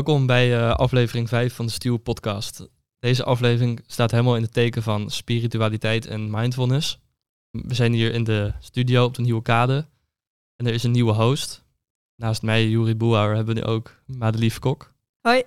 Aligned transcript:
Welkom 0.00 0.26
bij 0.26 0.60
uh, 0.60 0.74
aflevering 0.74 1.28
5 1.28 1.54
van 1.54 1.66
de 1.66 1.72
Stuw 1.72 1.96
podcast. 1.96 2.68
Deze 2.98 3.24
aflevering 3.24 3.80
staat 3.86 4.10
helemaal 4.10 4.36
in 4.36 4.42
het 4.42 4.52
teken 4.52 4.82
van 4.82 5.10
spiritualiteit 5.10 6.06
en 6.06 6.30
mindfulness. 6.30 6.98
We 7.50 7.74
zijn 7.74 7.92
hier 7.92 8.12
in 8.12 8.24
de 8.24 8.52
studio 8.60 9.04
op 9.04 9.14
de 9.14 9.22
Nieuwe 9.22 9.42
Kade. 9.42 9.86
En 10.56 10.66
er 10.66 10.72
is 10.72 10.82
een 10.82 10.90
nieuwe 10.90 11.12
host. 11.12 11.64
Naast 12.16 12.42
mij, 12.42 12.68
Juri 12.68 12.96
Boehouwer, 12.96 13.36
hebben 13.36 13.54
we 13.54 13.60
nu 13.60 13.66
ook 13.66 14.02
Madelief 14.06 14.58
Kok. 14.58 14.92
Hoi. 15.20 15.42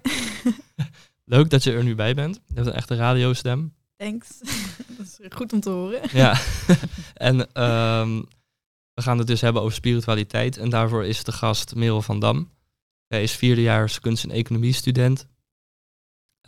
Leuk 1.35 1.49
dat 1.49 1.63
je 1.63 1.71
er 1.71 1.83
nu 1.83 1.95
bij 1.95 2.13
bent. 2.13 2.35
Je 2.47 2.53
hebt 2.53 2.67
een 2.67 2.73
echte 2.73 2.95
radiostem. 2.95 3.73
Thanks. 3.95 4.39
dat 4.97 5.05
is 5.05 5.19
goed 5.29 5.53
om 5.53 5.59
te 5.59 5.69
horen. 5.69 6.01
Ja. 6.11 6.39
en 7.13 7.39
um, 7.63 8.25
we 8.93 9.01
gaan 9.01 9.17
het 9.17 9.27
dus 9.27 9.41
hebben 9.41 9.61
over 9.61 9.75
spiritualiteit. 9.75 10.57
En 10.57 10.69
daarvoor 10.69 11.05
is 11.05 11.23
de 11.23 11.31
gast 11.31 11.75
Merel 11.75 12.01
van 12.01 12.19
Dam. 12.19 12.51
Zij 13.13 13.23
is 13.23 13.35
vierdejaars 13.35 13.99
kunst- 13.99 14.23
en 14.23 14.31
economie 14.31 14.73
student. 14.73 15.27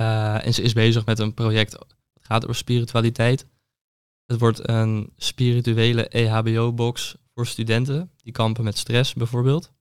Uh, 0.01 0.45
en 0.45 0.53
ze 0.53 0.61
is 0.61 0.73
bezig 0.73 1.05
met 1.05 1.19
een 1.19 1.33
project 1.33 1.71
dat 1.71 1.95
gaat 2.19 2.43
over 2.43 2.55
spiritualiteit. 2.55 3.45
Het 4.25 4.39
wordt 4.39 4.69
een 4.69 5.13
spirituele 5.17 6.07
EHBO-box 6.07 7.15
voor 7.33 7.47
studenten 7.47 8.11
die 8.17 8.33
kampen 8.33 8.63
met 8.63 8.77
stress 8.77 9.13
bijvoorbeeld. 9.13 9.71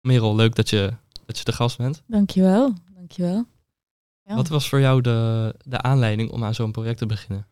Merel, 0.00 0.34
leuk 0.34 0.54
dat 0.54 0.70
je, 0.70 0.92
dat 1.26 1.38
je 1.38 1.44
de 1.44 1.52
gast 1.52 1.76
bent. 1.76 2.02
Dankjewel, 2.06 2.74
dankjewel. 2.94 3.46
Ja. 4.22 4.34
Wat 4.34 4.48
was 4.48 4.68
voor 4.68 4.80
jou 4.80 5.00
de, 5.00 5.54
de 5.64 5.80
aanleiding 5.80 6.30
om 6.30 6.44
aan 6.44 6.54
zo'n 6.54 6.72
project 6.72 6.98
te 6.98 7.06
beginnen? 7.06 7.46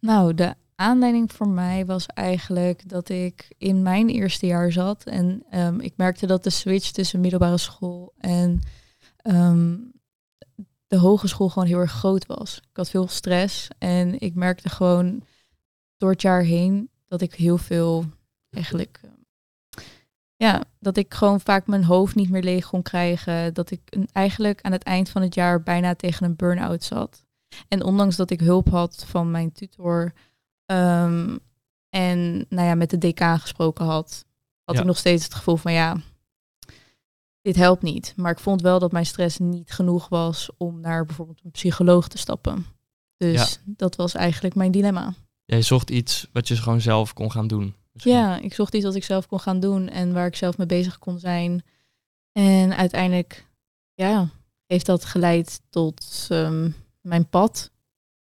Nou, 0.00 0.34
de 0.34 0.54
aanleiding 0.76 1.32
voor 1.32 1.48
mij 1.48 1.86
was 1.86 2.06
eigenlijk 2.06 2.88
dat 2.88 3.08
ik 3.08 3.54
in 3.58 3.82
mijn 3.82 4.08
eerste 4.08 4.46
jaar 4.46 4.72
zat 4.72 5.04
en 5.04 5.44
um, 5.50 5.80
ik 5.80 5.96
merkte 5.96 6.26
dat 6.26 6.44
de 6.44 6.50
switch 6.50 6.90
tussen 6.90 7.20
middelbare 7.20 7.58
school 7.58 8.12
en 8.18 8.60
um, 9.22 9.92
de 10.86 10.96
hogeschool 10.96 11.48
gewoon 11.48 11.68
heel 11.68 11.78
erg 11.78 11.92
groot 11.92 12.26
was. 12.26 12.56
Ik 12.56 12.76
had 12.76 12.90
veel 12.90 13.08
stress 13.08 13.68
en 13.78 14.20
ik 14.20 14.34
merkte 14.34 14.68
gewoon 14.68 15.22
door 15.96 16.10
het 16.10 16.22
jaar 16.22 16.42
heen 16.42 16.90
dat 17.06 17.20
ik 17.20 17.34
heel 17.34 17.58
veel 17.58 18.04
eigenlijk 18.50 19.00
ja, 20.36 20.64
dat 20.78 20.96
ik 20.96 21.14
gewoon 21.14 21.40
vaak 21.40 21.66
mijn 21.66 21.84
hoofd 21.84 22.14
niet 22.14 22.30
meer 22.30 22.42
leeg 22.42 22.68
kon 22.68 22.82
krijgen. 22.82 23.54
Dat 23.54 23.70
ik 23.70 23.96
eigenlijk 24.12 24.60
aan 24.62 24.72
het 24.72 24.82
eind 24.82 25.08
van 25.08 25.22
het 25.22 25.34
jaar 25.34 25.62
bijna 25.62 25.94
tegen 25.94 26.26
een 26.26 26.36
burn-out 26.36 26.84
zat. 26.84 27.24
En 27.68 27.82
ondanks 27.82 28.16
dat 28.16 28.30
ik 28.30 28.40
hulp 28.40 28.68
had 28.68 29.04
van 29.06 29.30
mijn 29.30 29.52
tutor 29.52 30.12
um, 30.66 31.38
en 31.88 32.46
nou 32.48 32.66
ja, 32.68 32.74
met 32.74 32.90
de 32.90 32.98
DK 32.98 33.20
gesproken 33.20 33.84
had, 33.84 34.24
had 34.64 34.78
ik 34.78 34.84
nog 34.84 34.98
steeds 34.98 35.24
het 35.24 35.34
gevoel 35.34 35.56
van 35.56 35.72
ja, 35.72 35.96
dit 37.42 37.56
helpt 37.56 37.82
niet. 37.82 38.12
Maar 38.16 38.32
ik 38.32 38.38
vond 38.38 38.62
wel 38.62 38.78
dat 38.78 38.92
mijn 38.92 39.06
stress 39.06 39.38
niet 39.38 39.72
genoeg 39.72 40.08
was 40.08 40.50
om 40.56 40.80
naar 40.80 41.04
bijvoorbeeld 41.04 41.40
een 41.44 41.50
psycholoog 41.50 42.08
te 42.08 42.18
stappen. 42.18 42.66
Dus 43.16 43.60
dat 43.64 43.96
was 43.96 44.14
eigenlijk 44.14 44.54
mijn 44.54 44.70
dilemma. 44.70 45.14
Jij 45.44 45.62
zocht 45.62 45.90
iets 45.90 46.28
wat 46.32 46.48
je 46.48 46.56
gewoon 46.56 46.80
zelf 46.80 47.12
kon 47.12 47.30
gaan 47.30 47.46
doen. 47.46 47.74
Ja, 47.92 48.38
ik 48.38 48.54
zocht 48.54 48.74
iets 48.74 48.84
wat 48.84 48.94
ik 48.94 49.04
zelf 49.04 49.26
kon 49.26 49.40
gaan 49.40 49.60
doen 49.60 49.88
en 49.88 50.12
waar 50.12 50.26
ik 50.26 50.36
zelf 50.36 50.58
mee 50.58 50.66
bezig 50.66 50.98
kon 50.98 51.18
zijn. 51.18 51.64
En 52.32 52.76
uiteindelijk, 52.76 53.46
ja, 53.94 54.28
heeft 54.66 54.86
dat 54.86 55.04
geleid 55.04 55.60
tot 55.70 56.28
um, 56.30 56.74
mijn 57.00 57.28
pad 57.28 57.70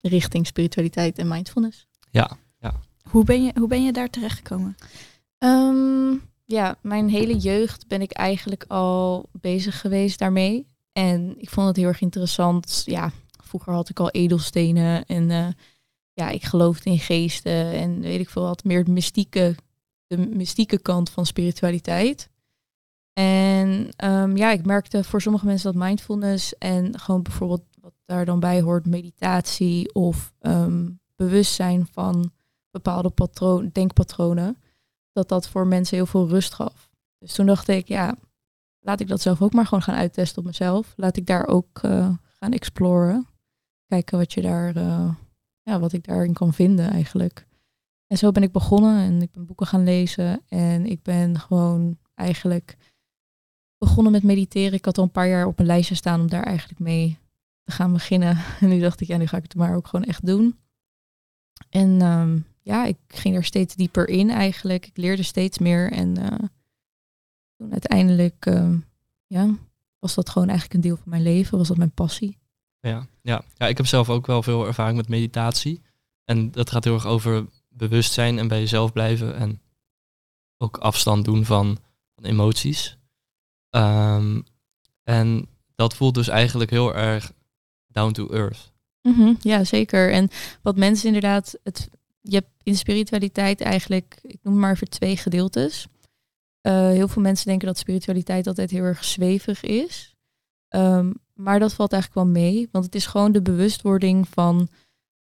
richting 0.02 0.48
spiritualiteit 0.48 1.18
en 1.18 1.28
mindfulness. 1.28 1.87
Ja, 2.18 2.38
ja. 2.60 2.74
Hoe 3.10 3.24
ben 3.24 3.44
je, 3.44 3.52
hoe 3.60 3.68
ben 3.68 3.84
je 3.84 3.94
daar 3.94 4.10
terechtgekomen? 4.10 4.76
Um, 5.38 6.22
ja, 6.46 6.76
mijn 6.82 7.10
hele 7.10 7.38
jeugd 7.38 7.88
ben 7.88 8.02
ik 8.02 8.12
eigenlijk 8.12 8.66
al 8.68 9.30
bezig 9.32 9.82
geweest 9.82 10.20
daarmee. 10.20 10.68
En 10.92 11.36
ik 11.38 11.50
vond 11.50 11.68
het 11.68 11.76
heel 11.76 11.88
erg 11.88 12.02
interessant. 12.02 12.82
Ja, 12.86 13.12
vroeger 13.44 13.74
had 13.74 13.90
ik 13.90 14.00
al 14.00 14.10
edelstenen 14.10 15.06
en 15.06 15.30
uh, 15.30 15.48
ja, 16.14 16.30
ik 16.30 16.44
geloofde 16.44 16.90
in 16.90 17.00
geesten 17.00 17.72
en 17.72 18.00
weet 18.00 18.20
ik 18.20 18.30
veel 18.30 18.42
wat 18.44 18.64
meer 18.64 18.84
de 18.84 18.92
mystieke, 18.92 19.56
de 20.08 20.18
mystieke 20.18 20.80
kant 20.80 21.10
van 21.10 21.26
spiritualiteit. 21.26 22.30
En 23.14 23.90
um, 24.04 24.38
ja, 24.38 24.52
ik 24.52 24.66
merkte 24.66 25.04
voor 25.04 25.22
sommige 25.22 25.46
mensen 25.46 25.74
dat 25.74 25.84
mindfulness 25.84 26.58
en 26.58 27.00
gewoon 27.00 27.22
bijvoorbeeld 27.22 27.64
wat 27.82 27.94
daar 28.06 28.26
dan 28.26 28.40
bij 28.40 28.62
hoort, 28.62 28.86
meditatie 28.86 29.94
of 29.94 30.34
um, 30.42 31.00
bewustzijn 31.18 31.88
van 31.92 32.32
bepaalde 32.72 33.10
patroon, 33.10 33.70
denkpatronen, 33.74 34.58
dat 35.12 35.30
dat 35.30 35.48
voor 35.48 35.68
mensen 35.68 35.98
heel 35.98 36.06
veel 36.06 36.28
rust 36.28 36.54
gaf. 36.54 36.90
Dus 37.18 37.34
toen 37.34 37.46
dacht 37.46 37.68
ik, 37.68 37.88
ja, 37.88 38.16
laat 38.80 39.00
ik 39.00 39.08
dat 39.08 39.22
zelf 39.22 39.42
ook 39.42 39.54
maar 39.54 39.66
gewoon 39.66 39.84
gaan 39.84 39.96
uittesten 39.96 40.38
op 40.38 40.46
mezelf. 40.46 40.94
Laat 40.96 41.18
ik 41.18 41.26
daar 41.26 41.48
ook 41.48 41.82
uh, 41.86 42.10
gaan 42.26 42.52
exploren. 42.52 43.28
Kijken 43.88 44.18
wat 44.18 44.34
je 44.34 44.42
daar 44.42 44.78
uh, 44.78 45.14
ja, 45.64 45.80
wat 45.80 45.94
ik 45.94 46.04
daarin 46.06 46.34
kan 46.34 46.54
vinden 46.54 46.90
eigenlijk. 46.90 47.48
En 48.08 48.18
zo 48.18 48.32
ben 48.32 48.44
ik 48.44 48.52
begonnen 48.52 48.98
en 48.98 49.22
ik 49.22 49.32
ben 49.32 49.46
boeken 49.46 49.68
gaan 49.68 49.84
lezen 49.84 50.42
en 50.48 50.86
ik 50.86 51.04
ben 51.04 51.40
gewoon 51.40 51.98
eigenlijk 52.14 52.78
begonnen 53.78 54.12
met 54.12 54.24
mediteren. 54.24 54.74
Ik 54.74 54.86
had 54.86 54.98
al 54.98 55.04
een 55.04 55.12
paar 55.12 55.28
jaar 55.28 55.46
op 55.46 55.56
mijn 55.58 55.68
lijstje 55.70 55.96
staan 55.96 56.22
om 56.22 56.30
daar 56.30 56.44
eigenlijk 56.44 56.80
mee 56.80 57.18
te 57.64 57.72
gaan 57.72 57.94
beginnen. 57.94 58.38
En 58.60 58.70
nu 58.70 58.80
dacht 58.80 59.02
ik, 59.02 59.08
ja, 59.08 59.18
nu 59.18 59.28
ga 59.28 59.38
ik 59.38 59.44
het 59.44 59.56
maar 59.56 59.76
ook 59.76 59.88
gewoon 59.88 60.06
echt 60.06 60.26
doen. 60.26 60.56
En 61.70 62.02
um, 62.02 62.46
ja, 62.62 62.86
ik 62.86 62.98
ging 63.08 63.36
er 63.36 63.44
steeds 63.44 63.76
dieper 63.76 64.08
in 64.08 64.30
eigenlijk. 64.30 64.86
Ik 64.86 64.98
leerde 64.98 65.24
steeds 65.24 65.58
meer 65.58 65.92
en 65.92 66.20
uh, 66.20 66.48
toen 67.56 67.72
uiteindelijk, 67.72 68.46
uh, 68.46 68.74
ja, 69.28 69.56
was 70.00 70.16
dat 70.16 70.30
gewoon 70.30 70.48
eigenlijk 70.48 70.78
een 70.78 70.90
deel 70.90 70.98
van 70.98 71.10
mijn 71.10 71.22
leven, 71.22 71.58
was 71.58 71.68
dat 71.68 71.78
mijn 71.78 71.92
passie. 71.92 72.38
Ja, 72.80 73.08
ja. 73.22 73.44
ja, 73.54 73.68
ik 73.68 73.78
heb 73.78 73.86
zelf 73.86 74.10
ook 74.10 74.26
wel 74.28 74.44
veel 74.44 74.66
ervaring 74.66 74.98
met 74.98 75.08
meditatie. 75.08 75.82
En 76.24 76.52
dat 76.52 76.70
gaat 76.70 76.84
heel 76.84 76.94
erg 76.94 77.06
over 77.06 77.46
bewustzijn 77.70 78.40
en 78.40 78.48
bij 78.48 78.60
jezelf 78.60 78.94
blijven. 78.94 79.36
En 79.36 79.62
ook 80.58 80.78
afstand 80.78 81.26
doen 81.26 81.46
van, 81.46 81.78
van 82.16 82.24
emoties. 82.24 82.98
Um, 83.70 84.44
en 85.04 85.48
dat 85.76 85.96
voelt 85.96 86.14
dus 86.14 86.28
eigenlijk 86.28 86.70
heel 86.70 86.96
erg 86.96 87.32
down 87.88 88.12
to 88.12 88.28
earth. 88.28 88.74
Mm 89.16 89.38
ja, 89.40 89.64
zeker. 89.64 90.12
En 90.12 90.30
wat 90.62 90.78
mensen 90.78 91.08
inderdaad, 91.08 91.60
het, 91.64 91.90
je 92.22 92.36
hebt 92.36 92.50
in 92.64 92.76
spiritualiteit 92.76 93.62
eigenlijk, 93.62 94.20
ik 94.22 94.40
noem 94.44 94.60
maar 94.60 94.78
voor 94.78 94.88
twee 94.88 95.18
gedeeltes. 95.18 95.88
Uh, 96.62 96.88
heel 96.88 97.08
veel 97.08 97.22
mensen 97.22 97.48
denken 97.48 97.68
dat 97.68 97.78
spiritualiteit 97.78 98.48
altijd 98.48 98.72
heel 98.72 98.84
erg 98.84 99.04
zwevig 99.04 99.64
is. 99.64 100.16
Um, 100.70 101.14
maar 101.34 101.60
dat 101.60 101.74
valt 101.74 101.94
eigenlijk 101.94 102.24
wel 102.24 102.44
mee, 102.44 102.70
want 102.72 102.86
het 102.86 102.96
is 102.96 103.06
gewoon 103.06 103.32
de 103.32 103.42
bewustwording 103.42 104.28
van 104.30 104.70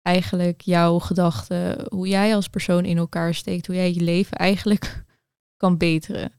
eigenlijk 0.01 0.61
jouw 0.61 0.99
gedachten, 0.99 1.85
hoe 1.89 2.07
jij 2.07 2.35
als 2.35 2.47
persoon 2.47 2.85
in 2.85 2.97
elkaar 2.97 3.33
steekt, 3.33 3.67
hoe 3.67 3.75
jij 3.75 3.93
je 3.93 4.01
leven 4.01 4.37
eigenlijk 4.37 5.03
kan 5.61 5.77
beteren. 5.77 6.31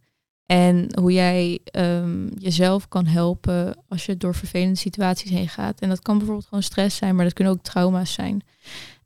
En 0.46 0.98
hoe 1.00 1.12
jij 1.12 1.60
um, 1.72 2.30
jezelf 2.38 2.88
kan 2.88 3.06
helpen 3.06 3.84
als 3.88 4.06
je 4.06 4.16
door 4.16 4.34
vervelende 4.34 4.78
situaties 4.78 5.30
heen 5.30 5.48
gaat. 5.48 5.80
En 5.80 5.88
dat 5.88 6.02
kan 6.02 6.16
bijvoorbeeld 6.16 6.46
gewoon 6.48 6.62
stress 6.62 6.96
zijn, 6.96 7.14
maar 7.14 7.24
dat 7.24 7.34
kunnen 7.34 7.52
ook 7.52 7.62
trauma's 7.62 8.12
zijn. 8.12 8.42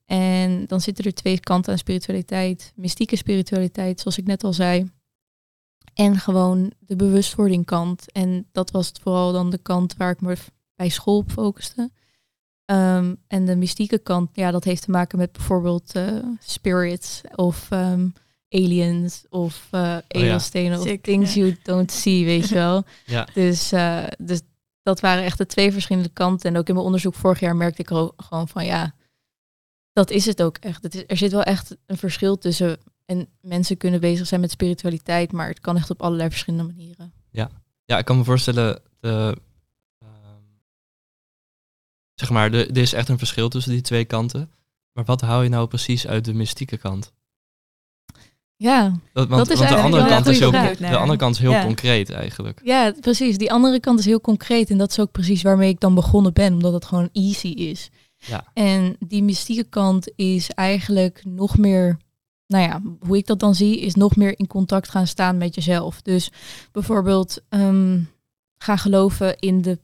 En 0.06 0.66
dan 0.66 0.81
zitten 0.81 1.04
er 1.04 1.15
twee 1.15 1.41
kanten 1.41 1.72
aan 1.72 1.78
spiritualiteit. 1.78 2.72
Mystieke 2.77 3.16
spiritualiteit, 3.16 4.00
zoals 4.00 4.19
ik 4.19 4.27
net 4.27 4.44
al 4.44 4.53
zei. 4.53 4.91
En 5.94 6.16
gewoon 6.16 6.72
de 6.78 6.97
bewustwording 6.97 7.65
kant. 7.65 8.12
En 8.12 8.47
dat 8.53 8.71
was 8.71 8.93
vooral 9.03 9.32
dan 9.32 9.50
de 9.50 9.59
kant 9.59 9.97
waar 9.97 10.10
ik 10.10 10.21
me 10.21 10.37
bij 10.75 10.88
school 10.88 11.16
op 11.16 11.31
focuste. 11.31 11.91
Um, 12.71 13.16
en 13.27 13.44
de 13.44 13.56
mystieke 13.56 13.98
kant, 13.98 14.31
ja, 14.32 14.50
dat 14.50 14.65
heeft 14.65 14.83
te 14.83 14.91
maken 14.91 15.18
met 15.18 15.33
bijvoorbeeld 15.33 15.97
uh, 15.97 16.18
spirits 16.41 17.21
of 17.34 17.71
um, 17.71 18.13
aliens 18.48 19.24
of 19.28 19.68
uh, 19.72 19.97
edelstenen 20.09 20.78
oh, 20.78 20.86
ja. 20.86 20.92
of 20.92 21.00
things 21.00 21.34
you 21.34 21.56
don't 21.62 21.92
see, 21.92 22.24
weet 22.24 22.48
je 22.48 22.54
wel. 22.54 22.84
ja. 23.06 23.28
Dus, 23.34 23.72
uh, 23.72 24.04
dus 24.18 24.41
dat 24.83 25.00
waren 25.00 25.24
echt 25.24 25.39
de 25.39 25.47
twee 25.47 25.72
verschillende 25.72 26.09
kanten. 26.09 26.50
En 26.50 26.56
ook 26.56 26.68
in 26.68 26.74
mijn 26.74 26.86
onderzoek 26.86 27.15
vorig 27.15 27.41
jaar 27.41 27.56
merkte 27.56 27.83
ik 27.83 27.91
er 27.91 28.10
gewoon 28.16 28.48
van, 28.48 28.65
ja, 28.65 28.95
dat 29.92 30.10
is 30.10 30.27
het 30.27 30.42
ook 30.42 30.56
echt. 30.56 30.83
Het 30.83 30.95
is, 30.95 31.04
er 31.06 31.16
zit 31.16 31.33
wel 31.33 31.42
echt 31.42 31.77
een 31.86 31.97
verschil 31.97 32.39
tussen. 32.39 32.78
En 33.04 33.28
mensen 33.41 33.77
kunnen 33.77 34.00
bezig 34.00 34.27
zijn 34.27 34.41
met 34.41 34.51
spiritualiteit, 34.51 35.33
maar 35.33 35.48
het 35.48 35.60
kan 35.60 35.77
echt 35.77 35.91
op 35.91 36.03
allerlei 36.03 36.30
verschillende 36.30 36.66
manieren. 36.66 37.12
Ja, 37.30 37.51
ja 37.84 37.98
ik 37.98 38.04
kan 38.04 38.16
me 38.16 38.24
voorstellen, 38.24 38.80
de 39.01 39.36
zeg 42.21 42.30
maar, 42.30 42.53
er 42.53 42.77
is 42.77 42.92
echt 42.92 43.09
een 43.09 43.18
verschil 43.18 43.48
tussen 43.48 43.72
die 43.72 43.80
twee 43.80 44.04
kanten. 44.04 44.51
Maar 44.92 45.04
wat 45.04 45.21
hou 45.21 45.42
je 45.42 45.48
nou 45.48 45.68
precies 45.68 46.06
uit 46.06 46.24
de 46.24 46.34
mystieke 46.34 46.77
kant? 46.77 47.12
Ja, 48.60 48.93
dat, 49.13 49.28
want, 49.28 49.47
dat 49.47 49.51
is 49.51 49.59
want 49.59 49.71
de 49.71 49.83
andere 49.83 50.07
kant 50.07 50.27
is 50.27 50.39
heel, 50.39 50.51
de 50.51 50.97
andere 50.97 51.19
kant 51.19 51.34
is 51.34 51.41
heel 51.41 51.51
ja. 51.51 51.65
concreet 51.65 52.10
eigenlijk. 52.10 52.60
Ja, 52.65 52.93
precies. 53.01 53.39
Die 53.39 53.53
andere 53.53 53.81
kant 53.81 53.99
is 53.99 54.05
heel 54.05 54.21
concreet 54.21 54.71
en 54.71 54.78
dat 54.78 54.91
is 54.91 55.01
ook 55.01 55.10
precies 55.13 55.43
waarmee 55.43 55.69
ik 55.69 55.81
dan 55.81 55.95
begonnen 55.95 56.33
ben, 56.33 56.53
omdat 56.53 56.72
het 56.72 56.84
gewoon 56.84 57.09
easy 57.13 57.49
is. 57.49 57.91
Ja. 58.16 58.45
En 58.55 58.97
die 58.99 59.22
mystieke 59.22 59.65
kant 59.65 60.13
is 60.16 60.51
eigenlijk 60.51 61.22
nog 61.25 61.59
meer, 61.59 61.99
nou 62.47 62.65
ja, 62.65 62.83
hoe 63.01 63.16
ik 63.16 63.27
dat 63.27 63.41
dan 63.41 63.55
zie, 63.55 63.81
is 63.81 63.95
nog 63.95 64.16
meer 64.16 64.39
in 64.39 64.47
contact 64.47 64.89
gaan 64.89 65.07
staan 65.07 65.39
met 65.39 65.54
jezelf. 65.54 66.03
Dus 66.03 66.31
bijvoorbeeld 66.72 67.43
um, 67.49 68.11
gaan 68.57 68.78
geloven 68.78 69.39
in 69.39 69.63
de 69.63 69.78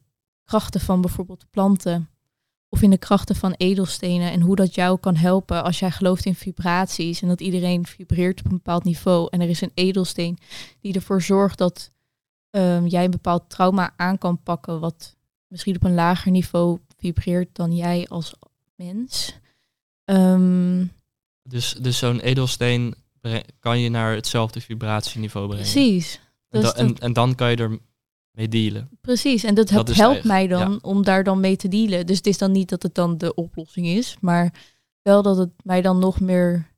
krachten 0.45 0.81
van 0.81 1.01
bijvoorbeeld 1.01 1.45
planten 1.51 2.09
of 2.75 2.83
in 2.83 2.91
de 2.91 2.99
krachten 2.99 3.37
van 3.37 3.53
edelstenen 3.57 4.31
en 4.33 4.41
hoe 4.41 4.57
dat 4.57 4.75
jou 4.75 4.99
kan 4.99 5.17
helpen 5.17 5.65
als 5.65 5.79
jij 5.79 5.91
gelooft 5.91 6.25
in 6.25 6.35
vibraties 6.35 7.23
en 7.23 7.29
dat 7.29 7.41
iedereen 7.41 7.87
vibreert 7.87 8.39
op 8.39 8.45
een 8.45 8.51
bepaald 8.53 8.85
niveau 8.85 9.29
en 9.31 9.41
er 9.41 9.49
is 9.49 9.61
een 9.61 9.71
edelsteen 9.75 10.39
die 10.81 10.95
ervoor 10.95 11.23
zorgt 11.23 11.59
dat 11.59 11.91
ehm, 12.51 12.87
jij 12.87 13.05
een 13.05 13.11
bepaald 13.11 13.51
trauma 13.51 13.93
aan 13.97 14.19
kan 14.19 14.43
pakken 14.43 14.81
wat 14.81 15.17
misschien 15.49 15.77
op 15.77 15.85
een 15.85 15.95
lager 15.95 16.31
niveau 16.31 16.79
vibreert 16.97 17.49
dan 17.53 17.73
jij 17.77 18.07
als 18.09 18.33
mens. 18.75 19.39
Ehm, 20.05 20.85
Dus, 21.43 21.73
dus 21.81 21.99
zo'n 21.99 22.21
edelsteen 22.21 22.95
kan 23.59 23.81
je 23.81 23.89
naar 23.89 24.15
hetzelfde 24.15 24.61
vibratieniveau 24.61 25.47
brengen. 25.47 25.65
precies. 25.71 26.21
En, 26.49 26.61
Dus 26.61 26.73
da- 26.73 26.77
en, 26.79 26.87
dat- 26.87 26.99
en 26.99 27.13
dan 27.13 27.35
kan 27.35 27.51
je 27.51 27.57
er 27.57 27.79
mee 28.35 28.49
dealen. 28.49 28.89
Precies, 29.01 29.45
en 29.45 29.55
dat, 29.55 29.69
Dat 29.69 29.89
helpt, 29.89 30.25
mij 30.25 30.47
dan 30.47 30.71
ja. 30.71 30.79
om 30.81 31.05
daar 31.05 31.25
dan 31.25 31.41
mee 31.41 31.57
te 31.57 31.69
dealen. 31.69 32.07
Dus 32.07 32.17
het 32.17 32.27
is 32.27 32.39
dan 32.39 32.53
niet 32.53 32.69
dat 32.69 32.83
het 32.83 32.95
dan 32.95 33.19
de 33.19 33.35
oplossing 33.35 33.87
is, 33.87 34.17
maar 34.21 34.53
wel 35.03 35.23
dat 35.23 35.37
het 35.37 35.51
mij 35.63 35.83
dan 35.83 35.99
nog 35.99 36.21
meer 36.21 36.73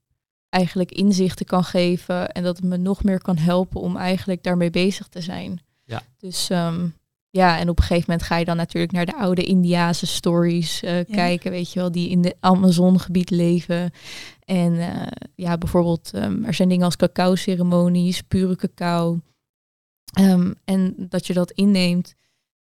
eigenlijk 0.49 0.93
inzichten 0.93 1.47
kan 1.47 1.65
geven 1.65 2.33
en 2.33 2.43
dat 2.43 2.57
het 2.57 2.65
me 2.65 2.77
nog 2.77 3.05
meer 3.05 3.23
kan 3.23 3.37
helpen 3.37 3.81
om 3.81 3.97
eigenlijk 3.97 4.43
daarmee 4.43 4.71
bezig 4.71 5.09
te 5.09 5.21
zijn. 5.21 5.61
Ja. 5.85 6.03
Dus 6.19 6.51
ehm, 6.51 6.89
ja, 7.31 7.59
en 7.59 7.69
op 7.69 7.79
een 7.79 7.85
gegeven 7.85 8.11
moment 8.11 8.27
ga 8.27 8.37
je 8.37 8.45
dan 8.45 8.57
natuurlijk 8.57 8.93
naar 8.93 9.07
de 9.07 9.17
oude 9.17 9.43
Indiase 9.43 10.07
stories 10.07 10.83
eh, 10.83 11.05
kijken, 11.11 11.51
weet 11.51 11.73
je 11.73 11.81
wel, 11.81 11.93
die 11.93 12.09
in 12.09 12.23
de 12.23 12.37
Amazongebied 12.41 13.31
leven. 13.31 13.91
En 14.45 14.79
eh, 14.79 15.07
ja, 15.35 15.59
bijvoorbeeld, 15.59 16.11
ehm, 16.15 16.45
er 16.45 16.55
zijn 16.55 16.69
dingen 16.69 16.85
als 16.85 16.97
cacao-ceremonies, 16.97 18.23
pure 18.23 18.57
cacao. 18.57 19.21
Ehm, 20.17 20.53
en 20.65 20.95
dat 21.09 21.27
je 21.27 21.33
dat 21.33 21.51
inneemt. 21.51 22.15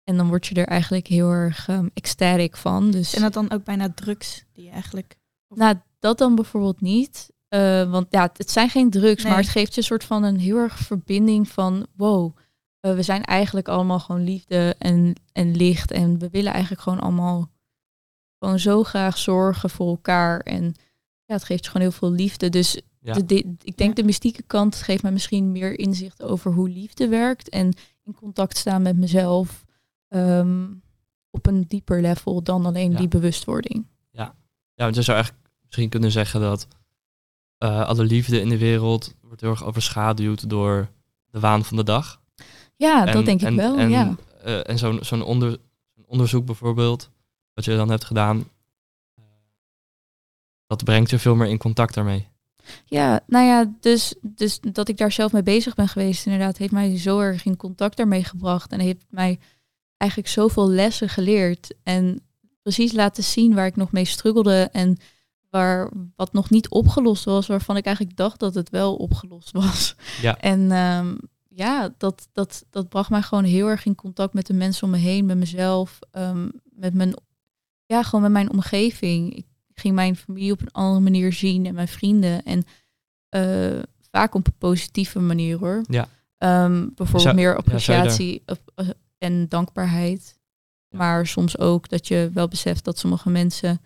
En 0.03 0.17
dan 0.17 0.27
word 0.27 0.47
je 0.47 0.55
er 0.55 0.67
eigenlijk 0.67 1.07
heel 1.07 1.29
erg 1.29 1.67
um, 1.67 1.89
ecstatic 1.93 2.57
van. 2.57 2.91
Dus 2.91 3.13
En 3.13 3.21
dat 3.21 3.33
dan 3.33 3.51
ook 3.51 3.63
bijna 3.63 3.93
drugs 3.93 4.45
die 4.53 4.63
je 4.63 4.69
eigenlijk... 4.69 5.15
nou, 5.47 5.75
dat 5.99 6.17
dan 6.17 6.35
bijvoorbeeld 6.35 6.81
niet. 6.81 7.33
Eh, 7.47 7.91
want 7.91 8.07
ja, 8.09 8.29
het 8.33 8.51
zijn 8.51 8.69
geen 8.69 8.89
drugs, 8.89 9.23
Nee. 9.23 9.31
maar 9.31 9.41
het 9.41 9.51
geeft 9.51 9.73
je 9.73 9.77
een 9.77 9.87
soort 9.87 10.03
van 10.03 10.23
een 10.23 10.39
heel 10.39 10.57
erg 10.57 10.77
verbinding 10.77 11.47
van 11.47 11.87
wow. 11.95 12.37
eh, 12.79 12.93
we 12.95 13.01
zijn 13.01 13.23
eigenlijk 13.23 13.67
allemaal 13.67 13.99
gewoon 13.99 14.23
liefde 14.23 14.75
en, 14.77 15.15
en 15.31 15.55
licht. 15.55 15.91
En 15.91 16.19
we 16.19 16.29
willen 16.29 16.51
eigenlijk 16.51 16.81
gewoon 16.81 16.99
allemaal 16.99 17.51
gewoon 18.39 18.59
zo 18.59 18.83
graag 18.83 19.17
zorgen 19.17 19.69
voor 19.69 19.87
elkaar. 19.87 20.39
En 20.39 20.63
ja, 21.25 21.33
het 21.33 21.43
geeft 21.43 21.63
je 21.63 21.71
gewoon 21.71 21.87
heel 21.87 21.97
veel 21.97 22.11
liefde. 22.11 22.49
Dus 22.49 22.81
Ja. 23.05 23.13
de, 23.13 23.25
de- 23.25 23.55
ik 23.63 23.77
denk 23.77 23.95
de 23.95 24.03
mystieke 24.03 24.41
kant 24.43 24.75
geeft 24.75 25.01
mij 25.03 25.11
misschien 25.11 25.51
meer 25.51 25.79
inzicht 25.79 26.23
over 26.23 26.51
hoe 26.51 26.69
liefde 26.69 27.07
werkt. 27.07 27.49
En 27.49 27.73
in 28.03 28.13
contact 28.13 28.57
staan 28.57 28.81
met 28.81 28.97
mezelf 28.97 29.65
ehm, 30.07 30.65
op 31.29 31.45
een 31.47 31.61
dieper 31.67 32.01
level 32.01 32.43
dan 32.43 32.65
alleen 32.65 32.91
Ja. 32.91 32.97
die 32.97 33.07
bewustwording. 33.07 33.85
Ja, 34.77 34.83
want 34.83 34.95
je 34.95 35.01
zou 35.01 35.17
eigenlijk 35.17 35.47
misschien 35.65 35.89
kunnen 35.89 36.11
zeggen 36.11 36.41
dat 36.41 36.67
eh, 37.57 37.81
alle 37.87 38.03
liefde 38.03 38.39
in 38.41 38.49
de 38.49 38.57
wereld 38.57 39.15
wordt 39.21 39.41
heel 39.41 39.49
erg 39.49 39.63
overschaduwd 39.63 40.49
door 40.49 40.87
de 41.29 41.39
waan 41.39 41.65
van 41.65 41.77
de 41.77 41.83
dag. 41.83 42.21
Ja, 42.75 43.05
En- 43.07 43.13
dat 43.13 43.25
denk 43.25 43.41
ik 43.41 43.47
en- 43.47 43.55
wel. 43.55 43.77
En, 43.77 43.89
ja. 43.89 44.15
eh, 44.43 44.69
en 44.69 44.77
zo'n 44.77 44.99
zo'n 45.03 45.21
onder, 45.23 45.57
zo'n 45.95 46.05
onderzoek 46.07 46.45
bijvoorbeeld, 46.45 47.09
wat 47.53 47.65
je 47.65 47.75
dan 47.75 47.89
hebt 47.89 48.03
gedaan, 48.05 48.47
eh, 49.15 49.23
dat 50.67 50.83
brengt 50.83 51.09
je 51.09 51.19
veel 51.19 51.35
meer 51.35 51.47
in 51.47 51.57
contact 51.57 51.93
daarmee. 51.93 52.27
Ja, 52.85 53.19
nou 53.27 53.45
ja, 53.45 53.73
dus, 53.79 54.15
dus 54.21 54.59
dat 54.59 54.87
ik 54.87 54.97
daar 54.97 55.11
zelf 55.11 55.31
mee 55.31 55.43
bezig 55.43 55.75
ben 55.75 55.87
geweest, 55.87 56.25
inderdaad, 56.25 56.57
heeft 56.57 56.71
mij 56.71 56.97
zo 56.97 57.19
erg 57.19 57.45
in 57.45 57.57
contact 57.57 57.97
daarmee 57.97 58.23
gebracht. 58.23 58.71
En 58.71 58.79
heeft 58.79 59.05
mij 59.09 59.39
eigenlijk 59.97 60.31
zoveel 60.31 60.69
lessen 60.69 61.09
geleerd. 61.09 61.73
En 61.83 62.21
precies 62.61 62.91
laten 62.91 63.23
zien 63.23 63.53
waar 63.53 63.65
ik 63.65 63.75
nog 63.75 63.91
mee 63.91 64.05
struggelde. 64.05 64.69
En 64.71 64.97
waar 65.49 65.89
wat 66.15 66.33
nog 66.33 66.49
niet 66.49 66.69
opgelost 66.69 67.23
was, 67.23 67.47
waarvan 67.47 67.77
ik 67.77 67.85
eigenlijk 67.85 68.17
dacht 68.17 68.39
dat 68.39 68.55
het 68.55 68.69
wel 68.69 68.95
opgelost 68.95 69.51
was. 69.51 69.95
Ja. 70.21 70.37
En 70.51 70.71
ehm, 70.71 71.15
ja, 71.49 71.93
dat, 71.97 72.27
dat, 72.33 72.65
dat 72.69 72.89
bracht 72.89 73.09
mij 73.09 73.21
gewoon 73.21 73.43
heel 73.43 73.67
erg 73.67 73.85
in 73.85 73.95
contact 73.95 74.33
met 74.33 74.47
de 74.47 74.53
mensen 74.53 74.83
om 74.83 74.89
me 74.89 74.97
heen, 74.97 75.25
met 75.25 75.37
mezelf, 75.37 75.99
ehm, 76.11 76.49
met 76.63 76.93
mijn, 76.93 77.13
ja, 77.85 78.03
gewoon 78.03 78.21
met 78.21 78.31
mijn 78.31 78.51
omgeving. 78.51 79.35
Ik 79.35 79.45
ging 79.75 79.95
mijn 79.95 80.15
familie 80.15 80.51
op 80.51 80.61
een 80.61 80.71
andere 80.71 80.99
manier 80.99 81.33
zien 81.33 81.65
en 81.65 81.73
mijn 81.73 81.87
vrienden. 81.87 82.43
En 82.43 82.63
eh, 83.29 83.83
vaak 84.11 84.35
op 84.35 84.47
een 84.47 84.57
positieve 84.57 85.19
manier 85.19 85.57
hoor. 85.57 85.81
Ja. 85.89 86.07
Ehm, 86.37 86.79
bijvoorbeeld 86.85 87.21
Zou- 87.21 87.35
meer 87.35 87.49
ja, 87.49 87.55
appreciatie 87.55 88.43
eh, 88.45 88.89
en 89.17 89.47
dankbaarheid. 89.49 90.39
Ja. 90.89 90.97
Maar 90.97 91.27
soms 91.27 91.57
ook 91.57 91.89
dat 91.89 92.07
je 92.07 92.29
wel 92.33 92.47
beseft 92.47 92.83
dat 92.83 92.99
sommige 92.99 93.29
mensen 93.29 93.81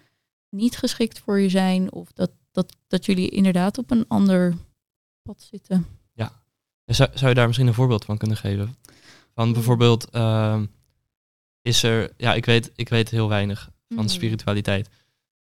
niet 0.50 0.78
geschikt 0.78 1.20
voor 1.20 1.40
je 1.40 1.50
zijn. 1.50 1.92
Of 1.92 2.12
dat, 2.12 2.32
dat, 2.52 2.76
dat 2.88 3.06
jullie 3.06 3.30
inderdaad 3.30 3.78
op 3.78 3.92
een 3.92 4.06
ander 4.08 4.56
pad 5.22 5.42
zitten. 5.42 5.86
En 6.90 6.96
Zou, 6.96 7.10
zou 7.14 7.30
je 7.30 7.36
daar 7.36 7.46
misschien 7.48 7.68
een 7.68 7.74
voorbeeld 7.74 8.06
van 8.06 8.18
kunnen 8.18 8.38
geven? 8.38 8.76
Van 9.34 9.54
bijvoorbeeld, 9.54 10.10
ehm, 10.10 10.66
is 11.62 11.84
er, 11.84 12.14
ja, 12.18 12.34
ik 12.34 12.46
weet, 12.46 12.72
ik 12.76 12.90
weet 12.90 13.10
heel 13.10 13.30
weinig 13.30 13.70
van 13.88 14.04
Mm. 14.04 14.08
spiritualiteit. 14.10 14.90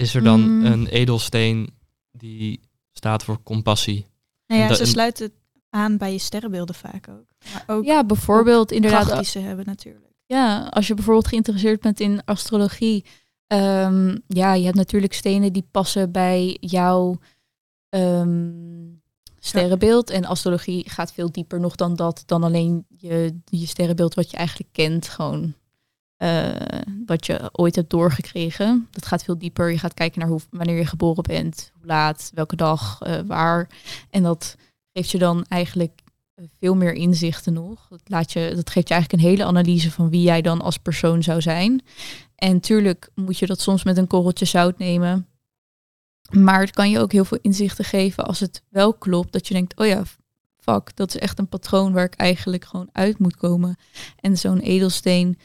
Is 0.00 0.14
er 0.14 0.22
dan 0.22 0.40
Mm. 0.58 0.64
een 0.64 0.86
edelsteen 0.86 1.74
die 2.12 2.60
staat 2.92 3.24
voor 3.24 3.42
compassie? 3.42 4.06
Nou 4.46 4.60
ja, 4.60 4.74
ze 4.74 4.80
en- 4.80 4.86
sluiten 4.88 5.24
het 5.24 5.34
aan 5.70 5.96
bij 5.96 6.12
je 6.12 6.18
sterrenbeelden 6.18 6.74
vaak 6.74 7.08
ook. 7.08 7.26
Maar 7.52 7.64
ook 7.66 7.84
Ja, 7.84 8.04
bijvoorbeeld 8.04 8.72
inderdaad. 8.72 9.14
die 9.16 9.24
ze 9.24 9.38
hebben 9.38 9.66
natuurlijk. 9.66 10.12
Ja, 10.26 10.66
als 10.70 10.86
je 10.86 10.94
bijvoorbeeld 10.94 11.26
geïnteresseerd 11.28 11.80
bent 11.80 12.00
in 12.00 12.24
astrologie. 12.24 13.04
ehm, 13.46 14.16
ja, 14.26 14.54
je 14.54 14.64
hebt 14.64 14.76
natuurlijk 14.76 15.12
stenen 15.12 15.52
die 15.52 15.66
passen 15.70 16.10
bij 16.12 16.56
jouw 16.60 17.18
ehm, 17.88 18.50
sterrenbeeld. 19.38 20.10
En 20.10 20.24
astrologie 20.24 20.90
gaat 20.90 21.12
veel 21.12 21.32
dieper 21.32 21.60
nog 21.60 21.74
dan 21.74 21.96
dat. 21.96 22.22
Dan 22.26 22.42
alleen 22.44 22.86
je, 22.96 23.38
je 23.44 23.66
sterrenbeeld 23.66 24.14
wat 24.14 24.30
je 24.30 24.36
eigenlijk 24.36 24.68
kent. 24.72 25.08
Gewoon 25.08 25.54
eh, 26.20 26.48
wat 27.06 27.26
je 27.26 27.48
ooit 27.52 27.76
hebt 27.76 27.90
doorgekregen. 27.90 28.88
Dat 28.90 29.06
gaat 29.06 29.24
veel 29.24 29.38
dieper. 29.38 29.70
Je 29.70 29.78
gaat 29.78 29.94
kijken 29.94 30.20
naar 30.20 30.28
hoe, 30.28 30.40
wanneer 30.50 30.76
je 30.76 30.86
geboren 30.86 31.22
bent. 31.22 31.70
Hoe 31.74 31.86
laat, 31.86 32.30
welke 32.34 32.56
dag, 32.56 33.00
eh, 33.02 33.18
waar. 33.26 33.68
En 34.10 34.22
dat 34.22 34.56
geeft 34.92 35.10
je 35.10 35.18
dan 35.18 35.44
eigenlijk 35.48 36.00
eh, 36.34 36.44
veel 36.58 36.74
meer 36.76 36.92
inzichten 36.92 37.52
nog. 37.52 37.86
Dat, 37.88 38.00
laat 38.04 38.32
je, 38.32 38.52
dat 38.54 38.70
geeft 38.70 38.88
je 38.88 38.94
eigenlijk 38.94 39.22
een 39.22 39.28
hele 39.28 39.44
analyse 39.44 39.90
van 39.90 40.10
wie 40.10 40.22
jij 40.22 40.42
dan 40.42 40.60
als 40.60 40.78
persoon 40.78 41.22
zou 41.22 41.40
zijn. 41.40 41.82
En 42.34 42.60
tuurlijk 42.60 43.10
moet 43.14 43.38
je 43.38 43.46
dat 43.46 43.60
soms 43.60 43.84
met 43.84 43.96
een 43.96 44.06
korreltje 44.06 44.44
zout 44.44 44.78
nemen. 44.78 45.26
Maar 46.30 46.60
het 46.60 46.70
kan 46.70 46.90
je 46.90 47.00
ook 47.00 47.12
heel 47.12 47.24
veel 47.24 47.38
inzichten 47.42 47.84
geven 47.84 48.26
als 48.26 48.40
het 48.40 48.62
wel 48.68 48.94
klopt. 48.94 49.32
Dat 49.32 49.48
je 49.48 49.54
denkt, 49.54 49.78
oh 49.78 49.86
ja, 49.86 50.02
fuck, 50.58 50.96
dat 50.96 51.14
is 51.14 51.20
echt 51.20 51.38
een 51.38 51.48
patroon 51.48 51.92
waar 51.92 52.04
ik 52.04 52.14
eigenlijk 52.14 52.64
gewoon 52.64 52.88
uit 52.92 53.18
moet 53.18 53.36
komen. 53.36 53.76
En 54.20 54.36
zo'n 54.36 54.60
edelsteen. 54.60 55.38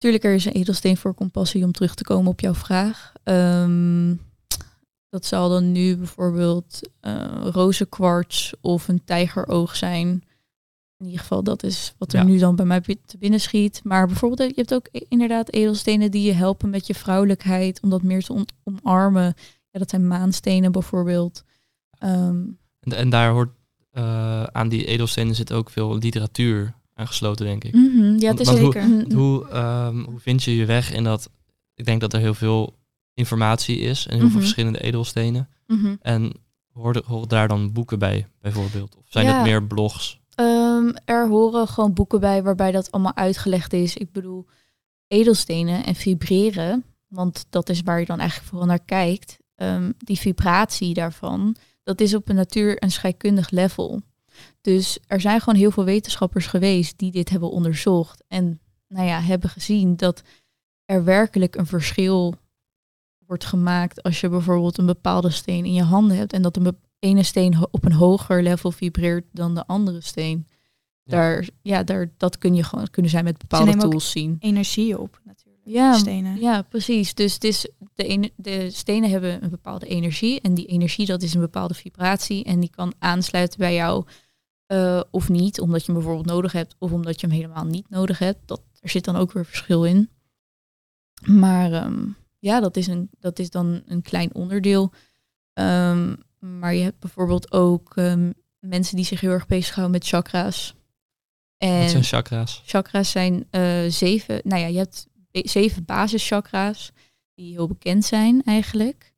Tuurlijk, 0.00 0.24
er 0.24 0.34
is 0.34 0.44
een 0.44 0.52
edelsteen 0.52 0.96
voor 0.96 1.14
compassie 1.14 1.64
om 1.64 1.72
terug 1.72 1.94
te 1.94 2.04
komen 2.04 2.30
op 2.30 2.40
jouw 2.40 2.54
vraag. 2.54 3.12
Ehm, 3.22 4.14
dat 5.08 5.26
zal 5.26 5.48
dan 5.48 5.72
nu 5.72 5.96
bijvoorbeeld 5.96 6.80
eh 7.00 7.46
rozenkwarts 7.52 8.52
of 8.60 8.88
een 8.88 9.04
tijgeroog 9.04 9.76
zijn. 9.76 10.06
In 10.98 11.06
ieder 11.06 11.20
geval, 11.20 11.42
dat 11.42 11.62
is 11.62 11.94
wat 11.98 12.12
er 12.12 12.18
Ja. 12.18 12.24
nu 12.24 12.38
dan 12.38 12.56
bij 12.56 12.64
mij 12.66 12.80
te 12.80 13.18
binnen 13.18 13.40
schiet. 13.40 13.80
Maar 13.84 14.06
bijvoorbeeld, 14.06 14.48
je 14.48 14.54
hebt 14.60 14.74
ook 14.74 14.88
inderdaad 15.08 15.52
edelstenen 15.52 16.10
die 16.10 16.22
je 16.22 16.32
helpen 16.32 16.70
met 16.70 16.86
je 16.86 16.94
vrouwelijkheid, 16.94 17.80
om 17.82 17.90
dat 17.90 18.02
meer 18.02 18.22
te 18.22 18.46
omarmen. 18.64 19.34
Ja, 19.70 19.78
dat 19.78 19.90
zijn 19.90 20.06
maanstenen 20.08 20.72
bijvoorbeeld. 20.72 21.44
Ehm, 21.98 22.42
En, 22.80 22.92
en 22.92 23.10
daar 23.10 23.30
hoort 23.30 23.50
eh, 23.90 24.42
aan 24.42 24.68
die 24.68 24.84
edelstenen 24.84 25.34
zit 25.34 25.52
ook 25.52 25.70
veel 25.70 25.96
literatuur 25.98 26.74
aangesloten, 27.00 27.46
denk 27.46 27.64
ik. 27.64 27.74
mhm, 27.74 28.18
ja, 28.18 28.30
het 28.30 28.40
is 28.40 28.46
want 28.46 28.58
hoe- 28.58 28.72
zeker. 28.72 28.88
Mhm. 28.88 29.12
Hoe, 29.14 29.48
ehm, 29.48 29.98
hoe 30.04 30.20
vind 30.20 30.42
je 30.42 30.56
je 30.56 30.64
weg 30.64 30.92
in 30.92 31.04
dat? 31.04 31.30
Ik 31.74 31.84
denk 31.84 32.00
dat 32.00 32.12
er 32.12 32.20
heel 32.20 32.34
veel 32.34 32.74
informatie 33.14 33.78
is 33.78 34.06
en 34.06 34.12
heel 34.14 34.22
Mhm. 34.22 34.30
veel 34.32 34.40
verschillende 34.40 34.80
edelstenen. 34.80 35.48
Mhm. 35.66 35.94
En 36.02 36.32
horen, 36.72 37.02
horen 37.06 37.28
daar 37.28 37.48
dan 37.48 37.72
boeken 37.72 37.98
bij, 37.98 38.26
bijvoorbeeld? 38.40 38.96
Of 38.96 39.02
zijn 39.06 39.26
Ja. 39.26 39.34
het 39.34 39.42
meer 39.42 39.62
blogs? 39.66 40.20
Ehm, 40.34 40.92
er 41.04 41.28
horen 41.28 41.68
gewoon 41.68 41.92
boeken 41.92 42.20
bij 42.20 42.42
waarbij 42.42 42.72
dat 42.72 42.90
allemaal 42.92 43.16
uitgelegd 43.16 43.72
is. 43.72 43.96
Ik 43.96 44.12
bedoel, 44.12 44.46
edelstenen 45.06 45.84
en 45.84 45.94
vibreren, 45.94 46.84
want 47.08 47.46
dat 47.50 47.68
is 47.68 47.80
waar 47.82 48.00
je 48.00 48.06
dan 48.06 48.18
eigenlijk 48.18 48.48
vooral 48.50 48.66
naar 48.68 48.84
kijkt. 48.84 49.38
Ehm, 49.54 49.92
die 49.98 50.18
vibratie 50.18 50.94
daarvan, 50.94 51.56
dat 51.82 52.00
is 52.00 52.14
op 52.14 52.28
een 52.28 52.34
natuur- 52.36 52.78
en 52.78 52.90
scheikundig 52.90 53.50
level. 53.50 54.00
Dus 54.60 54.98
er 55.06 55.20
zijn 55.20 55.40
gewoon 55.40 55.58
heel 55.58 55.70
veel 55.70 55.84
wetenschappers 55.84 56.46
geweest 56.46 56.98
die 56.98 57.10
dit 57.10 57.28
hebben 57.28 57.50
onderzocht. 57.50 58.24
En 58.28 58.60
nou 58.88 59.06
ja, 59.06 59.20
hebben 59.20 59.50
gezien 59.50 59.96
dat 59.96 60.22
er 60.84 61.04
werkelijk 61.04 61.56
een 61.56 61.66
verschil 61.66 62.34
wordt 63.26 63.44
gemaakt 63.44 64.02
als 64.02 64.20
je 64.20 64.28
bijvoorbeeld 64.28 64.78
een 64.78 64.86
bepaalde 64.86 65.30
steen 65.30 65.64
in 65.64 65.72
je 65.72 65.82
handen 65.82 66.16
hebt. 66.16 66.32
En 66.32 66.42
dat 66.42 66.56
een 66.56 66.76
ene 66.98 67.22
steen 67.22 67.66
op 67.70 67.84
een 67.84 67.92
hoger 67.92 68.42
level 68.42 68.70
vibreert 68.70 69.24
dan 69.32 69.54
de 69.54 69.66
andere 69.66 70.00
steen. 70.00 70.46
Ja. 71.02 71.16
Daar, 71.16 71.48
ja, 71.62 71.82
daar, 71.82 72.10
dat 72.16 72.38
kun 72.38 72.54
je 72.54 72.62
gewoon, 72.62 72.90
kunnen 72.90 73.10
zij 73.10 73.22
met 73.22 73.38
bepaalde 73.38 73.66
nemen 73.66 73.84
ook 73.84 73.90
tools 73.90 74.10
zien. 74.10 74.36
Energie 74.40 74.98
op 74.98 75.20
natuurlijk. 75.24 75.50
Ja, 75.64 75.94
stenen. 75.94 76.40
Ja, 76.40 76.62
precies. 76.62 77.14
Dus 77.14 77.34
het 77.34 77.44
is 77.44 77.68
de, 77.94 78.04
ene- 78.04 78.30
de 78.36 78.70
stenen 78.70 79.10
hebben 79.10 79.44
een 79.44 79.50
bepaalde 79.50 79.86
energie. 79.86 80.40
En 80.40 80.54
die 80.54 80.66
energie, 80.66 81.06
dat 81.06 81.22
is 81.22 81.34
een 81.34 81.40
bepaalde 81.40 81.74
vibratie. 81.74 82.44
En 82.44 82.60
die 82.60 82.70
kan 82.70 82.92
aansluiten 82.98 83.58
bij 83.58 83.74
jou 83.74 84.04
eh, 84.70 85.00
of 85.10 85.28
niet. 85.28 85.60
Omdat 85.60 85.80
je 85.80 85.92
hem 85.92 85.94
bijvoorbeeld 85.94 86.34
nodig 86.34 86.52
hebt. 86.52 86.74
Of 86.78 86.92
omdat 86.92 87.20
je 87.20 87.26
hem 87.26 87.36
helemaal 87.36 87.64
niet 87.64 87.88
nodig 87.88 88.18
hebt. 88.18 88.38
Dat, 88.44 88.60
er 88.80 88.90
zit 88.90 89.04
dan 89.04 89.16
ook 89.16 89.32
weer 89.32 89.44
verschil 89.44 89.84
in. 89.84 90.10
Maar 91.24 91.72
ehm, 91.72 92.06
ja, 92.38 92.60
dat 92.60 92.76
is, 92.76 92.86
een, 92.86 93.10
dat 93.18 93.38
is 93.38 93.50
dan 93.50 93.82
een 93.86 94.02
klein 94.02 94.34
onderdeel. 94.34 94.92
Ehm, 95.52 96.14
maar 96.38 96.74
je 96.74 96.82
hebt 96.82 96.98
bijvoorbeeld 96.98 97.52
ook 97.52 97.96
ehm, 97.96 98.30
mensen 98.58 98.96
die 98.96 99.04
zich 99.04 99.20
heel 99.20 99.30
erg 99.30 99.46
bezighouden 99.46 99.92
met 99.98 100.08
chakra's. 100.08 100.74
En 101.56 101.80
Wat 101.80 101.90
zijn 101.90 102.04
chakra's? 102.04 102.62
Chakra's 102.66 103.10
zijn 103.10 103.46
eh, 103.50 103.84
zeven, 103.88 104.40
nou 104.44 104.60
ja, 104.60 104.66
je 104.66 104.78
hebt 104.78 105.06
zeven 105.30 105.84
basischakra's 105.84 106.90
die 107.34 107.52
heel 107.52 107.66
bekend 107.66 108.04
zijn 108.04 108.42
eigenlijk. 108.42 109.12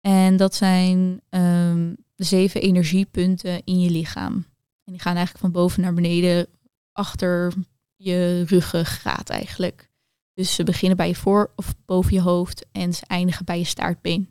En 0.00 0.36
dat 0.36 0.54
zijn 0.54 1.20
de 1.30 1.94
zeven 2.16 2.60
energiepunten 2.60 3.64
in 3.64 3.80
je 3.80 3.90
lichaam. 3.90 4.52
En 4.84 4.92
die 4.92 5.00
gaan 5.00 5.16
eigenlijk 5.16 5.44
van 5.44 5.52
boven 5.52 5.82
naar 5.82 5.94
beneden 5.94 6.46
achter 6.92 7.52
je 7.96 8.44
ruggengraat 8.46 9.30
eigenlijk. 9.30 9.90
Dus 10.34 10.54
ze 10.54 10.64
beginnen 10.64 10.96
bij 10.96 11.08
je 11.08 11.14
voor 11.14 11.52
of 11.56 11.74
boven 11.84 12.12
je 12.12 12.20
hoofd 12.20 12.66
en 12.72 12.94
ze 12.94 13.06
eindigen 13.06 13.44
bij 13.44 13.58
je 13.58 13.64
staartbeen. 13.64 14.30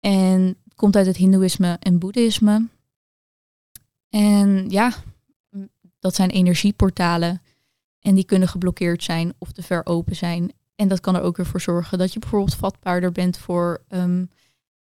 En 0.00 0.56
het 0.64 0.74
komt 0.74 0.96
uit 0.96 1.06
het 1.06 1.16
Hindoeïsme 1.16 1.76
en 1.80 1.98
Boeddhisme. 1.98 2.68
En 4.08 4.70
ja, 4.70 4.92
dat 5.98 6.14
zijn 6.14 6.30
energieportalen. 6.30 7.42
En 8.00 8.14
die 8.14 8.24
kunnen 8.24 8.48
geblokkeerd 8.48 9.02
zijn 9.02 9.34
of 9.38 9.52
te 9.52 9.62
ver 9.62 9.86
open 9.86 10.16
zijn. 10.16 10.52
En 10.74 10.88
dat 10.88 11.00
kan 11.00 11.14
er 11.14 11.22
ook 11.22 11.36
weer 11.36 11.46
voor 11.46 11.60
zorgen 11.60 11.98
dat 11.98 12.12
je 12.12 12.18
bijvoorbeeld 12.18 12.54
vatbaarder 12.54 13.12
bent 13.12 13.38
voor 13.38 13.82
ehm, 13.88 14.24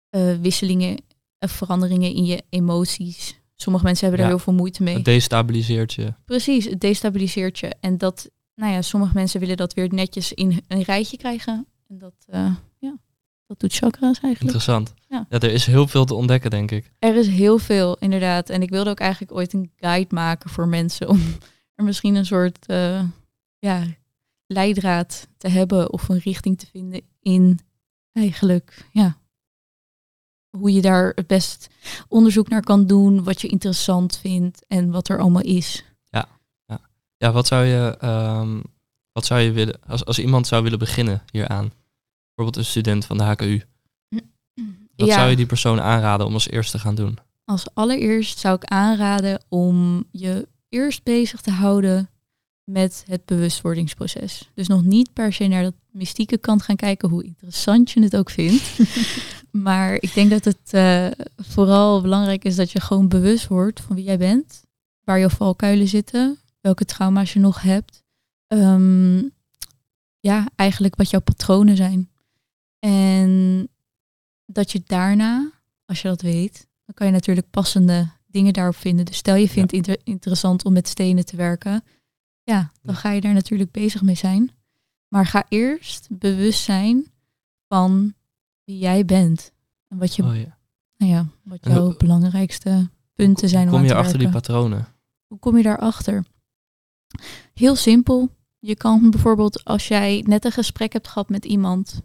eh, 0.09 0.37
wisselingen 0.37 1.03
en 1.39 1.49
veranderingen 1.49 2.15
in 2.15 2.25
je 2.25 2.45
emoties. 2.49 3.41
Sommige 3.61 3.85
mensen 3.85 4.07
hebben 4.09 4.25
er 4.25 4.31
Ja. 4.31 4.37
heel 4.37 4.45
veel 4.45 4.55
moeite 4.55 4.83
mee. 4.83 4.95
Het 4.95 5.05
destabiliseert 5.05 5.93
je. 5.93 6.15
Precies, 6.25 6.65
het 6.65 6.81
destabiliseert 6.81 7.59
je. 7.59 7.75
En 7.81 7.99
dat, 7.99 8.31
nou 8.55 8.73
ja, 8.73 8.83
sommige 8.83 9.15
mensen 9.15 9.41
willen 9.41 9.57
dat 9.57 9.75
weer 9.75 9.95
netjes 9.95 10.33
in 10.33 10.61
een 10.69 10.83
rijtje 10.83 11.17
krijgen. 11.17 11.67
En 11.89 11.99
dat, 11.99 12.15
eh, 12.27 12.55
ja, 12.79 12.97
dat 13.47 13.61
doet 13.61 13.73
chakra's 13.75 14.03
eigenlijk. 14.21 14.41
Interessant. 14.41 14.95
Ja. 15.09 15.27
Ja. 15.31 15.39
er 15.41 15.53
is 15.53 15.67
heel 15.67 15.87
veel 15.89 16.05
te 16.05 16.15
ontdekken, 16.15 16.51
denk 16.51 16.71
ik. 16.71 16.93
Er 16.99 17.17
is 17.17 17.29
heel 17.29 17.59
veel, 17.59 17.97
inderdaad. 17.99 18.51
En 18.51 18.63
ik 18.63 18.71
wilde 18.71 18.91
ook 18.91 19.01
eigenlijk 19.01 19.33
ooit 19.33 19.53
een 19.53 19.71
guide 19.77 20.15
maken 20.15 20.51
voor 20.51 20.69
mensen 20.69 21.09
om 21.09 21.21
er 21.75 21.85
misschien 21.85 22.15
een 22.15 22.27
soort 22.27 22.67
eh, 22.67 23.03
ja, 23.59 23.85
leidraad 24.47 25.29
te 25.37 25.49
hebben 25.49 25.93
of 25.93 26.09
een 26.09 26.19
richting 26.19 26.59
te 26.59 26.67
vinden 26.67 27.01
in 27.21 27.59
eigenlijk, 28.13 28.87
ja, 28.93 29.18
hoe 30.51 30.73
je 30.73 30.81
daar 30.81 31.13
het 31.15 31.27
best 31.27 31.69
onderzoek 32.09 32.49
naar 32.49 32.63
kan 32.63 32.87
doen, 32.87 33.25
wat 33.25 33.41
je 33.41 33.49
interessant 33.49 34.17
vindt 34.19 34.65
en 34.69 34.91
wat 34.91 35.09
er 35.09 35.19
allemaal 35.21 35.43
is. 35.43 35.85
Ja, 37.21 37.33
wat 37.33 37.47
zou 37.47 37.65
je, 37.65 37.97
ehm, 38.01 38.61
wat 39.13 39.27
zou 39.27 39.41
je 39.41 39.53
willen, 39.53 39.81
als, 39.87 40.05
als 40.05 40.19
iemand 40.19 40.47
zou 40.47 40.63
willen 40.63 40.79
beginnen 40.79 41.23
hieraan? 41.31 41.73
Bijvoorbeeld 42.35 42.57
een 42.57 42.71
student 42.71 43.05
van 43.07 43.17
de 43.19 43.23
HKU. 43.25 43.63
Wat 44.97 45.09
Ja. 45.09 45.15
zou 45.15 45.31
je 45.31 45.37
die 45.37 45.47
persoon 45.47 45.81
aanraden 45.81 46.27
om 46.27 46.33
als 46.33 46.49
eerste 46.49 46.77
te 46.77 46.83
gaan 46.83 46.95
doen? 46.95 47.19
Als 47.45 47.67
allereerst 47.75 48.39
zou 48.39 48.55
ik 48.55 48.65
aanraden 48.65 49.45
om 49.49 50.05
je 50.11 50.49
eerst 50.69 51.03
bezig 51.03 51.41
te 51.41 51.51
houden 51.51 52.11
met 52.65 53.05
het 53.07 53.25
bewustwordingsproces. 53.25 54.51
Dus 54.55 54.69
nog 54.69 54.83
niet 54.85 55.13
per 55.13 55.33
se 55.33 55.47
naar 55.47 55.63
dat 55.63 55.75
mystieke 55.91 56.39
kant 56.39 56.63
gaan 56.63 56.77
kijken, 56.77 57.09
hoe 57.09 57.25
interessant 57.25 57.91
je 57.91 58.03
het 58.03 58.17
ook 58.17 58.31
vindt. 58.31 58.79
maar 59.63 59.95
ik 59.95 60.15
denk 60.15 60.31
dat 60.31 60.45
het 60.45 60.73
eh, 60.73 61.07
vooral 61.37 62.03
belangrijk 62.03 62.45
is 62.45 62.57
dat 62.57 62.71
je 62.71 62.81
gewoon 62.81 63.09
bewust 63.09 63.47
wordt 63.47 63.81
van 63.81 63.97
wie 63.97 64.05
jij 64.05 64.19
bent, 64.19 64.65
waar 65.05 65.19
je 65.19 65.31
valkuilen 65.31 65.89
zitten, 65.89 66.39
welke 66.61 66.85
trauma's 66.85 67.33
je 67.33 67.41
nog 67.41 67.63
hebt. 67.63 68.05
Ehm, 68.47 69.19
ja, 70.21 70.49
eigenlijk 70.57 70.97
wat 70.97 71.11
jouw 71.11 71.21
patronen 71.21 71.77
zijn. 71.77 72.11
En 72.79 73.69
dat 74.47 74.73
je 74.73 74.83
daarna, 74.87 75.51
als 75.85 76.03
je 76.03 76.09
dat 76.09 76.23
weet, 76.23 76.69
dan 76.85 76.95
kan 76.95 77.07
je 77.07 77.13
natuurlijk 77.13 77.51
passende 77.51 78.09
dingen 78.27 78.53
daarop 78.53 78.77
vinden. 78.77 79.05
Dus 79.05 79.17
stel 79.17 79.35
je 79.35 79.49
vindt 79.49 79.71
het 79.71 79.87
inter- 79.87 80.01
interessant 80.05 80.65
om 80.65 80.73
met 80.73 80.89
stenen 80.89 81.25
te 81.25 81.37
werken. 81.37 81.85
Ja, 82.43 82.73
dan 82.83 82.95
ga 82.95 83.11
je 83.11 83.21
daar 83.21 83.35
natuurlijk 83.35 83.71
bezig 83.71 84.03
mee 84.03 84.15
zijn. 84.15 84.51
Maar 85.09 85.27
ga 85.27 85.47
eerst 85.49 86.07
bewust 86.11 86.63
zijn 86.63 87.07
van 87.69 88.15
wie 88.69 88.79
jij 88.79 89.05
bent. 89.05 89.53
En 89.89 89.99
wat, 89.99 90.17
je, 90.17 90.23
Oh, 90.23 90.37
ja. 90.37 90.59
nou 90.97 91.13
ja, 91.13 91.27
wat 91.45 91.59
jouw 91.65 91.85
hoe- 91.85 91.97
belangrijkste 91.97 92.91
punten 93.15 93.49
zijn 93.49 93.67
om 93.67 93.73
Kom 93.73 93.83
je 93.83 93.89
te 93.89 93.95
achter 93.95 94.19
die 94.19 94.29
patronen? 94.29 94.87
Hoe 95.27 95.39
kom 95.39 95.57
je 95.57 95.63
daarachter? 95.63 96.25
Heel 97.55 97.77
simpel. 97.77 98.31
Je 98.59 98.77
kan 98.77 99.11
bijvoorbeeld 99.11 99.65
als 99.65 99.89
jij 99.89 100.25
net 100.27 100.45
een 100.45 100.53
gesprek 100.53 100.93
hebt 100.93 101.09
gehad 101.09 101.29
met 101.29 101.45
iemand, 101.45 102.01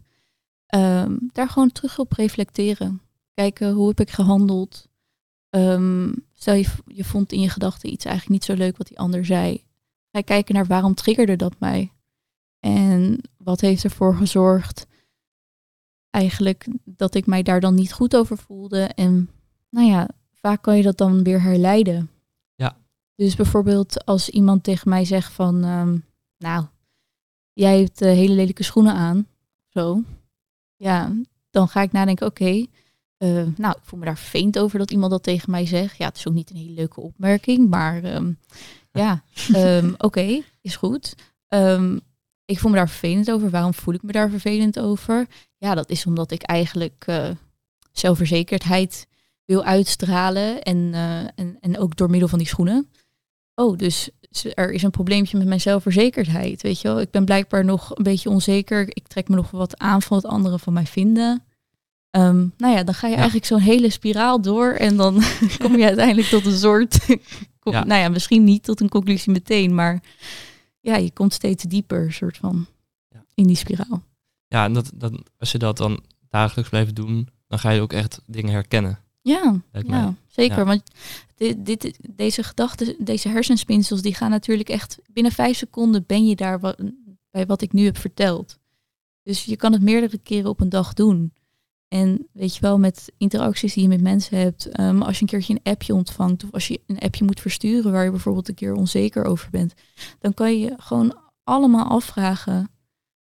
ehm, 0.65 1.17
daar 1.31 1.49
gewoon 1.49 1.71
terug 1.71 1.99
op 1.99 2.11
reflecteren. 2.11 3.01
Kijken 3.33 3.71
hoe 3.73 3.87
heb 3.87 3.99
ik 3.99 4.09
gehandeld. 4.09 4.87
Ehm, 5.49 6.11
stel 6.33 6.53
je, 6.53 6.67
je 6.87 7.03
vond 7.03 7.31
in 7.31 7.39
je 7.41 7.49
gedachten 7.49 7.91
iets 7.91 8.05
eigenlijk 8.05 8.33
niet 8.35 8.57
zo 8.57 8.63
leuk 8.63 8.77
wat 8.77 8.87
die 8.87 8.99
ander 8.99 9.25
zei. 9.25 9.63
Ga 10.11 10.21
kijken 10.21 10.55
naar 10.55 10.65
waarom 10.65 10.93
triggerde 10.93 11.35
dat 11.35 11.59
mij? 11.59 11.91
En 12.59 13.21
wat 13.37 13.61
heeft 13.61 13.83
ervoor 13.83 14.15
gezorgd 14.15 14.85
eigenlijk 16.13 16.67
dat 16.85 17.15
ik 17.15 17.25
mij 17.25 17.43
daar 17.43 17.59
dan 17.59 17.75
niet 17.75 17.93
goed 17.93 18.15
over 18.15 18.37
voelde? 18.37 18.83
En 18.83 19.29
nou 19.69 19.87
ja, 19.87 20.07
vaak 20.33 20.61
kan 20.61 20.77
je 20.77 20.83
dat 20.83 20.97
dan 20.97 21.23
weer 21.23 21.41
herleiden. 21.41 22.09
Dus 23.15 23.35
bijvoorbeeld 23.35 24.05
als 24.05 24.29
iemand 24.29 24.63
tegen 24.63 24.89
mij 24.89 25.05
zegt 25.05 25.33
van, 25.33 25.63
ehm, 25.63 25.97
nou, 26.37 26.65
jij 27.53 27.79
hebt 27.79 28.01
eh, 28.01 28.11
hele 28.11 28.33
lelijke 28.33 28.63
schoenen 28.63 28.93
aan, 28.93 29.27
zo. 29.67 30.01
Ja, 30.75 31.11
dan 31.49 31.67
ga 31.67 31.81
ik 31.81 31.91
nadenken, 31.91 32.27
oké, 32.27 32.65
eh, 33.17 33.47
nou, 33.55 33.77
ik 33.77 33.83
voel 33.83 33.99
me 33.99 34.05
daar 34.05 34.17
vervelend 34.17 34.59
over 34.59 34.79
dat 34.79 34.91
iemand 34.91 35.11
dat 35.11 35.23
tegen 35.23 35.51
mij 35.51 35.65
zegt. 35.65 35.97
Ja, 35.97 36.05
het 36.05 36.17
is 36.17 36.27
ook 36.27 36.33
niet 36.33 36.49
een 36.49 36.55
hele 36.55 36.73
leuke 36.73 37.01
opmerking, 37.01 37.69
maar 37.69 38.03
ehm, 38.03 38.31
ja, 38.91 39.23
ehm, 39.53 39.93
oké, 39.97 40.41
is 40.61 40.75
goed. 40.75 41.15
Ik 42.53 42.59
voel 42.59 42.71
me 42.71 42.77
daar 42.77 42.89
vervelend 42.89 43.31
over. 43.31 43.49
Waarom 43.49 43.73
voel 43.73 43.93
ik 43.93 44.03
me 44.03 44.11
daar 44.11 44.29
vervelend 44.29 44.79
over? 44.79 45.27
Ja, 45.57 45.75
dat 45.75 45.89
is 45.89 46.05
omdat 46.05 46.31
ik 46.31 46.41
eigenlijk 46.41 47.03
eh, 47.05 47.29
zelfverzekerdheid 47.91 49.07
wil 49.45 49.63
uitstralen 49.63 50.61
en, 50.63 50.89
eh, 50.93 51.17
en, 51.35 51.57
en 51.59 51.77
ook 51.79 51.95
door 51.95 52.09
middel 52.09 52.27
van 52.29 52.37
die 52.39 52.47
schoenen. 52.47 52.89
Oh, 53.55 53.77
dus 53.77 54.09
er 54.53 54.71
is 54.71 54.83
een 54.83 54.91
probleempje 54.91 55.37
met 55.37 55.47
mijn 55.47 55.61
zelfverzekerdheid, 55.61 56.61
weet 56.61 56.81
je 56.81 56.87
wel. 56.87 57.01
Ik 57.01 57.11
ben 57.11 57.25
blijkbaar 57.25 57.65
nog 57.65 57.97
een 57.97 58.03
beetje 58.03 58.29
onzeker. 58.29 58.81
Ik 58.87 59.07
trek 59.07 59.27
me 59.29 59.35
nog 59.35 59.51
wat 59.51 59.77
aan 59.79 60.01
van 60.01 60.21
wat 60.21 60.31
anderen 60.31 60.59
van 60.59 60.73
mij 60.73 60.85
vinden. 60.85 61.43
Ehm, 62.09 62.47
nou 62.57 62.75
ja, 62.75 62.83
dan 62.83 62.93
ga 62.93 63.05
je 63.07 63.11
Ja. 63.13 63.17
eigenlijk 63.19 63.47
zo'n 63.47 63.59
hele 63.59 63.89
spiraal 63.89 64.41
door 64.41 64.71
en 64.71 64.95
dan 64.97 65.21
kom 65.61 65.77
je 65.77 65.85
uiteindelijk 65.85 66.27
tot 66.27 66.45
een 66.45 66.57
soort, 66.57 66.97
kom- 67.63 67.73
Ja. 67.73 67.83
nou 67.83 68.01
ja, 68.01 68.09
misschien 68.09 68.43
niet 68.43 68.63
tot 68.63 68.79
een 68.81 68.89
conclusie 68.89 69.31
meteen, 69.31 69.75
maar 69.75 70.01
ja, 70.83 70.95
je 70.95 71.11
komt 71.11 71.33
steeds 71.33 71.63
dieper, 71.63 72.13
soort 72.13 72.37
van, 72.37 72.65
Ja. 73.09 73.25
in 73.33 73.47
die 73.47 73.55
spiraal. 73.55 74.03
Ja, 74.47 74.63
en 74.65 74.73
dat, 74.73 74.91
dat, 74.95 75.13
als 75.37 75.51
je 75.51 75.57
dat 75.57 75.77
dan 75.77 76.03
dagelijks 76.29 76.69
blijft 76.69 76.95
doen, 76.95 77.27
dan 77.47 77.59
ga 77.59 77.69
je 77.69 77.81
ook 77.81 77.93
echt 77.93 78.21
dingen 78.25 78.51
herkennen. 78.51 78.99
Ja, 79.21 79.61
ja 79.71 80.15
zeker. 80.27 80.57
Ja. 80.57 80.65
Want 80.65 80.83
dit, 81.35 81.65
dit, 81.65 81.97
deze 82.15 82.43
gedachten, 82.43 82.95
deze 83.05 83.29
hersenspinsels, 83.29 84.01
die 84.01 84.15
gaan 84.15 84.29
natuurlijk 84.29 84.69
echt 84.69 84.97
binnen 85.11 85.31
vijf 85.31 85.57
seconden 85.57 86.03
ben 86.07 86.27
je 86.27 86.35
daar 86.35 86.59
wa- 86.59 86.75
bij 87.31 87.45
wat 87.45 87.61
ik 87.61 87.71
nu 87.73 87.83
heb 87.85 87.97
verteld. 87.97 88.59
Dus 89.23 89.43
je 89.45 89.55
kan 89.55 89.71
het 89.73 89.81
meerdere 89.81 90.17
keren 90.17 90.49
op 90.49 90.59
een 90.59 90.69
dag 90.69 90.93
doen. 90.93 91.33
En 91.93 92.27
weet 92.31 92.55
je 92.55 92.61
wel, 92.61 92.79
met 92.79 93.13
interacties 93.17 93.73
die 93.73 93.83
je 93.83 93.89
met 93.89 94.01
mensen 94.01 94.37
hebt, 94.37 94.65
ehm, 94.65 95.01
als 95.01 95.15
je 95.15 95.21
een 95.21 95.27
keertje 95.27 95.53
een 95.53 95.71
appje 95.71 95.93
ontvangt 95.93 96.43
of 96.43 96.51
als 96.51 96.67
je 96.67 96.81
een 96.87 96.99
appje 96.99 97.25
moet 97.25 97.39
versturen 97.39 97.91
waar 97.91 98.03
je 98.03 98.11
bijvoorbeeld 98.11 98.49
een 98.49 98.55
keer 98.55 98.73
onzeker 98.73 99.25
over 99.25 99.49
bent, 99.49 99.73
dan 100.19 100.33
kan 100.33 100.59
je 100.59 100.73
gewoon 100.77 101.17
allemaal 101.43 101.89
afvragen, 101.89 102.69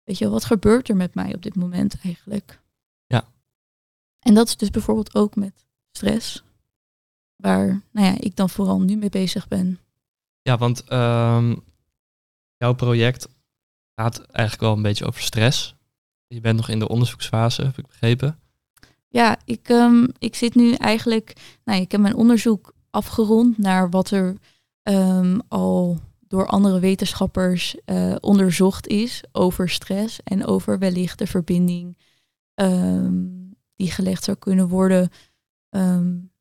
weet 0.05 0.19
je 0.19 0.25
wel, 0.25 0.33
wat 0.33 0.45
gebeurt 0.45 0.89
er 0.89 0.97
met 0.97 1.15
mij 1.15 1.35
op 1.35 1.43
dit 1.43 1.55
moment 1.55 2.01
eigenlijk? 2.03 2.61
Ja. 3.07 3.25
En 4.19 4.35
dat 4.35 4.49
is 4.49 4.57
dus 4.57 4.71
bijvoorbeeld 4.71 5.15
ook 5.15 5.37
met 5.37 5.67
stress, 5.91 6.45
waar 7.37 7.83
nou 7.91 8.07
ja, 8.07 8.15
ik 8.19 8.37
dan 8.37 8.51
vooral 8.51 8.81
nu 8.81 8.97
mee 8.97 9.11
bezig 9.11 9.49
ben. 9.49 9.79
Ja, 10.43 10.59
want 10.59 10.85
ehm, 10.85 11.57
jouw 12.57 12.75
project 12.75 13.29
gaat 13.95 14.19
eigenlijk 14.19 14.61
wel 14.61 14.73
een 14.73 14.83
beetje 14.83 15.07
over 15.07 15.23
stress. 15.23 15.75
Je 16.27 16.41
bent 16.41 16.57
nog 16.57 16.69
in 16.69 16.79
de 16.79 16.89
onderzoeksfase, 16.89 17.65
heb 17.65 17.79
ik 17.79 17.87
begrepen. 17.87 18.39
Ja, 19.09 19.39
ik, 19.45 19.69
ehm, 19.69 20.07
ik 20.19 20.35
zit 20.35 20.55
nu 20.55 20.73
eigenlijk, 20.73 21.33
nou, 21.65 21.81
ik 21.81 21.93
heb 21.93 22.01
mijn 22.01 22.15
onderzoek 22.15 22.73
afgerond 22.91 23.59
naar 23.59 23.91
wat 23.91 24.11
er 24.11 24.37
ehm, 24.83 25.39
al 25.49 25.99
door 26.21 26.47
andere 26.47 26.81
wetenschappers 26.81 27.77
eh, 27.85 28.17
onderzocht 28.21 28.87
is 28.87 29.25
over 29.33 29.69
stress 29.69 30.21
en 30.25 30.47
over 30.47 30.79
wellicht 30.79 31.19
de 31.19 31.27
verbinding 31.27 31.99
ehm, 32.55 33.27
die 33.77 33.91
gelegd 33.91 34.25
zou 34.25 34.37
kunnen 34.37 34.69
worden 34.69 35.11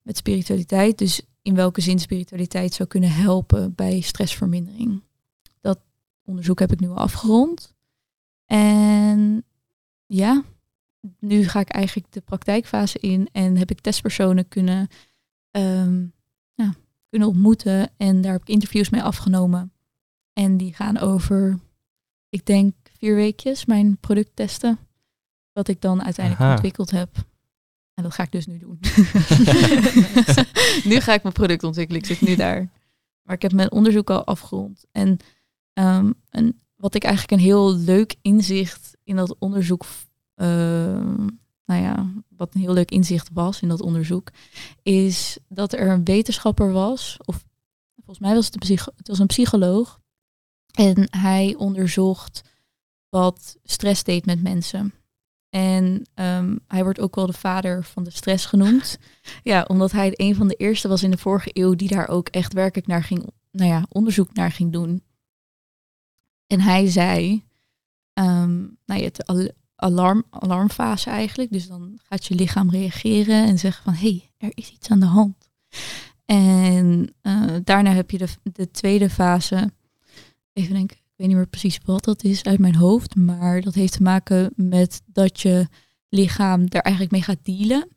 met 0.02 0.18
spiritualiteit. 0.18 0.98
Dus 0.98 1.22
in 1.42 1.56
welke 1.56 1.82
zin 1.82 2.00
spiritualiteit 2.00 2.74
zou 2.74 2.90
kunnen 2.90 3.12
helpen 3.12 3.76
bij 3.76 4.00
stressvermindering. 4.00 5.04
Dat 5.62 5.80
onderzoek 6.24 6.60
heb 6.60 6.72
ik 6.72 6.80
nu 6.80 6.90
al 6.90 6.98
afgerond. 6.98 7.76
En 8.46 9.46
ja, 10.06 10.44
nu 11.20 11.44
ga 11.44 11.60
ik 11.60 11.70
eigenlijk 11.70 12.12
de 12.12 12.22
praktijkfase 12.22 13.00
in 13.00 13.30
en 13.32 13.58
heb 13.58 13.72
ik 13.72 13.82
testpersonen 13.82 14.48
kunnen, 14.48 14.88
ehm, 15.52 16.06
ja, 16.54 16.74
kunnen 17.10 17.28
ontmoeten. 17.28 17.90
En 17.98 18.22
daar 18.22 18.32
heb 18.32 18.42
ik 18.42 18.50
interviews 18.50 18.90
mee 18.90 19.04
afgenomen. 19.04 19.72
En 20.34 20.58
die 20.58 20.74
gaan 20.74 20.98
over, 20.98 21.60
ik 22.30 22.46
denk, 22.46 22.76
vier 22.98 23.16
weekjes 23.16 23.66
mijn 23.66 23.98
product 23.98 24.32
testen. 24.34 24.80
Wat 25.54 25.68
ik 25.68 25.82
dan 25.82 26.04
uiteindelijk 26.04 26.46
Aha. 26.46 26.54
ontwikkeld 26.54 26.92
heb. 26.92 27.10
En 27.94 28.04
dat 28.04 28.14
ga 28.14 28.24
ik 28.24 28.32
dus 28.32 28.46
nu 28.46 28.58
doen. 28.58 28.80
nu 30.92 31.00
ga 31.00 31.14
ik 31.14 31.24
mijn 31.24 31.34
product 31.34 31.64
ontwikkelen. 31.64 32.02
Ik 32.02 32.08
zit 32.08 32.22
nu 32.22 32.36
daar. 32.36 32.70
Maar 33.22 33.36
ik 33.36 33.42
heb 33.42 33.52
mijn 33.52 33.72
onderzoek 33.72 34.10
al 34.10 34.26
afgerond. 34.26 34.86
En, 34.92 35.18
ehm, 35.74 36.12
en 36.30 36.60
wat 36.76 36.96
ik 36.96 37.04
eigenlijk 37.04 37.34
een 37.34 37.48
heel 37.48 37.76
leuk 37.76 38.16
inzicht 38.22 38.98
in 39.04 39.16
dat 39.16 39.36
onderzoek. 39.40 39.86
Ehm, 40.38 41.28
nou 41.66 41.82
ja, 41.82 42.12
wat 42.30 42.56
een 42.56 42.62
heel 42.62 42.74
leuk 42.74 42.92
inzicht 42.92 43.30
was 43.34 43.62
in 43.62 43.68
dat 43.68 43.82
onderzoek. 43.82 44.32
Is 44.82 45.38
dat 45.48 45.74
er 45.74 45.90
een 45.90 46.04
wetenschapper 46.04 46.72
was. 46.72 47.18
Of 47.26 47.46
volgens 47.96 48.20
mij 48.20 48.36
was 48.36 48.46
het 48.46 48.54
een, 48.54 48.60
psycho- 48.60 48.92
het 48.96 49.08
was 49.08 49.20
een 49.20 49.28
psycholoog. 49.28 50.00
En 50.72 51.08
hij 51.10 51.56
onderzocht 51.58 52.42
wat 53.10 53.58
stress 53.64 54.04
deed 54.04 54.26
met 54.26 54.42
mensen. 54.42 54.94
En 55.50 56.08
ehm, 56.14 56.58
hij 56.68 56.84
wordt 56.84 57.00
ook 57.00 57.16
wel 57.16 57.26
de 57.26 57.34
vader 57.34 57.84
van 57.84 58.04
de 58.04 58.10
stress 58.12 58.46
genoemd. 58.46 58.98
Ja, 59.44 59.64
omdat 59.68 59.92
hij 59.92 60.12
een 60.16 60.36
van 60.36 60.48
de 60.48 60.56
eerste 60.56 60.88
was 60.88 61.04
in 61.04 61.12
de 61.12 61.18
vorige 61.18 61.50
eeuw 61.54 61.76
die 61.76 61.88
daar 61.88 62.08
ook 62.08 62.28
echt 62.28 62.54
werkelijk 62.54 62.88
naar 62.88 63.04
ging, 63.04 63.30
nou 63.52 63.70
ja, 63.70 63.86
onderzoek 63.90 64.34
naar 64.34 64.52
ging 64.52 64.72
doen. 64.72 65.04
En 66.48 66.60
hij 66.60 66.88
zei, 66.88 67.44
ehm 68.14 68.66
nou 68.86 69.02
ja, 69.02 69.10
alarm, 69.78 70.24
alarmfase 70.30 71.10
eigenlijk. 71.10 71.52
Dus 71.52 71.68
dan 71.68 72.00
gaat 72.04 72.26
je 72.26 72.36
lichaam 72.36 72.70
reageren 72.70 73.46
en 73.46 73.60
zeggen 73.60 73.84
van, 73.84 73.94
hé, 73.94 74.00
hey, 74.00 74.30
er 74.38 74.52
is 74.54 74.72
iets 74.72 74.90
aan 74.90 75.00
de 75.00 75.06
hand. 75.06 75.50
En 76.26 77.14
eh, 77.22 77.56
daarna 77.64 77.92
heb 77.92 78.12
je 78.12 78.18
de, 78.18 78.28
de 78.44 78.72
tweede 78.72 79.10
fase. 79.10 79.72
Even 80.54 80.74
denken, 80.74 80.98
ik 80.98 81.14
weet 81.16 81.28
niet 81.28 81.36
meer 81.36 81.48
precies 81.48 81.80
wat 81.86 82.04
dat 82.04 82.24
is 82.24 82.44
uit 82.44 82.60
mijn 82.60 82.76
hoofd. 82.76 83.16
Maar 83.16 83.62
dat 83.62 83.74
heeft 83.74 83.94
te 83.94 84.04
maken 84.04 84.52
met 84.56 85.02
dat 85.06 85.42
je 85.42 85.68
lichaam 86.10 86.70
daar 86.70 86.82
eigenlijk 86.82 87.14
mee 87.14 87.24
gaat 87.24 87.46
dealen. 87.46 87.88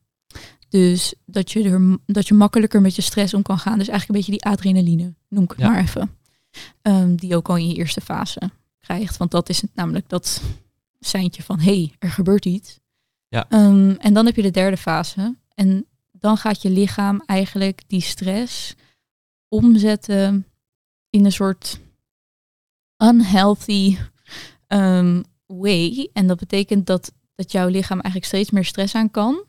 Dus 0.68 1.14
dat 1.25 1.52
je, 1.52 1.62
er, 1.62 1.99
dat 2.06 2.28
je 2.28 2.34
makkelijker 2.34 2.80
met 2.80 2.94
je 2.94 3.02
stress 3.02 3.34
om 3.34 3.42
kan 3.42 3.58
gaan. 3.58 3.78
Dus 3.78 3.88
eigenlijk 3.88 4.08
een 4.08 4.26
beetje 4.26 4.42
die 4.42 4.52
adrenaline, 4.52 5.14
noem 5.28 5.44
ik 5.44 5.50
het 5.50 5.58
Ja. 5.58 5.68
maar 5.68 5.80
even. 5.80 6.16
Ehm, 6.82 7.14
die 7.14 7.37
ook 7.37 7.49
al 7.49 7.56
in 7.56 7.68
je 7.68 7.75
eerste 7.75 8.00
fase 8.00 8.50
krijgt. 8.78 9.16
Want 9.16 9.30
dat 9.30 9.49
is 9.49 9.60
het 9.60 9.70
namelijk 9.75 10.08
dat 10.08 10.42
seintje 11.00 11.42
van, 11.42 11.59
hé, 11.59 11.75
hey, 11.75 11.95
er 11.99 12.11
gebeurt 12.11 12.45
iets. 12.45 12.80
Ja. 13.28 13.49
Ehm, 13.49 13.90
en 13.90 14.14
dan 14.14 14.26
heb 14.26 14.37
je 14.37 14.42
de 14.42 14.50
derde 14.50 14.76
fase. 14.76 15.37
En 15.54 15.87
dan 16.12 16.37
gaat 16.37 16.62
je 16.62 16.71
lichaam 16.71 17.23
eigenlijk 17.26 17.83
die 17.87 18.00
stress 18.00 18.74
omzetten 19.48 20.46
in 21.11 21.24
een 21.24 21.33
soort 21.33 21.81
unhealthy 22.96 23.96
ehm, 24.66 25.22
way. 25.46 26.11
En 26.12 26.27
dat 26.27 26.38
betekent 26.38 26.87
dat, 26.87 27.12
dat 27.35 27.53
jouw 27.53 27.68
lichaam 27.68 28.01
eigenlijk 28.01 28.24
steeds 28.24 28.51
meer 28.51 28.64
stress 28.64 28.94
aan 28.94 29.11
kan. 29.11 29.44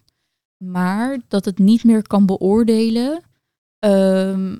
Maar 0.57 1.19
dat 1.27 1.45
het 1.45 1.59
niet 1.59 1.83
meer 1.83 2.07
kan 2.07 2.25
beoordelen 2.25 3.23
ehm, 3.79 4.57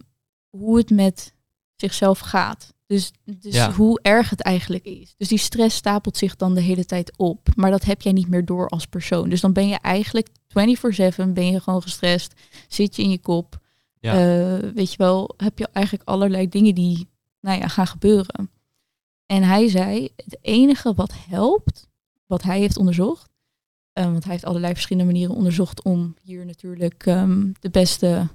hoe 0.50 0.78
het 0.78 0.90
met 0.90 1.34
zichzelf 1.76 2.20
gaat. 2.20 2.74
Dus, 2.92 3.12
dus 3.24 3.54
Ja. 3.54 3.72
hoe 3.72 4.00
erg 4.02 4.30
het 4.30 4.42
eigenlijk 4.42 4.86
is. 4.86 5.14
Dus 5.18 5.28
die 5.28 5.38
stress 5.38 5.76
stapelt 5.76 6.18
zich 6.18 6.36
dan 6.36 6.54
de 6.54 6.62
hele 6.62 6.86
tijd 6.86 7.18
op. 7.18 7.48
Maar 7.56 7.72
dat 7.72 7.84
heb 7.84 8.02
jij 8.02 8.12
niet 8.12 8.28
meer 8.28 8.46
door 8.46 8.68
als 8.70 8.86
persoon. 8.86 9.30
Dus 9.30 9.42
dan 9.42 9.54
ben 9.54 9.68
je 9.68 9.76
eigenlijk 9.76 10.28
24-7 10.48 11.34
ben 11.34 11.52
je 11.52 11.60
gewoon 11.60 11.82
gestrest. 11.82 12.34
Zit 12.68 12.96
je 12.96 13.02
in 13.04 13.10
je 13.10 13.20
kop. 13.20 13.60
Ja. 14.00 14.14
Eh, 14.14 14.70
weet 14.74 14.92
je 14.92 14.98
wel, 14.98 15.34
heb 15.38 15.58
je 15.58 15.68
eigenlijk 15.72 16.10
allerlei 16.10 16.50
dingen 16.50 16.76
die 16.76 17.08
nou 17.40 17.60
ja, 17.60 17.68
gaan 17.68 17.88
gebeuren. 17.88 18.52
En 19.26 19.44
hij 19.44 19.70
zei, 19.70 20.10
het 20.16 20.38
enige 20.42 20.94
wat 20.94 21.14
helpt, 21.30 21.88
wat 22.26 22.44
hij 22.44 22.60
heeft 22.60 22.78
onderzocht, 22.78 23.32
eh, 23.94 24.04
want 24.04 24.24
hij 24.24 24.32
heeft 24.32 24.46
allerlei 24.46 24.74
verschillende 24.74 25.12
manieren 25.12 25.36
onderzocht 25.36 25.84
om 25.84 26.16
hier 26.22 26.46
natuurlijk 26.46 27.06
ehm, 27.06 27.52
de 27.60 27.70
beste 27.70 28.28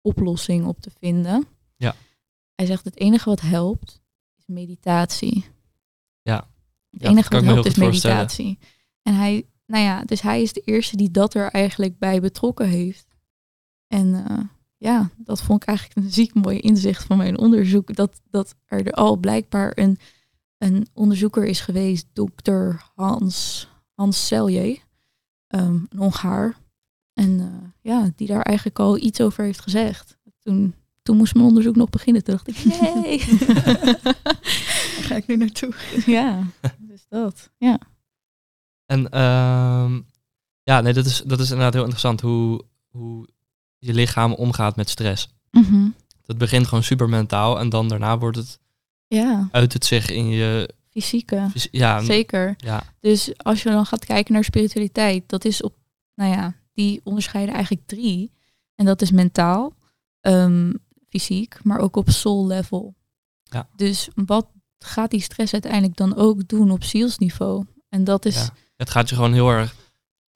oplossing 0.00 0.66
op 0.66 0.80
te 0.80 0.90
vinden. 0.98 1.46
Ja. 1.76 1.94
Hij 2.54 2.66
zegt, 2.66 2.84
het 2.84 2.96
enige 2.98 3.28
wat 3.28 3.40
helpt 3.40 3.99
meditatie. 4.50 5.44
Ja. 6.22 6.48
Het 6.90 7.02
Ja, 7.02 7.08
enige 7.08 7.28
kan 7.28 7.44
wat 7.44 7.54
helpt 7.54 7.66
is 7.68 7.74
meditatie. 7.74 8.58
En 9.02 9.14
hij, 9.14 9.46
nou 9.66 9.84
ja, 9.84 10.02
dus 10.04 10.20
hij 10.20 10.42
is 10.42 10.52
de 10.52 10.60
eerste 10.60 10.96
die 10.96 11.10
dat 11.10 11.34
er 11.34 11.50
eigenlijk 11.50 11.98
bij 11.98 12.20
betrokken 12.20 12.68
heeft. 12.68 13.06
En 13.86 14.26
eh, 14.26 14.38
ja, 14.76 15.10
dat 15.16 15.42
vond 15.42 15.62
ik 15.62 15.68
eigenlijk 15.68 15.98
een 15.98 16.12
ziek 16.12 16.34
mooi 16.34 16.58
inzicht 16.58 17.04
van 17.04 17.16
mijn 17.16 17.38
onderzoek. 17.38 17.94
Dat, 17.94 18.20
dat 18.30 18.54
er 18.66 18.92
al 18.92 19.16
blijkbaar 19.16 19.72
een, 19.74 19.98
een 20.58 20.88
onderzoeker 20.92 21.44
is 21.44 21.60
geweest, 21.60 22.06
dokter 22.12 22.90
Hans, 22.94 23.68
Hans 23.94 24.26
Selje, 24.26 24.78
ehm, 25.46 25.74
een 25.88 25.98
Hongaar. 25.98 26.56
En 27.12 27.40
eh, 27.40 27.68
ja, 27.80 28.10
die 28.16 28.26
daar 28.26 28.42
eigenlijk 28.42 28.78
al 28.78 28.98
iets 28.98 29.20
over 29.20 29.44
heeft 29.44 29.60
gezegd. 29.60 30.18
Toen, 30.38 30.74
toen 31.10 31.18
moest 31.18 31.34
mijn 31.34 31.46
onderzoek 31.46 31.76
nog 31.76 31.90
beginnen. 31.90 32.24
Toen 32.24 32.34
dacht 32.34 32.48
ik, 32.48 32.64
nee. 32.94 33.18
Daar 34.02 35.04
ga 35.04 35.14
ik 35.14 35.26
nu 35.26 35.36
naartoe. 35.36 35.72
ja, 36.06 36.42
dus 36.78 37.06
dat. 37.08 37.50
Ja. 37.58 37.78
En 38.86 39.08
ehm, 39.10 40.00
ja, 40.62 40.80
nee, 40.80 40.92
dat 40.92 41.06
is, 41.06 41.22
dat 41.26 41.40
is 41.40 41.48
inderdaad 41.48 41.72
heel 41.72 41.82
interessant 41.82 42.20
hoe, 42.20 42.64
hoe 42.90 43.28
je 43.78 43.94
lichaam 43.94 44.32
omgaat 44.32 44.76
met 44.76 44.90
stress. 44.90 45.28
Mhm. 45.50 45.88
Dat 46.24 46.38
begint 46.38 46.66
gewoon 46.66 46.84
super 46.84 47.08
mentaal 47.08 47.58
en 47.58 47.68
dan 47.68 47.88
daarna 47.88 48.18
wordt 48.18 48.36
het, 48.36 48.58
Ja, 49.06 49.48
uit 49.52 49.72
het 49.72 49.84
zich 49.84 50.10
in 50.10 50.28
je... 50.28 50.74
fysieke. 50.90 51.48
fys- 51.50 51.68
Ja, 51.70 52.00
Zeker. 52.02 52.54
ja, 52.56 52.82
Dus 53.00 53.30
als 53.36 53.62
je 53.62 53.70
dan 53.70 53.86
gaat 53.86 54.04
kijken 54.04 54.32
naar 54.34 54.44
spiritualiteit, 54.44 55.22
dat 55.28 55.44
is 55.44 55.62
op, 55.62 55.74
nou 56.14 56.30
ja, 56.32 56.54
die 56.72 57.00
onderscheiden 57.04 57.54
eigenlijk 57.54 57.86
drie. 57.86 58.32
En 58.74 58.84
dat 58.86 59.02
is 59.02 59.10
mentaal, 59.10 59.74
ehm, 60.20 60.72
fysiek, 61.10 61.58
maar 61.62 61.78
ook 61.78 61.96
op 61.96 62.10
soul 62.10 62.46
level. 62.46 62.94
Ja. 63.42 63.68
Dus 63.76 64.08
wat 64.14 64.46
gaat 64.78 65.10
die 65.10 65.20
stress 65.20 65.52
uiteindelijk 65.52 65.96
dan 65.96 66.16
ook 66.16 66.48
doen 66.48 66.70
op 66.70 66.84
zielsniveau? 66.84 67.64
En 67.88 68.04
dat 68.04 68.24
is, 68.24 68.34
ja. 68.34 68.48
Het 68.76 68.90
gaat 68.90 69.08
je 69.08 69.14
gewoon 69.14 69.32
heel 69.32 69.50
erg 69.50 69.74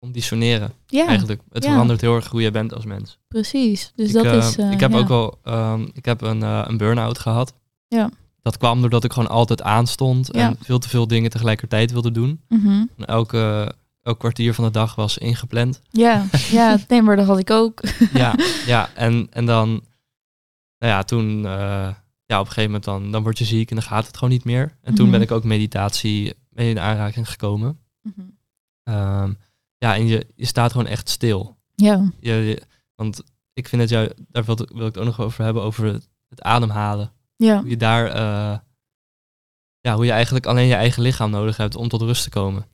conditioneren 0.04 0.72
ja, 0.86 1.06
eigenlijk. 1.06 1.40
Het 1.52 1.64
ja. 1.64 1.70
verandert 1.70 2.00
heel 2.00 2.14
erg 2.14 2.28
hoe 2.28 2.42
je 2.42 2.50
bent 2.50 2.74
als 2.74 2.84
mens. 2.84 3.18
precies. 3.28 3.92
Dus 3.94 4.08
ik, 4.08 4.14
dat 4.14 4.24
eh, 4.24 4.36
is. 4.36 4.56
eh, 4.56 4.70
ik 4.70 4.80
heb 4.80 4.90
ja. 4.90 4.98
ook 4.98 5.08
wel 5.08 5.38
ehm, 5.42 5.86
ik 5.92 6.04
heb 6.04 6.20
een, 6.20 6.42
eh, 6.42 6.64
een 6.66 6.76
burn-out 6.76 7.18
gehad. 7.18 7.54
Ja. 7.88 8.10
Dat 8.42 8.56
kwam 8.56 8.80
doordat 8.80 9.04
ik 9.04 9.12
gewoon 9.12 9.28
altijd 9.28 9.62
aanstond 9.62 10.30
en 10.30 10.56
veel 10.60 10.78
te 10.78 10.88
veel 10.88 11.06
dingen 11.06 11.30
tegelijkertijd 11.30 11.92
wilde 11.92 12.10
doen. 12.10 12.40
Mhm. 12.48 12.84
En 12.96 13.04
elke, 13.04 13.74
elk 14.02 14.18
kwartier 14.18 14.54
van 14.54 14.64
de 14.64 14.70
dag 14.70 14.94
was 14.94 15.18
ingepland. 15.18 15.80
Ja, 15.90 16.26
ja, 16.50 16.78
nee, 16.88 17.02
maar 17.02 17.16
dat 17.16 17.26
had 17.26 17.38
ik 17.38 17.50
ook. 17.50 17.80
ja, 18.12 18.34
ja 18.66 18.90
en, 18.94 19.26
en 19.30 19.46
dan, 19.46 19.82
nou 20.84 20.96
ja, 20.96 21.02
toen, 21.02 21.36
eh, 21.46 21.94
ja, 22.26 22.40
op 22.40 22.46
een 22.46 22.52
gegeven 22.52 22.64
moment 22.64 22.84
dan, 22.84 23.10
dan 23.10 23.22
word 23.22 23.38
je 23.38 23.44
ziek 23.44 23.68
en 23.70 23.76
dan 23.76 23.84
gaat 23.84 24.06
het 24.06 24.16
gewoon 24.16 24.32
niet 24.32 24.44
meer. 24.44 24.78
En 24.82 24.94
toen 24.94 25.02
Mhm. 25.08 25.12
ben 25.14 25.22
ik 25.22 25.30
ook 25.30 25.44
meditatie 25.44 26.34
mee 26.50 26.70
in 26.70 26.78
aanraking 26.78 27.30
gekomen. 27.30 27.78
Mhm. 28.02 28.20
Ehm, 28.82 29.32
ja, 29.78 29.94
en 29.94 30.06
je, 30.06 30.26
je 30.34 30.46
staat 30.46 30.70
gewoon 30.72 30.86
echt 30.86 31.08
stil. 31.08 31.56
Ja, 31.74 32.10
Je, 32.20 32.32
je- 32.32 32.62
want 32.94 33.22
ik 33.52 33.68
vind 33.68 33.82
het 33.82 33.90
jou, 33.90 34.10
daar 34.28 34.44
wil, 34.44 34.56
wil 34.56 34.86
ik 34.86 34.94
het 34.94 34.98
ook 34.98 35.04
nog 35.04 35.20
over 35.20 35.44
hebben, 35.44 35.62
over 35.62 35.84
het, 35.84 36.08
het 36.28 36.42
ademhalen. 36.42 37.12
ja, 37.36 37.60
Hoe 37.60 37.68
je 37.70 37.76
daar, 37.76 38.06
eh, 38.06 38.58
ja, 39.80 39.94
hoe 39.94 40.04
je 40.04 40.10
eigenlijk 40.12 40.46
alleen 40.46 40.66
je 40.66 40.74
eigen 40.74 41.02
lichaam 41.02 41.30
nodig 41.30 41.56
hebt 41.56 41.74
om 41.76 41.88
tot 41.88 42.00
rust 42.02 42.22
te 42.22 42.30
komen. 42.30 42.66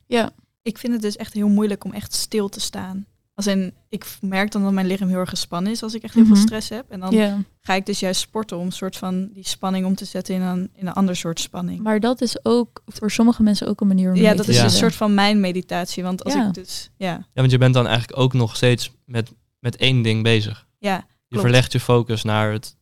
Ik 0.63 0.77
vind 0.77 0.93
het 0.93 1.01
dus 1.01 1.15
echt 1.15 1.33
heel 1.33 1.47
moeilijk 1.49 1.83
om 1.83 1.91
echt 1.93 2.13
stil 2.13 2.49
te 2.49 2.59
staan. 2.59 3.05
Als 3.45 3.53
in, 3.53 3.73
ik 3.89 4.05
merk 4.21 4.51
dan 4.51 4.63
dat 4.63 4.71
mijn 4.71 4.87
lichaam 4.87 5.07
heel 5.07 5.17
erg 5.17 5.29
gespannen 5.29 5.71
is 5.71 5.83
als 5.83 5.93
ik 5.93 6.03
echt 6.03 6.13
heel 6.13 6.23
Mhm. 6.23 6.33
veel 6.33 6.41
stress 6.41 6.69
heb. 6.69 6.85
En 6.89 6.99
dan 6.99 7.45
ga 7.61 7.73
ik 7.73 7.85
dus 7.85 7.99
juist 7.99 8.21
sporten 8.21 8.57
om 8.57 8.65
een 8.65 8.71
soort 8.71 8.97
van 8.97 9.29
die 9.33 9.47
spanning 9.47 9.85
om 9.85 9.95
te 9.95 10.05
zetten 10.05 10.35
in 10.35 10.41
een, 10.41 10.69
in 10.75 10.87
een 10.87 10.93
ander 10.93 11.15
soort 11.15 11.39
spanning. 11.39 11.81
Maar 11.81 11.99
dat 11.99 12.21
is 12.21 12.45
ook 12.45 12.81
voor 12.85 13.11
sommige 13.11 13.43
mensen 13.43 13.67
ook 13.67 13.81
een 13.81 13.87
manier 13.87 14.09
om 14.09 14.15
ja, 14.15 14.33
dat 14.33 14.47
is 14.47 14.55
Ja. 14.57 14.63
een 14.63 14.69
soort 14.69 14.95
van 14.95 15.13
mijn 15.13 15.39
meditatie. 15.39 16.03
Want 16.03 16.23
als 16.23 16.33
Ja. 16.33 16.47
ik 16.47 16.53
dus, 16.53 16.89
ja, 16.97 17.07
Ja, 17.11 17.25
want 17.33 17.51
je 17.51 17.57
bent 17.57 17.73
dan 17.73 17.87
eigenlijk 17.87 18.19
ook 18.19 18.33
nog 18.33 18.55
steeds 18.55 18.91
met, 19.05 19.31
met 19.59 19.75
één 19.75 20.01
ding 20.01 20.23
bezig. 20.23 20.67
ja, 20.77 20.95
Je 20.95 21.03
Klopt. 21.27 21.43
verlegt 21.43 21.71
je 21.71 21.79
focus 21.79 22.23
naar 22.23 22.51
het, 22.51 22.75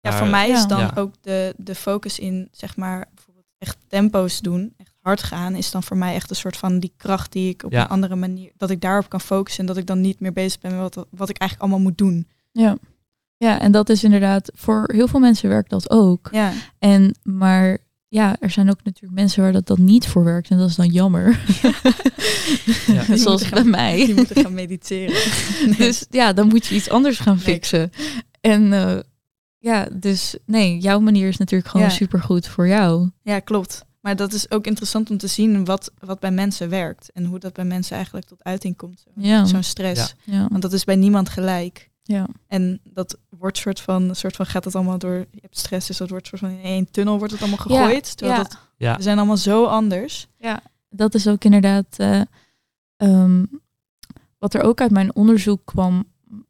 Ja, 0.00 0.12
voor 0.18 0.26
mij 0.28 0.50
is 0.50 0.66
dan 0.66 0.78
Ja. 0.80 0.92
ook 0.94 1.14
de, 1.20 1.54
de 1.56 1.74
focus 1.74 2.18
in, 2.18 2.48
zeg 2.52 2.76
maar, 2.76 3.08
bijvoorbeeld 3.14 3.46
echt 3.58 3.76
tempo's 3.88 4.40
doen, 4.40 4.74
echt 4.76 4.92
hard 5.08 5.22
gaan, 5.22 5.54
is 5.54 5.70
dan 5.70 5.82
voor 5.82 5.96
mij 5.96 6.14
echt 6.14 6.30
een 6.30 6.36
soort 6.36 6.56
van 6.56 6.78
die 6.78 6.92
kracht 6.96 7.32
die 7.32 7.48
ik 7.50 7.62
op 7.64 7.72
Ja. 7.72 7.82
een 7.82 7.88
andere 7.88 8.16
manier, 8.16 8.50
dat 8.56 8.70
ik 8.70 8.80
daarop 8.80 9.08
kan 9.08 9.20
focussen 9.20 9.60
en 9.60 9.66
dat 9.66 9.76
ik 9.76 9.86
dan 9.86 10.00
niet 10.00 10.20
meer 10.20 10.32
bezig 10.32 10.60
ben 10.60 10.70
met 10.78 10.94
wat, 10.94 11.06
wat 11.10 11.28
ik 11.28 11.38
eigenlijk 11.38 11.60
allemaal 11.70 11.88
moet 11.90 11.98
doen. 11.98 12.26
Ja. 12.52 12.76
ja, 13.36 13.60
en 13.60 13.72
dat 13.72 13.88
is 13.88 14.04
inderdaad, 14.04 14.50
voor 14.54 14.84
heel 14.92 15.08
veel 15.08 15.20
mensen 15.20 15.48
werkt 15.48 15.70
dat 15.70 15.90
ook. 15.90 16.28
Ja, 16.32 16.52
En, 16.78 17.14
maar 17.22 17.78
ja, 18.08 18.36
er 18.40 18.50
zijn 18.50 18.70
ook 18.70 18.84
natuurlijk 18.84 19.14
mensen 19.20 19.42
waar 19.42 19.52
dat 19.52 19.66
dan 19.66 19.84
niet 19.84 20.06
voor 20.08 20.24
werkt. 20.24 20.50
En 20.50 20.58
dat 20.58 20.68
is 20.68 20.76
dan 20.76 20.88
jammer. 20.88 21.38
Ja. 22.86 23.02
Die 23.08 23.16
Zoals 23.16 23.48
bij 23.48 23.64
mij. 23.64 24.06
die 24.06 24.14
moeten 24.14 24.42
gaan 24.42 24.54
mediteren. 24.54 25.14
Nee. 25.66 25.76
Dus 25.76 26.06
ja, 26.10 26.32
dan 26.32 26.48
moet 26.48 26.66
je 26.66 26.74
iets 26.74 26.90
anders 26.90 27.18
gaan 27.18 27.34
Nee. 27.34 27.44
fixen. 27.44 27.90
En 28.40 28.72
eh, 28.72 28.98
ja, 29.58 29.88
dus 29.92 30.36
nee, 30.46 30.78
jouw 30.78 31.00
manier 31.00 31.28
is 31.28 31.36
natuurlijk 31.36 31.70
gewoon 31.70 31.86
Ja. 31.86 31.92
supergoed 31.92 32.46
voor 32.48 32.68
jou. 32.68 33.10
Ja, 33.22 33.38
klopt. 33.40 33.84
Maar 34.00 34.16
dat 34.16 34.32
is 34.32 34.50
ook 34.50 34.66
interessant 34.66 35.10
om 35.10 35.16
te 35.18 35.26
zien 35.26 35.64
wat, 35.64 35.90
wat 35.98 36.20
bij 36.20 36.30
mensen 36.30 36.68
werkt 36.68 37.10
en 37.12 37.24
hoe 37.24 37.38
dat 37.38 37.52
bij 37.52 37.64
mensen 37.64 37.96
eigenlijk 37.96 38.26
tot 38.26 38.44
uiting 38.44 38.76
komt. 38.76 39.00
Zo- 39.00 39.10
Ja. 39.14 39.44
Zo'n 39.44 39.62
stress. 39.62 40.14
Ja, 40.24 40.46
Want 40.50 40.62
dat 40.62 40.72
is 40.72 40.84
bij 40.84 40.96
niemand 40.96 41.28
gelijk. 41.28 41.90
ja. 42.02 42.26
En 42.46 42.80
dat 42.84 43.18
wordt 43.28 43.58
soort 43.58 43.80
van, 43.80 44.14
soort 44.14 44.36
van 44.36 44.46
gaat 44.46 44.64
het 44.64 44.74
allemaal 44.74 44.98
door, 44.98 45.14
je 45.14 45.38
hebt 45.40 45.58
stress, 45.58 45.86
dus 45.86 45.96
dat 45.96 46.10
wordt 46.10 46.26
soort 46.26 46.40
van 46.40 46.50
in 46.50 46.62
één 46.62 46.90
tunnel 46.90 47.18
wordt 47.18 47.32
het 47.32 47.42
allemaal 47.42 47.58
Ja, 47.68 47.82
gegooid. 47.84 48.16
terwijl 48.16 48.38
ja. 48.38 48.44
dat, 48.48 48.58
Ja. 48.76 48.96
we 48.96 49.02
zijn 49.02 49.18
allemaal 49.18 49.36
zo 49.36 49.64
anders. 49.64 50.26
dat 50.90 51.14
is 51.14 51.26
ook 51.28 51.44
inderdaad 51.44 51.86
eh, 51.96 52.20
ehm, 52.96 53.44
wat 54.38 54.54
er 54.54 54.62
ook 54.62 54.80
uit 54.80 54.90
mijn 54.90 55.14
onderzoek 55.14 55.60
kwam. 55.64 56.04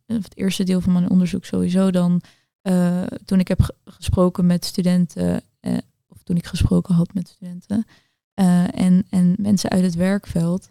of 0.06 0.16
Het 0.24 0.36
eerste 0.36 0.64
deel 0.64 0.80
van 0.80 0.92
mijn 0.92 1.10
onderzoek 1.10 1.44
sowieso 1.44 1.90
dan. 1.90 2.20
eh, 2.62 3.02
toen 3.24 3.40
ik 3.40 3.48
heb 3.48 3.62
ge- 3.62 3.74
gesproken 3.84 4.46
met 4.46 4.64
studenten. 4.64 5.42
eh, 5.60 5.76
toen 6.28 6.36
ik 6.36 6.46
gesproken 6.46 6.94
had 6.94 7.14
met 7.14 7.28
studenten. 7.28 7.84
eh, 8.34 8.78
en, 8.80 9.06
en 9.10 9.34
mensen 9.38 9.70
uit 9.70 9.82
het 9.82 9.94
werkveld. 9.94 10.70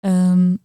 Ehm, 0.00 0.56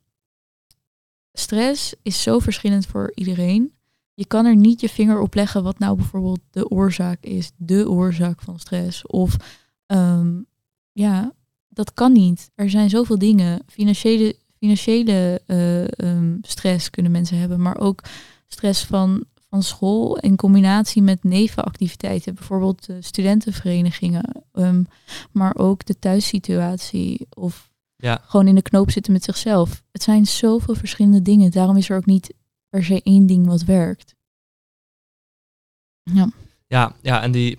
stress 1.33 1.95
is 2.01 2.21
zo 2.21 2.39
verschillend 2.39 2.85
voor 2.85 3.11
iedereen. 3.15 3.73
Je 4.13 4.25
kan 4.25 4.45
er 4.45 4.55
niet 4.55 4.81
je 4.81 4.89
vinger 4.89 5.19
op 5.19 5.33
leggen 5.33 5.63
wat 5.63 5.79
nou 5.79 5.95
bijvoorbeeld 5.95 6.39
de 6.49 6.69
oorzaak 6.69 7.23
is. 7.25 7.51
De 7.57 7.89
oorzaak 7.89 8.41
van 8.41 8.59
stress. 8.59 9.05
Of 9.07 9.35
ehm, 9.85 10.41
ja, 10.91 11.33
dat 11.69 11.93
kan 11.93 12.11
niet. 12.11 12.51
Er 12.55 12.69
zijn 12.69 12.89
zoveel 12.89 13.17
dingen. 13.19 13.61
Financiële, 13.67 14.35
financiële 14.57 15.41
eh, 15.45 15.99
ehm, 15.99 16.37
stress 16.41 16.89
kunnen 16.89 17.11
mensen 17.11 17.37
hebben, 17.37 17.61
maar 17.61 17.77
ook 17.77 18.03
stress 18.47 18.85
van, 18.85 19.25
van 19.53 19.63
school 19.63 20.17
in 20.17 20.35
combinatie 20.35 21.01
met 21.01 21.23
nevenactiviteiten, 21.23 22.35
bijvoorbeeld 22.35 22.85
de 22.85 23.01
studentenverenigingen, 23.01 24.43
ehm, 24.51 24.83
maar 25.31 25.55
ook 25.55 25.85
de 25.85 25.99
thuissituatie 25.99 27.27
of 27.29 27.71
Ja. 27.95 28.21
gewoon 28.25 28.47
in 28.47 28.55
de 28.55 28.61
knoop 28.61 28.91
zitten 28.91 29.13
met 29.13 29.23
zichzelf. 29.23 29.83
Het 29.91 30.03
zijn 30.03 30.25
zoveel 30.25 30.75
verschillende 30.75 31.21
dingen. 31.21 31.51
Daarom 31.51 31.77
is 31.77 31.89
er 31.89 31.97
ook 31.97 32.05
niet 32.05 32.33
per 32.69 32.83
se 32.83 33.01
één 33.03 33.25
ding 33.25 33.45
wat 33.45 33.63
werkt. 33.63 34.15
Ja, 36.03 36.29
Ja, 36.67 36.95
ja, 37.01 37.21
en 37.21 37.31
die, 37.31 37.57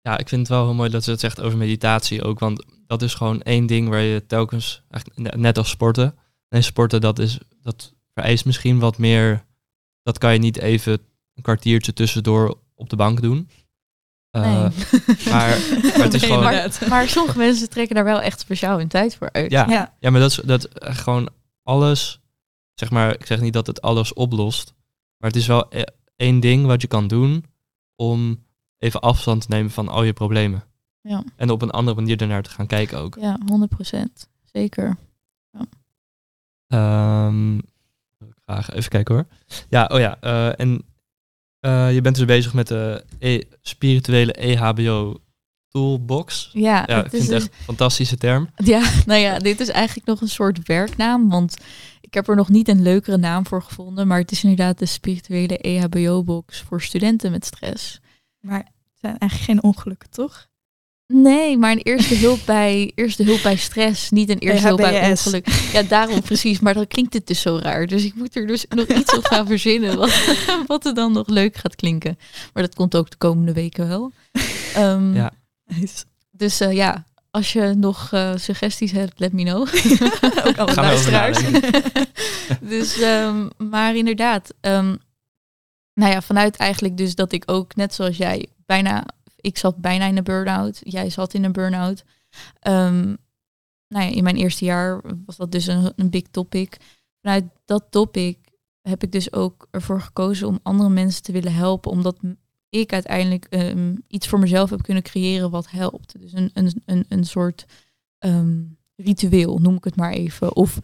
ja, 0.00 0.18
ik 0.18 0.28
vind 0.28 0.40
het 0.40 0.50
wel 0.50 0.64
heel 0.64 0.74
mooi 0.74 0.90
dat 0.90 1.04
ze 1.04 1.10
het 1.10 1.20
zegt 1.20 1.40
over 1.40 1.58
meditatie 1.58 2.22
ook, 2.22 2.38
want 2.38 2.64
dat 2.86 3.02
is 3.02 3.14
gewoon 3.14 3.42
één 3.42 3.66
ding 3.66 3.88
waar 3.88 4.00
je 4.00 4.26
telkens, 4.26 4.82
net 5.16 5.58
als 5.58 5.68
sporten, 5.70 6.14
nee, 6.48 6.62
sporten 6.62 7.00
dat 7.00 7.18
is, 7.18 7.38
dat 7.62 7.94
vereist 8.14 8.44
misschien 8.44 8.78
wat 8.78 8.98
meer, 8.98 9.44
dat 10.02 10.18
kan 10.18 10.32
je 10.32 10.38
niet 10.38 10.58
even 10.58 10.98
een 11.34 11.42
kwartiertje 11.42 11.92
tussendoor 11.92 12.58
op 12.74 12.90
de 12.90 12.96
bank 12.96 13.22
doen. 13.22 13.48
Eh, 14.30 14.42
nee. 14.42 14.52
maar, 15.30 15.58
maar 15.82 16.02
het 16.04 16.14
is 16.14 16.20
Nee, 16.20 16.30
gewoon, 16.30 16.88
maar 16.88 17.08
sommige 17.08 17.38
mensen 17.38 17.70
trekken 17.70 17.94
daar 17.94 18.04
wel 18.04 18.20
echt 18.20 18.40
speciaal 18.40 18.78
hun 18.78 18.88
tijd 18.88 19.16
voor 19.16 19.32
uit. 19.32 19.50
ja, 19.50 19.66
Ja, 19.68 19.94
ja, 20.00 20.10
maar 20.10 20.20
dat 20.20 20.30
is 20.30 20.36
dat 20.36 20.64
eh, 20.64 20.96
gewoon 20.96 21.28
alles, 21.62 22.20
zeg 22.74 22.90
maar, 22.90 23.14
ik 23.14 23.26
zeg 23.26 23.40
niet 23.40 23.52
dat 23.52 23.66
het 23.66 23.82
alles 23.82 24.12
oplost, 24.12 24.74
maar 25.16 25.30
het 25.30 25.38
is 25.38 25.46
wel 25.46 25.70
eh, 25.70 25.82
één 26.16 26.40
ding 26.40 26.66
wat 26.66 26.80
je 26.80 26.88
kan 26.88 27.06
doen 27.08 27.44
om 27.96 28.44
even 28.78 29.00
afstand 29.00 29.40
te 29.40 29.46
nemen 29.48 29.70
van 29.70 29.88
al 29.88 30.02
je 30.02 30.12
problemen. 30.12 30.64
Ja. 31.00 31.24
En 31.36 31.50
op 31.50 31.62
een 31.62 31.70
andere 31.70 31.96
manier 31.96 32.20
ernaar 32.20 32.42
te 32.42 32.50
gaan 32.50 32.66
kijken 32.66 32.98
ook. 32.98 33.16
Ja, 33.20 33.38
100%. 33.46 34.28
Zeker. 34.44 34.96
Ehm, 36.68 37.58
graag 38.44 38.70
even 38.70 38.90
kijken 38.90 39.14
hoor. 39.14 39.26
Ja, 39.68 39.84
oh 39.92 39.98
ja. 39.98 40.20
eh, 40.20 40.60
en 40.60 40.82
eh, 41.62 41.94
je 41.94 42.00
bent 42.00 42.16
dus 42.16 42.24
bezig 42.24 42.54
met 42.54 42.68
de 42.68 43.04
e- 43.18 43.42
spirituele 43.60 44.32
EHBO 44.32 45.16
toolbox. 45.68 46.50
Ja, 46.52 46.84
Ja, 46.86 47.04
ik 47.04 47.10
vind 47.10 47.22
het 47.22 47.32
echt 47.32 47.46
een 47.46 47.64
fantastische 47.64 48.16
term. 48.16 48.48
ja, 48.56 48.90
nou 49.06 49.20
ja, 49.20 49.38
dit 49.38 49.60
is 49.60 49.68
eigenlijk 49.68 50.06
nog 50.06 50.20
een 50.20 50.28
soort 50.28 50.66
werknaam, 50.66 51.28
want 51.28 51.56
ik 52.00 52.14
heb 52.14 52.28
er 52.28 52.36
nog 52.36 52.48
niet 52.48 52.68
een 52.68 52.82
leukere 52.82 53.16
naam 53.16 53.46
voor 53.46 53.62
gevonden, 53.62 54.06
maar 54.06 54.18
het 54.18 54.30
is 54.30 54.42
inderdaad 54.42 54.78
de 54.78 54.86
spirituele 54.86 55.58
EHBO-box 55.58 56.60
voor 56.60 56.82
studenten 56.82 57.30
met 57.30 57.44
stress. 57.44 58.00
maar 58.40 58.58
het 58.58 59.00
zijn 59.00 59.18
eigenlijk 59.18 59.50
geen 59.50 59.62
ongelukken, 59.62 60.10
toch? 60.10 60.46
Nee, 61.06 61.56
maar 61.58 61.70
een 61.72 61.82
eerste 61.82 62.14
hulp 62.14 62.40
bij, 62.56 62.92
eerste 62.94 63.22
hulp 63.22 63.42
bij 63.42 63.56
stress, 63.56 64.10
niet 64.10 64.28
een 64.30 64.38
eerste 64.38 64.66
hulp 64.66 64.80
bij 64.80 65.10
ongeluk. 65.10 65.48
Ja, 65.72 65.82
daarom 65.82 66.22
precies, 66.30 66.60
maar 66.60 66.74
dan 66.74 66.86
klinkt 66.86 67.14
het 67.14 67.26
dus 67.26 67.40
zo 67.40 67.58
raar. 67.62 67.86
Dus 67.86 68.04
ik 68.04 68.14
moet 68.14 68.36
er 68.36 68.46
dus 68.46 68.64
nog 68.68 68.86
iets 68.86 69.16
op 69.16 69.24
gaan 69.24 69.46
verzinnen 69.52 69.96
wat, 69.96 70.24
wat 70.66 70.86
er 70.86 70.94
dan 70.94 71.12
nog 71.12 71.28
leuk 71.28 71.56
gaat 71.56 71.76
klinken. 71.76 72.18
Maar 72.52 72.62
dat 72.62 72.74
komt 72.74 72.96
ook 72.96 73.10
de 73.10 73.16
komende 73.16 73.52
weken 73.52 73.88
wel. 73.88 74.12
Ehm, 74.74 75.14
Ja. 75.14 75.32
Dus 76.30 76.60
eh, 76.60 76.72
ja, 76.72 77.04
als 77.30 77.52
je 77.52 77.74
nog 77.76 78.08
eh, 78.12 78.32
suggesties 78.36 78.92
hebt, 78.92 79.18
let 79.20 79.32
me 79.32 79.42
know. 79.42 79.60
Ook 80.46 80.56
alle 80.58 80.72
Gaan 80.72 80.88
we 80.88 80.92
over 80.94 81.12
luisteraars. 81.12 81.38
dus, 82.60 83.00
ehm, 83.00 83.48
maar 83.70 83.96
inderdaad, 83.96 84.54
ehm, 84.60 84.96
nou 85.94 86.12
ja, 86.12 86.22
vanuit 86.22 86.56
eigenlijk 86.56 86.96
dus 86.96 87.14
dat 87.14 87.32
ik 87.32 87.42
ook, 87.46 87.74
net 87.76 87.94
zoals 87.94 88.16
jij, 88.16 88.46
bijna, 88.66 89.04
ik 89.42 89.58
zat 89.58 89.76
bijna 89.76 90.06
in 90.06 90.16
een 90.16 90.24
burn-out. 90.24 90.80
Jij 90.82 91.10
zat 91.10 91.34
in 91.34 91.44
een 91.44 91.52
burn-out. 91.52 92.04
Ehm, 92.58 93.16
nou 93.88 94.04
ja, 94.04 94.10
in 94.10 94.22
mijn 94.22 94.36
eerste 94.36 94.64
jaar 94.64 95.00
was 95.26 95.36
dat 95.36 95.52
dus 95.52 95.66
een, 95.66 95.92
een 95.96 96.10
big 96.10 96.22
topic. 96.30 96.76
Vanuit 97.20 97.44
dat 97.64 97.86
topic 97.90 98.38
heb 98.80 99.02
ik 99.02 99.12
dus 99.12 99.32
ook 99.32 99.68
ervoor 99.70 100.00
gekozen 100.00 100.48
om 100.48 100.58
andere 100.62 100.90
mensen 100.90 101.22
te 101.22 101.32
willen 101.32 101.54
helpen, 101.54 101.90
omdat 101.90 102.18
ik 102.68 102.92
uiteindelijk 102.92 103.44
ehm, 103.44 103.96
iets 104.08 104.28
voor 104.28 104.38
mezelf 104.38 104.70
heb 104.70 104.82
kunnen 104.82 105.02
creëren 105.02 105.50
wat 105.50 105.70
helpt. 105.70 106.20
Dus 106.20 106.32
een, 106.32 106.50
een, 106.54 106.82
een, 106.84 107.04
een 107.08 107.24
soort 107.24 107.64
ehm, 108.18 108.62
ritueel, 108.96 109.58
noem 109.58 109.76
ik 109.76 109.84
het 109.84 109.96
maar 109.96 110.12
even. 110.12 110.56
Of 110.56 110.78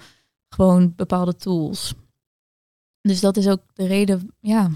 gewoon 0.48 0.92
bepaalde 0.96 1.36
tools. 1.36 1.94
Dus 3.00 3.20
dat 3.20 3.36
is 3.36 3.48
ook 3.48 3.62
de 3.72 3.86
reden, 3.86 4.34
ja, 4.40 4.70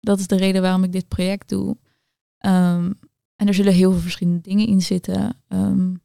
dat 0.00 0.18
is 0.18 0.26
de 0.26 0.36
reden 0.36 0.62
waarom 0.62 0.84
ik 0.84 0.92
dit 0.92 1.08
project 1.08 1.48
doe. 1.48 1.76
Ehm, 2.38 2.92
en 3.36 3.48
er 3.48 3.54
zullen 3.54 3.72
heel 3.72 3.90
veel 3.92 4.00
verschillende 4.00 4.40
dingen 4.40 4.66
in 4.66 4.82
zitten. 4.82 5.36
ehm, 5.48 5.90
Ja, 5.90 5.96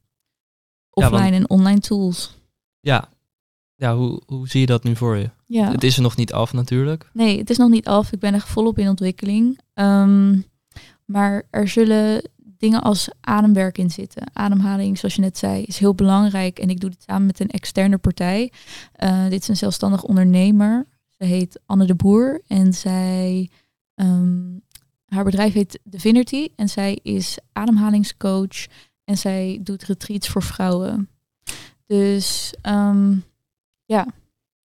offline 1.08 1.22
want- 1.22 1.34
en 1.34 1.50
online 1.50 1.80
tools. 1.80 2.38
Ja, 2.80 3.10
ja 3.76 3.96
hoe, 3.96 4.22
hoe 4.26 4.48
zie 4.48 4.60
je 4.60 4.66
dat 4.66 4.84
nu 4.84 4.96
voor 4.96 5.18
je? 5.18 5.30
Ja. 5.46 5.72
Het 5.72 5.84
is 5.84 5.96
er 5.96 6.02
nog 6.02 6.16
niet 6.16 6.34
af 6.34 6.54
natuurlijk. 6.54 7.10
Nee, 7.14 7.38
het 7.38 7.50
is 7.50 7.58
nog 7.58 7.70
niet 7.70 7.88
af. 7.88 8.12
Ik 8.12 8.20
ben 8.20 8.34
er 8.34 8.42
volop 8.42 8.78
in 8.80 8.90
ontwikkeling. 8.90 9.60
Ehm, 9.74 10.40
maar 11.06 11.44
er 11.50 11.68
zullen 11.68 12.30
dingen 12.58 12.82
als 12.82 13.10
ademwerk 13.22 13.78
in 13.78 13.90
zitten. 13.90 14.24
Ademhaling, 14.34 14.98
zoals 14.98 15.16
je 15.16 15.22
net 15.22 15.38
zei, 15.38 15.64
is 15.64 15.78
heel 15.78 15.96
belangrijk. 15.96 16.60
En 16.60 16.70
ik 16.70 16.80
doe 16.80 16.90
dit 16.90 17.04
samen 17.08 17.26
met 17.26 17.40
een 17.40 17.50
externe 17.50 17.98
partij. 17.98 18.52
Eh, 18.94 19.24
dit 19.30 19.42
is 19.42 19.48
een 19.48 19.58
zelfstandig 19.58 20.04
ondernemer. 20.04 20.88
Ze 21.10 21.24
heet 21.26 21.60
Anne 21.66 21.86
de 21.86 21.96
Boer. 21.96 22.42
En 22.48 22.74
zij, 22.74 23.50
haar 25.14 25.24
bedrijf 25.24 25.54
heet 25.54 25.80
Divinity. 25.84 26.48
En 26.56 26.70
zij 26.70 27.00
is 27.04 27.38
ademhalingscoach. 27.54 28.66
En 29.04 29.18
zij 29.18 29.60
doet 29.64 29.84
retreats 29.84 30.28
voor 30.30 30.44
vrouwen. 30.44 31.10
Dus 31.86 32.54
ehm, 32.62 33.16
ja, 33.86 34.08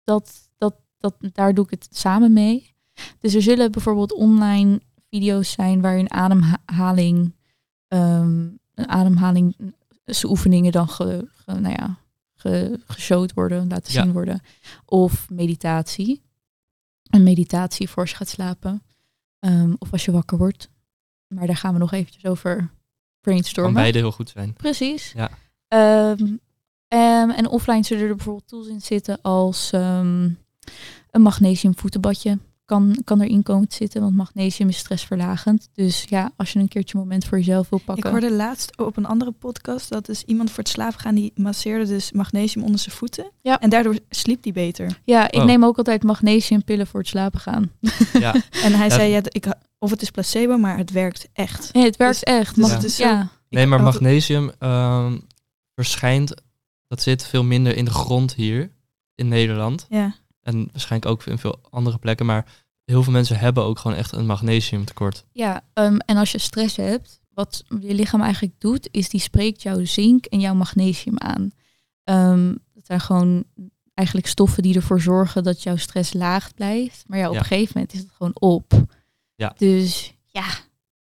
dat, 0.04 0.50
dat, 0.58 0.74
dat, 0.98 1.14
daar 1.32 1.54
doe 1.54 1.64
ik 1.64 1.70
het 1.70 1.88
samen 1.90 2.32
mee. 2.32 2.74
Dus 3.20 3.34
er 3.34 3.42
zullen 3.42 3.72
bijvoorbeeld 3.72 4.12
online 4.12 4.80
video's 5.10 5.50
zijn 5.50 5.80
waarin 5.80 6.10
ademhaling, 6.12 7.34
ehm 7.88 8.48
een 8.74 8.88
ademhaling, 8.88 9.56
oefeningen 10.22 10.72
dan 10.72 10.88
ge, 10.88 11.28
ge- 11.34 11.60
nou 11.60 11.74
ja, 11.78 11.98
ge, 12.34 12.80
geshowd 12.86 13.32
worden, 13.32 13.68
laten 13.68 13.92
Ja. 13.92 14.02
zien 14.02 14.12
worden. 14.12 14.40
Of 14.84 15.30
meditatie. 15.30 16.22
Een 17.10 17.22
meditatie 17.22 17.88
voor 17.88 18.04
je 18.06 18.14
gaat 18.14 18.28
slapen. 18.28 18.82
Ehm, 19.40 19.74
of 19.78 19.92
als 19.92 20.04
je 20.04 20.10
wakker 20.12 20.38
wordt. 20.38 20.70
Maar 21.26 21.46
daar 21.46 21.56
gaan 21.56 21.72
we 21.72 21.78
nog 21.78 21.92
eventjes 21.92 22.24
over 22.24 22.56
Kan 22.56 22.68
brainstormen. 23.20 23.74
beide 23.74 23.98
heel 23.98 24.12
goed 24.12 24.28
zijn. 24.28 24.52
Precies. 24.52 25.12
Ja. 25.12 25.30
Ehm, 25.68 26.36
ehm, 26.88 27.30
en 27.30 27.48
offline 27.48 27.82
zullen 27.84 28.08
er 28.08 28.14
bijvoorbeeld 28.16 28.48
tools 28.48 28.66
in 28.66 28.80
zitten 28.80 29.20
als 29.22 29.72
een 29.72 30.36
magnesium 31.22 31.76
voetenbadje. 31.76 32.38
Kan, 32.66 33.00
kan 33.04 33.20
erin 33.20 33.42
komen 33.42 33.68
te 33.68 33.76
zitten, 33.76 34.00
want 34.00 34.14
magnesium 34.16 34.68
is 34.68 34.76
stressverlagend. 34.78 35.68
Dus 35.72 36.04
ja, 36.08 36.30
als 36.36 36.52
je 36.52 36.58
een 36.58 36.68
keertje 36.68 36.94
een 36.94 37.00
moment 37.00 37.24
voor 37.24 37.38
jezelf 37.38 37.68
wil 37.68 37.80
pakken. 37.84 38.04
Ik 38.04 38.10
hoorde 38.10 38.32
laatst 38.36 38.78
op 38.78 38.96
een 38.96 39.06
andere 39.06 39.30
podcast 39.32 39.88
dat 39.88 40.06
dus 40.06 40.22
iemand 40.22 40.50
voor 40.50 40.58
het 40.58 40.68
slapen 40.72 41.00
gaan 41.00 41.14
die 41.14 41.32
masseerde 41.34 41.86
dus 41.86 42.12
magnesium 42.12 42.64
onder 42.64 42.80
zijn 42.80 42.94
voeten. 42.96 43.30
Ja. 43.42 43.60
En 43.60 43.70
daardoor 43.70 43.98
sliep 44.10 44.42
die 44.42 44.52
beter. 44.52 45.00
Ja, 45.04 45.30
ik 45.30 45.40
Oh. 45.40 45.44
neem 45.44 45.64
ook 45.64 45.76
altijd 45.78 46.02
magnesiumpillen 46.02 46.86
voor 46.86 47.00
het 47.00 47.08
slapen 47.08 47.40
gaan. 47.40 47.70
Ja, 48.12 48.32
En 48.64 48.72
hij 48.74 48.88
Ja. 48.88 48.94
zei, 48.94 49.10
ja, 49.10 49.20
ik, 49.28 49.46
of 49.78 49.90
het 49.90 50.02
is 50.02 50.10
placebo, 50.10 50.56
maar 50.58 50.76
het 50.78 50.90
werkt 50.90 51.28
echt. 51.32 51.72
Nee, 51.72 51.84
het 51.84 51.96
werkt 51.96 52.14
Dus- 52.24 52.34
echt. 52.34 52.54
dus 52.54 52.64
Mag- 52.64 52.74
het 52.74 52.84
is 52.84 52.96
zo- 52.96 53.04
ja. 53.04 53.28
Nee, 53.48 53.66
maar 53.66 53.82
magnesium 53.82 54.50
ehm, 54.58 55.18
verschijnt, 55.74 56.34
dat 56.88 57.02
zit 57.02 57.26
veel 57.26 57.44
minder 57.44 57.76
in 57.76 57.84
de 57.84 57.90
grond 57.90 58.34
hier 58.34 58.70
in 59.14 59.28
Nederland. 59.28 59.86
Ja, 59.88 60.14
En 60.46 60.68
waarschijnlijk 60.72 61.10
ook 61.12 61.24
in 61.24 61.38
veel 61.38 61.58
andere 61.70 61.98
plekken. 61.98 62.26
Maar 62.26 62.46
heel 62.84 63.02
veel 63.02 63.12
mensen 63.12 63.38
hebben 63.38 63.64
ook 63.64 63.78
gewoon 63.78 63.96
echt 63.96 64.12
een 64.12 64.26
magnesiumtekort. 64.26 65.24
Ja, 65.32 65.62
ehm, 65.72 65.96
en 65.96 66.16
als 66.16 66.32
je 66.32 66.38
stress 66.38 66.76
hebt, 66.76 67.20
wat 67.34 67.64
je 67.80 67.94
lichaam 67.94 68.22
eigenlijk 68.22 68.54
doet, 68.58 68.88
is 68.90 69.08
die 69.08 69.20
spreekt 69.20 69.62
jouw 69.62 69.84
zink 69.84 70.24
en 70.24 70.40
jouw 70.40 70.54
magnesium 70.54 71.18
aan. 71.18 71.50
Ehm, 72.04 72.54
dat 72.74 72.86
zijn 72.86 73.00
gewoon 73.00 73.44
eigenlijk 73.94 74.28
stoffen 74.28 74.62
die 74.62 74.74
ervoor 74.74 75.00
zorgen 75.00 75.42
dat 75.44 75.62
jouw 75.62 75.76
stress 75.76 76.12
laag 76.12 76.54
blijft. 76.54 77.04
Maar 77.06 77.18
ja, 77.18 77.26
op 77.28 77.32
Ja. 77.34 77.38
een 77.38 77.44
gegeven 77.46 77.72
moment 77.74 77.92
is 77.92 78.00
het 78.00 78.10
gewoon 78.16 78.34
op. 78.38 78.72
Ja. 79.34 79.54
Dus 79.56 80.14
ja, 80.26 80.44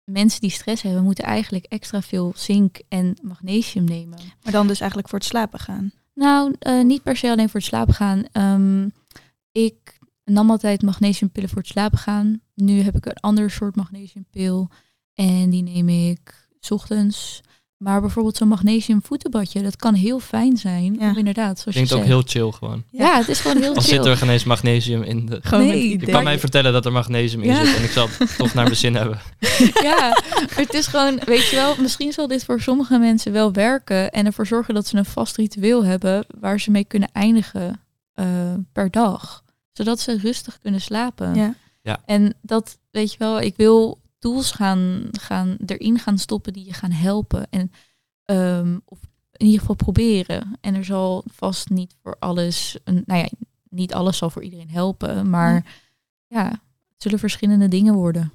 mensen 0.03 0.41
die 0.41 0.49
stress 0.49 0.81
hebben, 0.81 1.03
moeten 1.03 1.23
eigenlijk 1.23 1.65
extra 1.65 2.01
veel 2.01 2.33
zink 2.35 2.79
en 2.89 3.17
magnesium 3.21 3.83
nemen. 3.83 4.19
maar 4.43 4.51
dan 4.51 4.67
dus 4.67 4.79
eigenlijk 4.79 5.09
voor 5.09 5.19
het 5.19 5.27
slapen 5.27 5.59
gaan. 5.59 5.91
Nou, 6.13 6.55
eh, 6.59 6.83
niet 6.83 7.03
per 7.03 7.17
se 7.17 7.29
alleen 7.31 7.49
voor 7.49 7.59
het 7.59 7.69
slapen 7.69 7.93
gaan. 7.93 8.23
Ehm, 8.31 8.87
ik 9.65 9.97
nam 10.25 10.49
altijd 10.51 10.81
magnesiumpillen 10.81 11.49
voor 11.49 11.57
het 11.57 11.67
slapen 11.67 11.97
gaan. 11.97 12.41
Nu 12.55 12.81
heb 12.81 12.95
ik 12.95 13.05
een 13.05 13.19
ander 13.19 13.51
soort 13.51 13.75
magnesiumpil. 13.75 14.69
En 15.13 15.49
die 15.49 15.63
neem 15.63 15.89
ik 15.89 16.47
's 16.59 16.71
ochtends. 16.71 17.41
Maar 17.77 18.01
bijvoorbeeld 18.01 18.37
zo'n 18.37 18.47
magnesium 18.47 19.01
voetenbadje, 19.03 19.61
dat 19.61 19.75
kan 19.75 19.93
heel 19.93 20.19
fijn 20.19 20.57
zijn. 20.57 20.95
Ja. 20.99 21.15
Inderdaad, 21.15 21.59
zoals 21.59 21.73
Klinkt 21.75 21.89
je 21.89 21.95
ook 21.95 22.03
heel 22.03 22.21
chill 22.21 22.51
gewoon. 22.51 22.83
Ja, 22.91 23.17
het 23.17 23.27
is 23.27 23.39
gewoon 23.39 23.61
heel 23.61 23.75
Als 23.75 23.85
chill. 23.87 23.95
zit 23.95 24.05
er 24.05 24.17
geen 24.17 24.29
eens 24.29 24.43
magnesium 24.43 25.03
in 25.03 25.25
de... 25.25 25.39
Gewoon 25.41 25.67
Nee, 25.67 25.91
met 25.97 26.05
je 26.05 26.11
kan 26.11 26.23
mij 26.23 26.39
vertellen 26.39 26.73
dat 26.73 26.85
er 26.85 26.91
magnesium 26.91 27.41
in 27.41 27.49
Ja. 27.49 27.65
zit 27.65 27.75
en 27.75 27.83
ik 27.83 27.89
zal 27.89 28.07
het 28.17 28.37
toch 28.37 28.53
naar 28.53 28.63
mijn 28.63 28.75
zin 28.75 28.95
hebben. 28.95 29.19
Ja, 29.89 29.99
maar 30.33 30.55
het 30.55 30.73
is 30.73 30.87
gewoon, 30.87 31.19
weet 31.25 31.47
je 31.49 31.55
wel, 31.55 31.75
misschien 31.79 32.11
zal 32.11 32.27
dit 32.27 32.43
voor 32.45 32.61
sommige 32.61 32.97
mensen 32.97 33.31
wel 33.31 33.51
werken 33.53 34.11
en 34.11 34.25
ervoor 34.25 34.47
zorgen 34.47 34.73
dat 34.73 34.87
ze 34.87 34.97
een 34.97 35.05
vast 35.05 35.37
ritueel 35.37 35.85
hebben 35.85 36.25
waar 36.39 36.59
ze 36.59 36.71
mee 36.71 36.85
kunnen 36.85 37.09
eindigen 37.11 37.81
eh, 38.13 38.25
per 38.71 38.91
dag. 38.91 39.43
Zodat 39.77 39.99
ze 39.99 40.17
rustig 40.17 40.59
kunnen 40.59 40.81
slapen. 40.81 41.55
Ja. 41.81 42.01
En 42.05 42.33
dat, 42.41 42.79
weet 42.91 43.11
je 43.11 43.17
wel, 43.17 43.39
ik 43.41 43.55
wil 43.55 44.01
tools 44.19 44.51
gaan, 44.51 45.07
gaan 45.11 45.57
erin 45.65 45.99
gaan 45.99 46.17
stoppen 46.17 46.53
die 46.53 46.65
je 46.65 46.73
gaan 46.73 46.91
helpen. 46.91 47.47
En 47.49 47.71
ehm, 48.25 48.77
of 48.85 48.99
in 49.31 49.45
ieder 49.45 49.59
geval 49.59 49.75
proberen. 49.75 50.57
En 50.61 50.75
er 50.75 50.85
zal 50.85 51.23
vast 51.33 51.69
niet 51.69 51.95
voor 52.01 52.15
alles, 52.19 52.77
een, 52.83 53.03
nou 53.05 53.19
ja, 53.21 53.29
niet 53.69 53.93
alles 53.93 54.17
zal 54.17 54.29
voor 54.29 54.43
iedereen 54.43 54.69
helpen, 54.69 55.29
maar 55.29 55.79
ja, 56.27 56.49
het 56.89 57.01
zullen 57.03 57.19
verschillende 57.19 57.67
dingen 57.67 57.93
worden. 57.93 58.31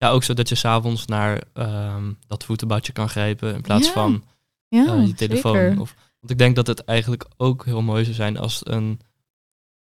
Ja, 0.00 0.10
ook 0.10 0.24
zodat 0.24 0.48
je 0.48 0.54
s'avonds 0.54 1.06
naar 1.06 1.42
ehm, 1.52 2.12
dat 2.26 2.44
voetenbadje 2.44 2.92
kan 2.92 3.08
grijpen 3.08 3.54
in 3.54 3.60
plaats 3.60 3.86
Ja. 3.86 3.92
van 3.92 4.24
Ja, 4.68 4.86
eh, 4.86 5.06
je 5.06 5.14
telefoon. 5.14 5.54
zeker. 5.56 5.80
Of, 5.80 5.94
want 6.20 6.32
ik 6.32 6.38
denk 6.38 6.56
dat 6.56 6.66
het 6.66 6.84
eigenlijk 6.84 7.26
ook 7.36 7.64
heel 7.64 7.82
mooi 7.82 8.02
zou 8.04 8.14
zijn 8.16 8.36
als 8.38 8.60
een 8.64 9.00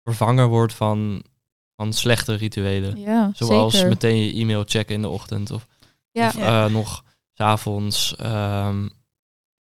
vervanger 0.04 0.48
wordt 0.48 0.74
van, 0.74 1.24
van 1.76 1.94
slechte 1.94 2.34
rituelen. 2.34 2.98
Ja, 3.00 3.32
Zoals 3.34 3.74
zeker. 3.74 3.90
meteen 3.90 4.18
je 4.26 4.34
e-mail 4.34 4.64
checken 4.68 4.96
in 4.96 5.02
de 5.02 5.10
ochtend 5.10 5.52
of, 5.52 5.68
Ja. 6.12 6.28
of 6.28 6.36
eh, 6.38 6.66
nog 6.66 7.04
s'avonds 7.34 8.16
ehm 8.16 8.88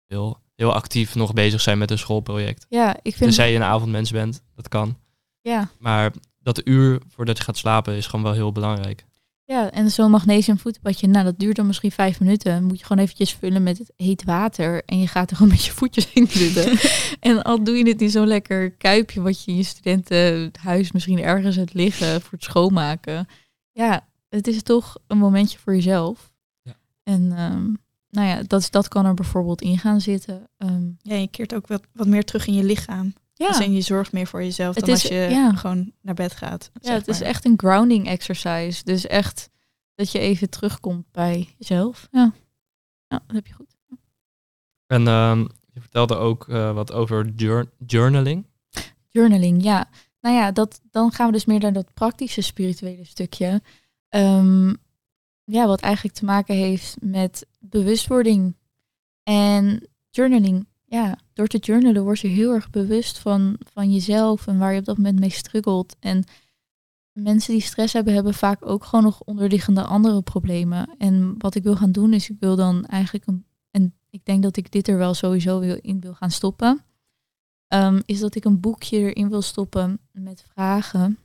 heel, 0.06 0.38
heel 0.54 0.72
actief 0.74 1.14
nog 1.14 1.32
bezig 1.32 1.60
zijn 1.60 1.78
met 1.78 1.90
een 1.90 1.98
schoolproject. 1.98 2.66
Ja, 2.68 2.90
ik 2.94 3.00
vind. 3.02 3.16
Tenzij 3.18 3.50
je 3.50 3.56
een 3.56 3.62
avondmens 3.62 4.10
bent, 4.10 4.42
dat 4.54 4.68
kan. 4.68 4.96
Ja, 5.40 5.68
Maar 5.78 6.12
dat 6.38 6.66
uur 6.66 7.00
voordat 7.08 7.36
je 7.38 7.44
gaat 7.44 7.56
slapen 7.56 7.94
is 7.94 8.06
gewoon 8.06 8.24
wel 8.24 8.32
heel 8.34 8.52
belangrijk. 8.52 9.04
Ja, 9.46 9.70
en 9.70 9.90
zo'n 9.90 10.10
magnesium 10.10 10.58
voetenbadje, 10.58 11.06
nou 11.06 11.24
dat 11.24 11.38
duurt 11.38 11.56
dan 11.56 11.66
misschien 11.66 11.90
vijf 11.90 12.20
minuten. 12.20 12.64
Moet 12.64 12.78
je 12.78 12.84
gewoon 12.86 13.02
eventjes 13.02 13.32
vullen 13.32 13.62
met 13.62 13.78
het 13.78 13.92
heet 13.96 14.24
water 14.24 14.82
en 14.84 14.98
je 14.98 15.06
gaat 15.06 15.30
er 15.30 15.36
gewoon 15.36 15.52
met 15.56 15.64
je 15.64 15.72
voetjes 15.72 16.12
in 16.12 16.28
zitten. 16.28 16.78
en 17.30 17.42
al 17.42 17.64
doe 17.64 17.76
je 17.76 17.88
het 17.88 18.02
in 18.02 18.10
zo'n 18.10 18.26
lekker 18.26 18.70
kuipje 18.70 19.20
wat 19.20 19.44
je 19.44 19.50
in 19.50 19.56
je 19.56 19.62
studentenhuis 19.62 20.92
misschien 20.92 21.22
ergens 21.22 21.56
hebt 21.56 21.74
liggen 21.74 22.20
voor 22.20 22.32
het 22.32 22.42
schoonmaken. 22.42 23.28
Ja, 23.72 24.06
het 24.28 24.46
is 24.46 24.62
toch 24.62 24.96
een 25.06 25.18
momentje 25.18 25.58
voor 25.58 25.74
jezelf. 25.74 26.32
Ja. 26.62 26.76
En 27.02 27.32
ehm, 27.32 27.72
nou 28.10 28.28
ja, 28.28 28.42
dat, 28.46 28.66
dat 28.70 28.88
kan 28.88 29.06
er 29.06 29.14
bijvoorbeeld 29.14 29.62
in 29.62 29.78
gaan 29.78 30.00
zitten. 30.00 30.48
Ehm, 30.58 30.90
Ja, 31.02 31.14
je 31.14 31.28
keert 31.28 31.54
ook 31.54 31.66
wat, 31.66 31.82
wat 31.92 32.06
meer 32.06 32.24
terug 32.24 32.46
in 32.46 32.54
je 32.54 32.64
lichaam. 32.64 33.14
Ja. 33.34 33.46
Dus 33.48 33.58
en 33.58 33.72
je 33.72 33.80
zorgt 33.80 34.12
meer 34.12 34.26
voor 34.26 34.42
jezelf 34.42 34.74
Het 34.74 34.84
dan 34.84 34.94
is- 34.94 35.00
als 35.02 35.10
je 35.10 35.16
ja. 35.30 35.52
gewoon 35.54 35.92
naar 36.00 36.14
bed 36.14 36.32
gaat. 36.32 36.70
Ja, 36.80 36.92
het 36.92 37.08
is 37.08 37.20
echt 37.20 37.44
een 37.44 37.54
grounding 37.56 38.06
exercise. 38.08 38.84
Dus 38.84 39.06
echt 39.06 39.50
dat 39.94 40.12
je 40.12 40.18
even 40.18 40.50
terugkomt 40.50 41.06
bij 41.12 41.54
jezelf. 41.58 42.08
Ja, 42.10 42.32
ja 43.08 43.22
dat 43.26 43.36
heb 43.36 43.46
je 43.46 43.52
goed. 43.52 43.76
En 44.86 45.08
ehm, 45.08 45.40
je 45.72 45.80
vertelde 45.80 46.16
ook 46.16 46.48
eh, 46.48 46.74
wat 46.74 46.92
over 46.92 47.28
jour- 47.36 47.70
journaling. 47.86 48.46
Journaling, 49.08 49.62
ja. 49.62 49.88
Nou 50.20 50.36
ja, 50.36 50.52
dat, 50.52 50.80
dan 50.90 51.12
gaan 51.12 51.26
we 51.26 51.32
dus 51.32 51.44
meer 51.44 51.60
naar 51.60 51.72
dat 51.72 51.94
praktische 51.94 52.40
spirituele 52.40 53.04
stukje. 53.04 53.62
Ehm, 54.08 54.68
ja, 55.44 55.66
wat 55.66 55.80
eigenlijk 55.80 56.14
te 56.14 56.24
maken 56.24 56.54
heeft 56.54 56.96
met 57.00 57.46
bewustwording. 57.58 58.56
En 59.22 59.88
journaling, 60.10 60.66
ja, 60.84 61.18
door 61.34 61.46
te 61.46 61.58
journalen 61.58 62.02
word 62.02 62.20
je 62.20 62.28
heel 62.28 62.52
erg 62.52 62.70
bewust 62.70 63.18
van, 63.18 63.56
van 63.72 63.92
jezelf 63.92 64.46
en 64.46 64.58
waar 64.58 64.72
je 64.72 64.78
op 64.78 64.84
dat 64.84 64.96
moment 64.96 65.20
mee 65.20 65.30
struggelt. 65.30 65.96
En 66.00 66.24
mensen 67.12 67.52
die 67.52 67.62
stress 67.62 67.92
hebben, 67.92 68.14
hebben 68.14 68.34
vaak 68.34 68.66
ook 68.66 68.84
gewoon 68.84 69.04
nog 69.04 69.20
onderliggende 69.20 69.82
andere 69.82 70.22
problemen. 70.22 70.94
En 70.98 71.34
wat 71.38 71.54
ik 71.54 71.62
wil 71.62 71.76
gaan 71.76 71.92
doen, 71.92 72.12
is 72.12 72.30
ik 72.30 72.36
wil 72.40 72.56
dan 72.56 72.86
eigenlijk 72.86 73.26
een. 73.26 73.44
En 73.70 73.94
ik 74.10 74.24
denk 74.24 74.42
dat 74.42 74.56
ik 74.56 74.72
dit 74.72 74.88
er 74.88 74.98
wel 74.98 75.14
sowieso 75.14 75.60
in 75.60 76.00
wil 76.00 76.14
gaan 76.14 76.30
stoppen. 76.30 76.84
ehm, 77.68 78.00
is 78.04 78.20
dat 78.20 78.34
ik 78.34 78.44
een 78.44 78.60
boekje 78.60 78.96
erin 78.98 79.28
wil 79.28 79.42
stoppen 79.42 79.98
met 80.12 80.44
vragen. 80.52 81.18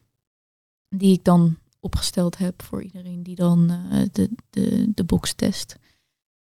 Die 0.90 1.14
ik 1.14 1.24
dan 1.24 1.58
opgesteld 1.80 2.38
heb 2.38 2.62
voor 2.64 2.84
iedereen 2.84 3.24
die 3.24 3.36
dan 3.36 3.70
eh, 3.70 4.02
de, 4.12 4.30
de, 4.50 4.92
de 4.94 5.04
box 5.04 5.34
test. 5.34 5.76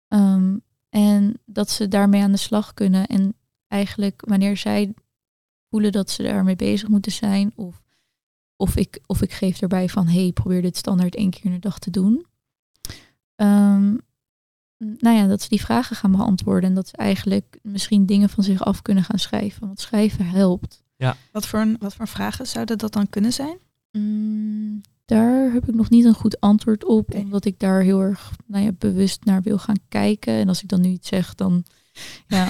Ehm, 0.09 0.57
en 0.88 1.40
dat 1.44 1.70
ze 1.70 1.88
daarmee 1.88 2.22
aan 2.22 2.33
de 2.33 2.37
slag 2.37 2.74
kunnen. 2.74 3.07
En 3.07 3.35
eigenlijk 3.68 4.22
wanneer 4.26 4.57
zij 4.57 4.94
voelen 5.70 5.92
dat 5.92 6.11
ze 6.11 6.22
daarmee 6.22 6.57
bezig 6.57 6.88
moeten 6.88 7.12
zijn. 7.12 7.52
Of, 7.55 7.83
of, 8.57 8.76
ik, 8.76 9.00
of 9.07 9.22
ik 9.22 9.33
geef 9.33 9.61
erbij 9.61 9.88
van 9.88 10.07
hey, 10.09 10.33
probeer 10.33 10.62
dit 10.62 10.76
standaard 10.76 11.14
één 11.14 11.31
keer 11.31 11.44
in 11.44 11.52
de 11.52 11.59
dag 11.59 11.79
te 11.79 11.90
doen. 11.90 12.26
Ehm, 13.35 13.94
nou 14.79 15.16
ja, 15.16 15.26
dat 15.26 15.42
ze 15.42 15.48
die 15.48 15.61
vragen 15.61 15.96
gaan 15.96 16.12
beantwoorden. 16.12 16.68
En 16.68 16.74
dat 16.74 16.88
ze 16.88 16.96
eigenlijk 16.96 17.59
misschien 17.62 18.07
dingen 18.07 18.29
van 18.29 18.44
zich 18.44 18.64
af 18.64 18.83
kunnen 18.83 19.05
gaan 19.05 19.18
schrijven. 19.18 19.66
Want 19.66 19.81
schrijven 19.81 20.26
helpt. 20.26 20.85
Wat 21.33 21.46
voor, 21.46 21.61
een, 21.61 21.76
wat 21.79 21.94
voor 21.94 22.09
vragen 22.09 22.46
zouden 22.46 22.79
dat 22.79 22.92
dan 22.92 23.09
kunnen 23.09 23.33
zijn? 23.33 23.59
Mm, 23.92 24.81
daar 25.05 25.52
heb 25.52 25.68
ik 25.68 25.74
nog 25.74 25.90
niet 25.90 26.05
een 26.05 26.14
goed 26.14 26.40
antwoord 26.40 26.85
op, 26.85 27.14
omdat 27.14 27.44
ik 27.44 27.59
daar 27.59 27.81
heel 27.81 28.00
erg 28.00 28.33
nou 28.46 28.64
ja, 28.64 28.72
bewust 28.72 29.24
naar 29.24 29.42
wil 29.42 29.59
gaan 29.59 29.79
kijken. 29.88 30.35
En 30.35 30.48
als 30.48 30.62
ik 30.62 30.68
dan 30.68 30.81
nu 30.81 30.88
iets 30.88 31.09
zeg, 31.09 31.35
dan 31.35 31.64
ja, 32.26 32.48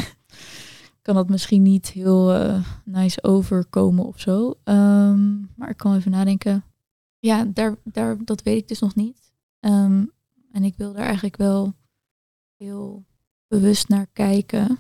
kan 1.06 1.14
dat 1.14 1.28
misschien 1.28 1.62
niet 1.62 1.90
heel 1.90 2.32
eh, 2.32 2.66
nice 2.84 3.22
overkomen 3.22 4.04
of 4.04 4.20
zo. 4.20 4.54
Ehm, 4.64 5.40
maar 5.56 5.70
ik 5.70 5.76
kan 5.76 5.94
even 5.94 6.10
nadenken. 6.10 6.64
Ja, 7.18 7.44
daar, 7.44 7.76
daar, 7.84 8.24
dat 8.24 8.42
weet 8.42 8.58
ik 8.58 8.68
dus 8.68 8.80
nog 8.80 8.94
niet. 8.94 9.32
Ehm, 9.60 10.04
en 10.52 10.64
ik 10.64 10.76
wil 10.76 10.92
daar 10.92 11.04
eigenlijk 11.04 11.36
wel 11.36 11.74
heel 12.56 13.04
bewust 13.46 13.88
naar 13.88 14.06
kijken. 14.06 14.78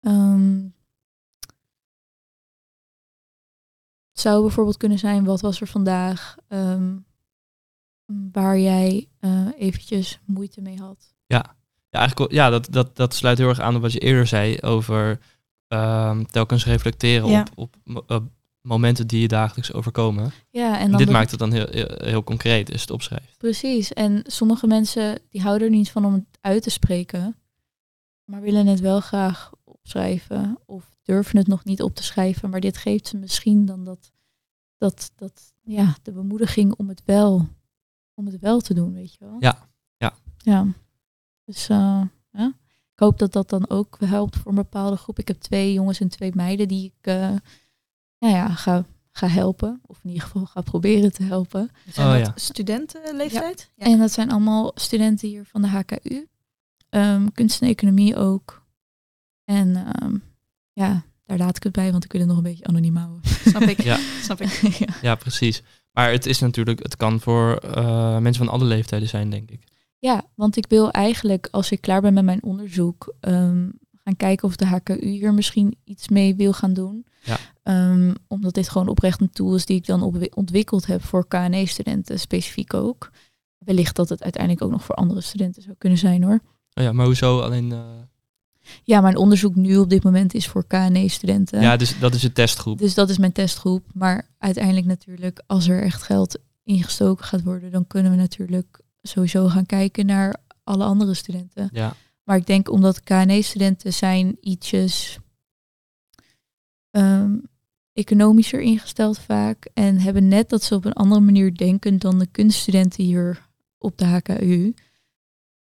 Ehm, 0.00 0.68
het 4.10 4.20
zou 4.20 4.42
bijvoorbeeld 4.42 4.76
kunnen 4.76 4.98
zijn, 4.98 5.24
wat 5.24 5.40
was 5.40 5.60
er 5.60 5.66
vandaag 5.66 6.36
waar 8.32 8.58
jij 8.58 9.08
eh, 9.18 9.48
eventjes 9.56 10.20
moeite 10.24 10.60
mee 10.60 10.78
had? 10.78 11.14
Ja, 11.26 11.56
eigenlijk, 12.00 12.30
wel- 12.30 12.38
ja 12.40 12.50
dat, 12.50 12.66
dat, 12.70 12.96
dat 12.96 13.14
sluit 13.14 13.38
heel 13.38 13.48
erg 13.48 13.60
aan 13.60 13.76
op 13.76 13.82
wat 13.82 13.92
je 13.92 13.98
eerder 13.98 14.26
zei 14.26 14.60
over 14.60 15.20
ehm, 15.68 16.24
telkens 16.24 16.64
reflecteren 16.64 17.28
Ja. 17.28 17.46
op, 17.54 17.76
op 17.86 18.04
op 18.10 18.30
momenten 18.60 19.06
die 19.06 19.20
je 19.20 19.28
dagelijks 19.28 19.72
overkomen. 19.72 20.32
Ja, 20.50 20.78
en 20.78 20.96
dit 20.96 21.10
maakt 21.10 21.30
het 21.30 21.38
dan 21.40 21.52
heel, 21.52 21.66
heel, 21.70 21.94
heel 21.96 22.24
concreet, 22.24 22.70
is 22.70 22.80
het 22.80 22.90
opschrijft. 22.90 23.38
Precies. 23.38 23.92
En 23.92 24.22
sommige 24.26 24.66
mensen 24.66 25.18
die 25.28 25.40
houden 25.42 25.66
er 25.68 25.74
niet 25.74 25.90
van 25.90 26.04
om 26.04 26.12
het 26.12 26.24
uit 26.40 26.62
te 26.62 26.70
spreken, 26.70 27.36
maar 28.24 28.40
willen 28.40 28.66
het 28.66 28.80
wel 28.80 29.00
graag 29.00 29.50
opschrijven 29.64 30.58
of 30.66 30.96
durven 31.02 31.36
het 31.36 31.46
nog 31.46 31.64
niet 31.64 31.82
op 31.82 31.94
te 31.94 32.02
schrijven. 32.02 32.50
Maar 32.50 32.60
dit 32.60 32.76
geeft 32.76 33.06
ze 33.06 33.16
misschien 33.16 33.64
dan 33.64 33.84
dat, 33.84 34.12
dat, 34.78 35.12
dat 35.16 35.52
ja, 35.62 35.96
de 36.02 36.12
bemoediging 36.12 36.74
om 36.74 36.88
het 36.88 37.02
wel, 37.04 37.48
om 38.14 38.26
het 38.26 38.38
wel 38.38 38.60
te 38.60 38.74
doen, 38.74 38.92
weet 38.92 39.12
je 39.12 39.18
wel. 39.24 39.36
Ja, 39.38 39.68
ja. 39.96 40.12
Ja. 40.36 40.66
Dus 41.52 41.68
uh, 41.68 42.02
ja. 42.30 42.46
ik 42.92 42.98
hoop 42.98 43.18
dat 43.18 43.32
dat 43.32 43.48
dan 43.48 43.68
ook 43.68 43.96
helpt 44.04 44.36
voor 44.36 44.50
een 44.50 44.56
bepaalde 44.56 44.96
groep. 44.96 45.18
Ik 45.18 45.28
heb 45.28 45.40
twee 45.40 45.72
jongens 45.72 46.00
en 46.00 46.08
twee 46.08 46.30
meiden 46.34 46.68
die 46.68 46.84
ik 46.84 47.12
uh, 47.12 47.30
nou 48.18 48.34
ja, 48.34 48.48
ga, 48.48 48.84
ga 49.10 49.26
helpen. 49.26 49.80
Of 49.86 50.00
in 50.02 50.10
ieder 50.10 50.24
geval 50.24 50.46
ga 50.46 50.60
proberen 50.60 51.12
te 51.12 51.22
helpen. 51.22 51.70
Zijn 51.92 52.06
oh, 52.06 52.12
dat 52.12 52.26
ja. 52.26 52.32
studentenleeftijd? 52.34 53.70
Ja. 53.76 53.86
En 53.86 53.98
dat 53.98 54.12
zijn 54.12 54.30
allemaal 54.30 54.72
studenten 54.74 55.28
hier 55.28 55.44
van 55.44 55.62
de 55.62 55.68
HKU. 55.68 56.28
Um, 56.90 57.32
kunst 57.32 57.62
en 57.62 57.68
economie 57.68 58.16
ook. 58.16 58.66
En 59.44 60.02
um, 60.02 60.22
ja, 60.72 61.02
daar 61.26 61.38
laat 61.38 61.56
ik 61.56 61.62
het 61.62 61.72
bij, 61.72 61.92
want 61.92 62.04
ik 62.04 62.12
wil 62.12 62.20
het 62.20 62.30
nog 62.30 62.38
een 62.38 62.44
beetje 62.44 62.64
anoniem 62.64 62.96
houden. 62.96 63.20
Snap 63.44 63.62
ik. 63.62 63.82
ja. 63.92 63.98
Snap 64.22 64.40
ik. 64.40 64.50
ja. 64.86 64.94
ja. 65.02 65.14
precies. 65.14 65.62
Maar 65.92 66.10
het 66.10 66.26
is 66.26 66.38
natuurlijk, 66.38 66.82
het 66.82 66.96
kan 66.96 67.20
voor 67.20 67.62
uh, 67.64 68.18
mensen 68.18 68.44
van 68.44 68.54
alle 68.54 68.64
leeftijden 68.64 69.08
zijn, 69.08 69.30
denk 69.30 69.50
ik. 69.50 69.71
Ja, 70.02 70.22
want 70.34 70.56
ik 70.56 70.66
wil 70.68 70.90
eigenlijk, 70.90 71.48
als 71.50 71.70
ik 71.70 71.80
klaar 71.80 72.00
ben 72.00 72.14
met 72.14 72.24
mijn 72.24 72.42
onderzoek, 72.42 73.14
um, 73.20 73.72
gaan 74.04 74.16
kijken 74.16 74.48
of 74.48 74.56
de 74.56 74.66
HKU 74.66 75.06
hier 75.06 75.34
misschien 75.34 75.76
iets 75.84 76.08
mee 76.08 76.34
wil 76.34 76.52
gaan 76.52 76.72
doen. 76.72 77.06
Ja. 77.24 77.38
Um, 77.90 78.14
omdat 78.28 78.54
dit 78.54 78.68
gewoon 78.68 78.88
oprecht 78.88 79.20
een 79.20 79.30
tool 79.30 79.54
is 79.54 79.66
die 79.66 79.76
ik 79.76 79.86
dan 79.86 80.28
ontwikkeld 80.34 80.86
heb 80.86 81.04
voor 81.04 81.28
KNE-studenten, 81.28 82.20
specifiek 82.20 82.74
ook. 82.74 83.10
Wellicht 83.58 83.96
dat 83.96 84.08
het 84.08 84.22
uiteindelijk 84.22 84.64
ook 84.64 84.70
nog 84.70 84.84
voor 84.84 84.94
andere 84.94 85.20
studenten 85.20 85.62
zou 85.62 85.74
kunnen 85.78 85.98
zijn 85.98 86.22
hoor. 86.22 86.40
Oh 86.74 86.84
ja, 86.84 86.92
maar 86.92 87.06
hoezo 87.06 87.40
alleen... 87.40 87.70
Uh... 87.70 87.80
Ja, 88.82 89.00
mijn 89.00 89.16
onderzoek 89.16 89.54
nu 89.54 89.76
op 89.76 89.90
dit 89.90 90.02
moment 90.02 90.34
is 90.34 90.48
voor 90.48 90.66
KNE-studenten. 90.66 91.60
Ja, 91.60 91.76
dus 91.76 91.98
dat 91.98 92.14
is 92.14 92.20
de 92.20 92.32
testgroep. 92.32 92.78
Dus 92.78 92.94
dat 92.94 93.10
is 93.10 93.18
mijn 93.18 93.32
testgroep. 93.32 93.84
Maar 93.94 94.28
uiteindelijk 94.38 94.86
natuurlijk, 94.86 95.42
als 95.46 95.68
er 95.68 95.82
echt 95.82 96.02
geld 96.02 96.38
ingestoken 96.62 97.24
gaat 97.24 97.42
worden, 97.42 97.70
dan 97.70 97.86
kunnen 97.86 98.10
we 98.12 98.18
natuurlijk 98.18 98.81
sowieso 99.02 99.48
gaan 99.48 99.66
kijken 99.66 100.06
naar 100.06 100.36
alle 100.64 100.84
andere 100.84 101.14
studenten. 101.14 101.68
Ja. 101.72 101.94
Maar 102.24 102.36
ik 102.36 102.46
denk 102.46 102.70
omdat 102.70 103.02
KNE-studenten 103.02 103.92
zijn 103.92 104.36
ietsjes 104.40 105.18
um, 106.90 107.42
economischer 107.92 108.60
ingesteld 108.60 109.18
vaak. 109.18 109.70
En 109.74 109.98
hebben 109.98 110.28
net 110.28 110.48
dat 110.48 110.62
ze 110.62 110.74
op 110.74 110.84
een 110.84 110.92
andere 110.92 111.20
manier 111.20 111.56
denken 111.56 111.98
dan 111.98 112.18
de 112.18 112.26
kunststudenten 112.26 113.04
hier 113.04 113.48
op 113.78 113.98
de 113.98 114.04
HKU. 114.04 114.74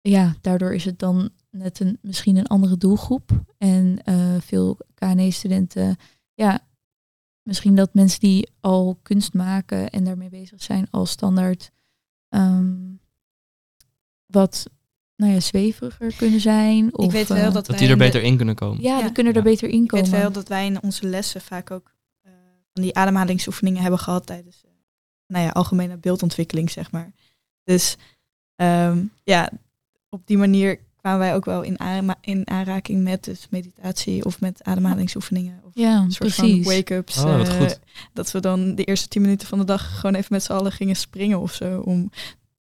Ja, 0.00 0.36
daardoor 0.40 0.74
is 0.74 0.84
het 0.84 0.98
dan 0.98 1.30
net 1.50 1.80
een, 1.80 1.98
misschien 2.02 2.36
een 2.36 2.46
andere 2.46 2.76
doelgroep. 2.76 3.30
En 3.58 3.98
uh, 4.04 4.40
veel 4.40 4.78
KNE-studenten, 4.94 5.96
ja, 6.34 6.66
misschien 7.42 7.74
dat 7.74 7.94
mensen 7.94 8.20
die 8.20 8.50
al 8.60 8.98
kunst 9.02 9.34
maken 9.34 9.90
en 9.90 10.04
daarmee 10.04 10.28
bezig 10.28 10.62
zijn, 10.62 10.88
al 10.90 11.06
standaard 11.06 11.70
um, 12.28 12.95
wat 14.26 14.66
nou 15.16 15.32
ja, 15.32 15.40
zweveriger 15.40 16.14
kunnen 16.16 16.40
zijn. 16.40 16.96
Of, 16.96 17.04
ik 17.04 17.10
weet 17.10 17.28
wel 17.28 17.36
uh, 17.36 17.52
dat, 17.52 17.66
dat 17.66 17.78
die 17.78 17.88
er 17.88 17.96
beter 17.96 18.22
in 18.22 18.36
kunnen 18.36 18.54
komen. 18.54 18.82
Ja, 18.82 19.02
die 19.02 19.12
kunnen 19.12 19.34
er 19.34 19.42
beter 19.42 19.68
in 19.68 19.86
komen. 19.86 20.06
Ik 20.06 20.10
weet 20.10 20.20
wel 20.20 20.32
dat 20.32 20.48
wij 20.48 20.66
in 20.66 20.82
onze 20.82 21.06
lessen 21.06 21.40
vaak 21.40 21.70
ook 21.70 21.94
uh, 22.26 22.32
van 22.72 22.82
die 22.82 22.94
ademhalingsoefeningen 22.94 23.82
hebben 23.82 24.00
gehad 24.00 24.26
tijdens 24.26 24.62
uh, 24.64 24.70
nou 25.26 25.44
ja, 25.44 25.50
algemene 25.50 25.96
beeldontwikkeling, 25.96 26.70
zeg 26.70 26.90
maar. 26.90 27.12
Dus 27.64 27.96
um, 28.56 29.12
ja, 29.24 29.50
op 30.08 30.26
die 30.26 30.38
manier 30.38 30.78
kwamen 30.96 31.18
wij 31.18 31.34
ook 31.34 31.44
wel 31.44 31.62
in, 31.62 31.78
in 32.20 32.50
aanraking 32.50 33.02
met 33.02 33.24
dus 33.24 33.46
meditatie 33.50 34.24
of 34.24 34.40
met 34.40 34.64
ademhalingsoefeningen. 34.64 35.60
Of 35.64 35.70
ja, 35.74 35.96
een 35.96 36.12
soort 36.12 36.34
precies. 36.34 36.64
van 36.64 36.74
wake-ups. 36.74 37.18
Oh, 37.18 37.36
wat 37.36 37.52
goed. 37.52 37.80
dat 38.12 38.30
we 38.30 38.40
dan 38.40 38.74
de 38.74 38.84
eerste 38.84 39.08
tien 39.08 39.22
minuten 39.22 39.48
van 39.48 39.58
de 39.58 39.64
dag 39.64 40.00
gewoon 40.00 40.14
even 40.14 40.32
met 40.32 40.42
z'n 40.42 40.52
allen 40.52 40.72
gingen 40.72 40.96
springen 40.96 41.40
of 41.40 41.54
zo. 41.54 41.80
Om 41.80 42.10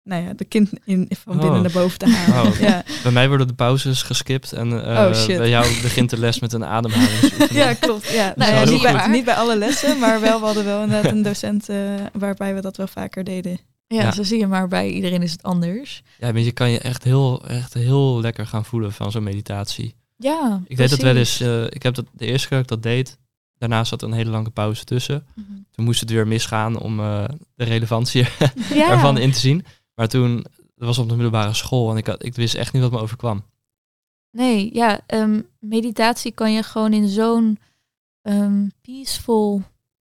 nou 0.06 0.24
ja, 0.24 0.32
de 0.34 0.44
kind 0.44 0.70
in, 0.84 1.08
van 1.24 1.36
binnen 1.36 1.54
Oh. 1.56 1.60
naar 1.62 1.70
boven 1.72 1.98
te 1.98 2.08
halen. 2.08 2.52
Oh. 2.52 2.58
Ja. 2.60 2.82
Bij 3.02 3.12
mij 3.12 3.28
worden 3.28 3.46
de 3.46 3.54
pauzes 3.54 4.02
geskipt 4.02 4.52
en 4.52 4.68
uh, 4.70 4.76
Oh, 4.76 5.14
shit. 5.14 5.38
bij 5.38 5.48
jou 5.48 5.80
begint 5.82 6.10
de 6.10 6.18
les 6.18 6.40
met 6.40 6.52
een 6.52 6.64
ademhaling. 6.64 7.46
ja, 7.50 7.74
klopt. 7.74 8.10
Ja. 8.12 8.32
Nou, 8.36 8.52
Ja, 8.52 8.64
niet, 8.64 8.82
bij, 8.82 9.06
niet 9.08 9.24
bij 9.24 9.34
alle 9.34 9.56
lessen, 9.56 9.98
maar 9.98 10.20
wel, 10.20 10.38
we 10.40 10.44
hadden 10.44 10.64
wel 10.64 10.82
inderdaad 10.82 11.12
een 11.12 11.22
docent 11.22 11.70
uh, 11.70 11.76
waarbij 12.12 12.54
we 12.54 12.60
dat 12.60 12.76
wel 12.76 12.86
vaker 12.86 13.24
deden. 13.24 13.58
Ja, 13.86 14.02
Ja. 14.02 14.12
zo 14.12 14.22
zie 14.22 14.38
je 14.38 14.46
maar 14.46 14.68
bij 14.68 14.90
iedereen 14.90 15.22
is 15.22 15.32
het 15.32 15.42
anders. 15.42 16.02
Ja, 16.18 16.32
maar 16.32 16.40
je 16.42 16.52
kan 16.52 16.70
je 16.70 16.78
echt 16.78 17.04
heel, 17.04 17.46
echt 17.48 17.74
heel 17.74 18.20
lekker 18.20 18.46
gaan 18.46 18.64
voelen 18.64 18.92
van 18.92 19.10
zo'n 19.10 19.22
meditatie. 19.22 19.94
Ja, 20.16 20.60
Ik 20.66 20.76
deed 20.76 20.90
dat 20.90 21.00
wel 21.02 21.16
eens, 21.16 21.40
eh, 21.40 21.64
ik 21.64 21.82
heb 21.82 21.94
dat 21.94 22.04
de 22.12 22.26
eerste 22.26 22.48
keer 22.48 22.56
dat 22.56 22.66
ik 22.70 22.82
dat 22.82 22.92
deed, 22.92 23.18
daarna 23.58 23.84
zat 23.84 24.02
er 24.02 24.08
een 24.08 24.14
hele 24.14 24.30
lange 24.30 24.50
pauze 24.50 24.84
tussen. 24.84 25.26
Mhm. 25.34 25.46
Toen 25.72 25.84
moest 25.84 26.00
het 26.00 26.10
weer 26.10 26.26
misgaan 26.26 26.78
om 26.78 27.00
eh, 27.00 27.24
de 27.54 27.64
relevantie 27.64 28.26
Ja. 28.74 28.90
ervan 28.94 29.18
in 29.18 29.32
te 29.32 29.38
zien. 29.38 29.64
Maar 29.96 30.08
toen, 30.08 30.46
dat 30.74 30.86
was 30.86 30.98
op 30.98 31.08
de 31.08 31.14
middelbare 31.14 31.54
school 31.54 31.90
en 31.90 31.96
ik, 31.96 32.06
had, 32.06 32.24
ik 32.24 32.34
wist 32.34 32.54
echt 32.54 32.72
niet 32.72 32.82
wat 32.82 32.90
me 32.90 32.98
overkwam. 32.98 33.44
Nee, 34.30 34.74
ja, 34.74 35.00
ehm, 35.06 35.42
meditatie 35.58 36.32
kan 36.32 36.52
je 36.52 36.62
gewoon 36.62 36.92
in 36.92 37.08
zo'n 37.08 37.58
ehm, 38.22 38.68
peaceful 38.80 39.62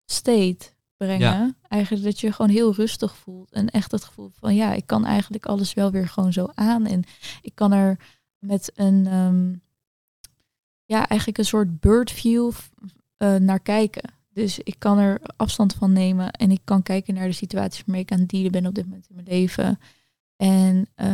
state 0.04 0.72
brengen. 0.96 1.20
Ja. 1.20 1.54
Eigenlijk 1.68 2.04
dat 2.04 2.20
je 2.20 2.26
je 2.26 2.32
gewoon 2.32 2.50
heel 2.50 2.74
rustig 2.74 3.16
voelt. 3.16 3.52
En 3.52 3.70
echt 3.70 3.90
het 3.90 4.04
gevoel 4.04 4.30
van, 4.34 4.54
ja, 4.54 4.72
ik 4.72 4.86
kan 4.86 5.04
eigenlijk 5.04 5.46
alles 5.46 5.74
wel 5.74 5.90
weer 5.90 6.08
gewoon 6.08 6.32
zo 6.32 6.48
aan. 6.54 6.86
En 6.86 7.04
ik 7.42 7.54
kan 7.54 7.72
er 7.72 7.98
met 8.38 8.72
een, 8.74 9.06
ehm, 9.06 9.52
ja, 10.84 11.08
eigenlijk 11.08 11.38
een 11.38 11.44
soort 11.44 11.80
bird 11.80 12.10
view 12.10 12.50
eh, 13.16 13.34
naar 13.34 13.60
kijken. 13.60 14.19
Dus 14.40 14.58
ik 14.58 14.74
kan 14.78 14.98
er 14.98 15.20
afstand 15.36 15.74
van 15.74 15.92
nemen 15.92 16.30
en 16.30 16.50
ik 16.50 16.60
kan 16.64 16.82
kijken 16.82 17.14
naar 17.14 17.26
de 17.26 17.32
situaties 17.32 17.82
waarmee 17.86 18.02
ik 18.02 18.12
aan 18.12 18.18
het 18.18 18.28
dealen 18.28 18.50
ben 18.52 18.66
op 18.66 18.74
dit 18.74 18.84
moment 18.84 19.06
in 19.08 19.14
mijn 19.14 19.26
leven. 19.28 19.78
En 20.36 20.86
eh, 20.94 21.06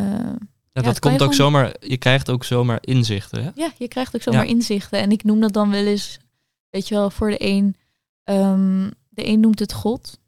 Ja, 0.73 0.83
dat 0.83 0.99
komt 0.99 1.15
ook 1.15 1.19
gewoon- 1.21 1.35
zomaar, 1.35 1.77
je 1.81 1.97
krijgt 1.97 2.31
ook 2.31 2.45
zomaar 2.45 2.79
inzichten. 2.81 3.45
Hè? 3.45 3.51
Ja, 3.55 3.73
je 3.79 3.89
krijgt 3.89 4.15
ook 4.15 4.23
zomaar 4.23 4.45
Ja. 4.45 4.51
inzichten. 4.51 4.99
En 5.01 5.11
ik 5.11 5.25
noem 5.25 5.41
dat 5.41 5.53
dan 5.53 5.71
wel 5.71 5.85
eens, 5.87 6.19
weet 6.71 6.89
je 6.89 6.95
wel, 6.95 7.11
voor 7.11 7.31
de 7.31 7.37
een, 7.45 7.77
ehm, 8.25 8.91
de 9.09 9.27
een 9.29 9.41
noemt 9.41 9.59
het 9.59 9.73
God. 9.73 10.19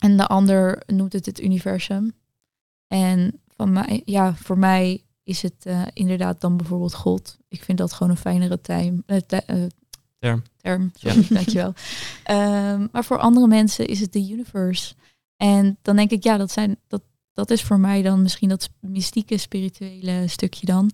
En 0.00 0.16
de 0.16 0.26
ander 0.26 0.82
noemt 0.86 1.12
het 1.12 1.26
het 1.26 1.40
universum. 1.40 2.12
En 2.86 3.40
van 3.56 3.72
mij, 3.72 4.02
ja, 4.04 4.34
voor 4.34 4.58
mij 4.58 5.04
is 5.22 5.42
het 5.42 5.66
eh, 5.66 5.82
inderdaad 5.92 6.40
dan 6.40 6.56
bijvoorbeeld 6.56 6.94
God. 6.94 7.38
Ik 7.48 7.62
vind 7.64 7.78
dat 7.78 7.92
gewoon 7.92 8.12
een 8.12 8.18
fijnere 8.18 8.60
time, 8.60 9.02
ti- 9.26 9.36
eh, 9.46 9.62
Term. 10.22 10.42
term. 10.56 10.90
Sorry, 10.94 11.26
dankjewel. 11.28 11.74
Ehm, 12.24 12.86
maar 12.92 13.04
voor 13.04 13.18
andere 13.18 13.46
mensen 13.46 13.86
is 13.86 14.00
het 14.00 14.12
de 14.12 14.28
universe. 14.30 14.94
En 15.36 15.78
dan 15.82 15.96
denk 15.96 16.10
ik, 16.10 16.22
ja, 16.24 16.36
dat, 16.36 16.50
zijn, 16.50 16.76
dat, 16.88 17.02
dat 17.32 17.50
is 17.50 17.62
voor 17.62 17.80
mij 17.80 18.02
dan 18.02 18.22
misschien 18.22 18.48
dat 18.48 18.70
mystieke, 18.80 19.38
spirituele 19.38 20.28
stukje 20.28 20.66
dan. 20.66 20.90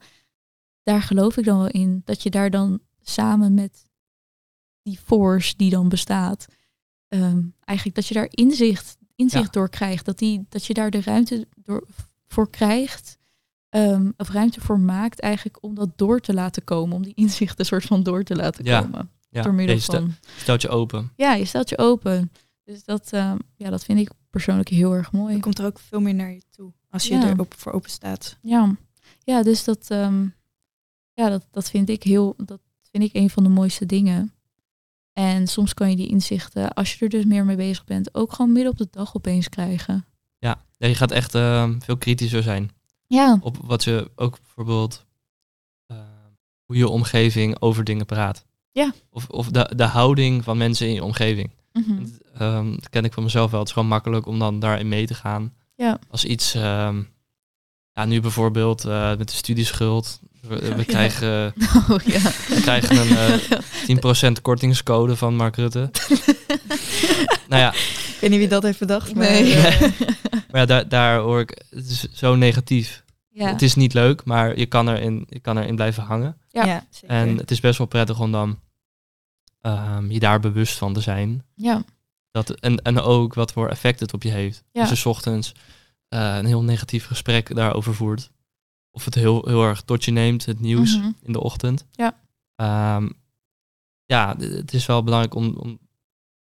Daar 0.83 1.03
geloof 1.03 1.37
ik 1.37 1.45
dan 1.45 1.59
wel 1.59 1.69
in. 1.71 2.03
Dat 2.05 2.23
je 2.23 2.31
daar 2.31 2.51
dan 2.51 2.81
samen 3.03 3.55
met 3.55 3.85
die 4.83 4.99
force 5.05 5.55
die 5.57 5.71
dan 5.71 5.89
bestaat, 5.89 6.47
ehm, 7.09 7.43
eigenlijk 7.65 7.97
dat 7.99 8.07
je 8.07 8.15
daar 8.15 8.29
inzicht, 8.31 8.97
inzicht 9.17 9.45
Ja. 9.45 9.51
door 9.61 9.69
krijgt. 9.69 10.05
Dat, 10.05 10.19
die, 10.19 10.47
dat 10.49 10.65
je 10.65 10.75
daar 10.75 10.91
de 10.91 11.01
ruimte 11.03 11.47
door, 11.57 11.87
voor 12.27 12.51
krijgt. 12.51 13.17
ehm, 13.69 14.11
of 14.17 14.29
ruimte 14.31 14.61
voor 14.61 14.81
maakt 14.81 15.21
eigenlijk 15.21 15.63
om 15.63 15.75
dat 15.75 15.99
door 15.99 16.21
te 16.21 16.35
laten 16.35 16.65
komen. 16.65 16.97
Om 16.97 17.03
die 17.03 17.15
inzichten 17.15 17.65
soort 17.67 17.85
van 17.85 18.03
door 18.03 18.23
te 18.25 18.37
laten 18.37 18.65
Ja. 18.65 18.81
komen. 18.81 19.11
Ja, 19.31 19.43
door 19.43 19.55
middel 19.55 19.75
je 19.77 19.83
stel- 19.83 20.01
van... 20.01 20.15
stelt 20.37 20.63
je 20.63 20.69
open. 20.69 21.13
Ja, 21.17 21.35
je 21.35 21.45
stelt 21.45 21.69
je 21.69 21.79
open. 21.79 22.33
Dus 22.65 22.85
dat, 22.85 23.13
ehm, 23.13 23.37
ja, 23.57 23.71
dat 23.71 23.85
vind 23.85 23.99
ik 23.99 24.11
persoonlijk 24.31 24.69
heel 24.69 24.93
erg 24.95 25.13
mooi. 25.13 25.33
Dan 25.33 25.41
komt 25.41 25.59
er 25.59 25.67
ook 25.67 25.79
veel 25.79 26.01
meer 26.01 26.15
naar 26.15 26.31
je 26.33 26.43
toe 26.51 26.73
als 26.91 27.09
je 27.09 27.15
Ja. 27.15 27.29
er 27.29 27.41
op, 27.41 27.55
voor 27.57 27.73
open 27.73 27.91
staat. 27.91 28.37
Ja, 28.43 28.77
ja 29.25 29.43
dus 29.43 29.65
dat, 29.65 29.91
ehm, 29.91 30.27
ja, 31.13 31.29
dat, 31.29 31.47
dat 31.51 31.71
vind 31.71 31.89
ik 31.89 32.03
heel, 32.03 32.35
dat 32.37 32.61
vind 32.91 33.05
ik 33.05 33.15
een 33.15 33.31
van 33.31 33.43
de 33.43 33.49
mooiste 33.49 33.87
dingen. 33.87 34.33
En 35.13 35.47
soms 35.47 35.75
kan 35.75 35.91
je 35.91 35.97
die 35.97 36.09
inzichten, 36.09 36.73
als 36.75 36.95
je 36.95 37.05
er 37.05 37.11
dus 37.11 37.25
meer 37.25 37.45
mee 37.45 37.57
bezig 37.57 37.85
bent, 37.85 38.15
ook 38.15 38.33
gewoon 38.33 38.53
midden 38.53 38.73
op 38.73 38.79
de 38.79 38.89
dag 38.91 39.17
opeens 39.17 39.49
krijgen. 39.49 40.05
Ja, 40.39 40.65
ja 40.77 40.87
je 40.89 40.95
gaat 40.95 41.11
echt 41.11 41.35
eh, 41.35 41.71
veel 41.79 41.97
kritischer 41.97 42.43
zijn. 42.43 42.71
Ja, 43.07 43.39
Op 43.41 43.57
wat 43.57 43.85
je 43.85 44.11
ook 44.15 44.39
bijvoorbeeld, 44.43 45.07
hoe 46.65 46.77
je 46.77 46.89
omgeving 46.89 47.61
over 47.61 47.85
dingen 47.85 48.07
praat. 48.07 48.47
Ja. 48.73 48.93
Of, 49.11 49.29
of 49.29 49.49
de, 49.49 49.71
de 49.77 49.85
houding 49.85 50.45
van 50.45 50.57
mensen 50.57 50.87
in 50.87 50.95
je 50.95 51.05
omgeving. 51.05 51.51
mhm. 51.73 52.05
Ehm, 52.39 52.71
dat 52.71 52.89
ken 52.89 53.05
ik 53.05 53.13
van 53.13 53.23
mezelf 53.23 53.51
wel. 53.51 53.59
Het 53.61 53.69
is 53.69 53.75
gewoon 53.75 53.89
makkelijk 53.89 54.27
om 54.27 54.39
dan 54.39 54.61
daarin 54.61 54.89
mee 54.89 55.07
te 55.07 55.15
gaan. 55.15 55.53
ja. 55.77 55.99
Als 56.11 56.25
iets, 56.25 56.55
ehm, 56.55 57.03
ja, 57.93 58.05
nu 58.05 58.21
bijvoorbeeld 58.21 58.85
eh, 58.85 59.17
met 59.17 59.29
de 59.29 59.35
studieschuld. 59.37 60.21
We, 60.41 60.85
krijgen, 60.87 61.55
Oh 61.91 61.99
ja. 62.05 62.21
we 62.49 62.59
krijgen 62.63 62.97
een 63.01 63.17
eh 63.89 64.29
10% 64.29 64.33
kortingscode 64.43 65.17
van 65.17 65.37
Mark 65.37 65.57
Rutte. 65.57 65.91
nou 67.49 67.63
ja, 67.63 67.73
Ik 67.73 68.17
weet 68.21 68.31
niet 68.31 68.39
wie 68.39 68.49
dat 68.49 68.63
heeft 68.63 68.79
bedacht, 68.79 69.15
maar 69.15 69.31
Nee. 69.31 69.55
eh, 69.55 69.81
maar 70.51 70.61
ja, 70.61 70.65
daar, 70.67 70.89
daar 70.89 71.19
hoor 71.19 71.41
ik, 71.41 71.63
het 71.71 71.91
is 71.91 72.07
zo 72.13 72.35
negatief. 72.37 73.03
Ja. 73.39 73.49
Het 73.49 73.63
is 73.63 73.75
niet 73.75 73.95
leuk, 73.95 74.25
maar 74.25 74.59
je 74.59 74.67
kan 74.67 74.89
erin, 74.89 75.27
je 75.29 75.41
kan 75.41 75.59
erin 75.59 75.75
blijven 75.75 76.03
hangen. 76.03 76.37
Ja. 76.49 76.65
ja. 76.65 76.87
zeker. 76.91 77.09
En 77.17 77.37
het 77.37 77.51
is 77.51 77.61
best 77.61 77.79
wel 77.79 77.87
prettig 77.87 78.21
om 78.21 78.33
dan 78.33 78.59
ehm, 79.61 80.11
je 80.11 80.19
daar 80.19 80.41
bewust 80.41 80.79
van 80.79 80.93
te 80.93 81.01
zijn. 81.01 81.45
ja. 81.55 81.85
Dat, 82.31 82.51
en, 82.51 82.83
en 82.83 83.01
ook 83.01 83.35
wat 83.35 83.53
voor 83.53 83.69
effect 83.69 84.01
het 84.01 84.15
op 84.15 84.23
je 84.23 84.31
heeft. 84.31 84.65
Ja. 84.73 84.81
Als 84.81 84.91
je 84.91 84.97
's 84.97 85.05
ochtends 85.07 85.55
eh, 86.09 86.37
een 86.37 86.45
heel 86.47 86.63
negatief 86.63 87.07
gesprek 87.07 87.55
daarover 87.55 87.95
voert. 87.95 88.31
Of 88.91 89.05
het 89.05 89.15
heel, 89.15 89.45
heel 89.47 89.63
erg 89.65 89.83
tot 89.83 90.05
je 90.05 90.11
neemt, 90.11 90.47
het 90.47 90.61
nieuws 90.61 90.97
Mhm. 90.99 91.11
in 91.23 91.33
de 91.33 91.41
ochtend. 91.41 91.87
Ja. 91.93 92.21
Ehm, 92.57 93.09
ja, 94.07 94.37
het 94.39 94.75
is 94.75 94.87
wel 94.87 95.03
belangrijk 95.03 95.35
om, 95.35 95.57
om 95.57 95.79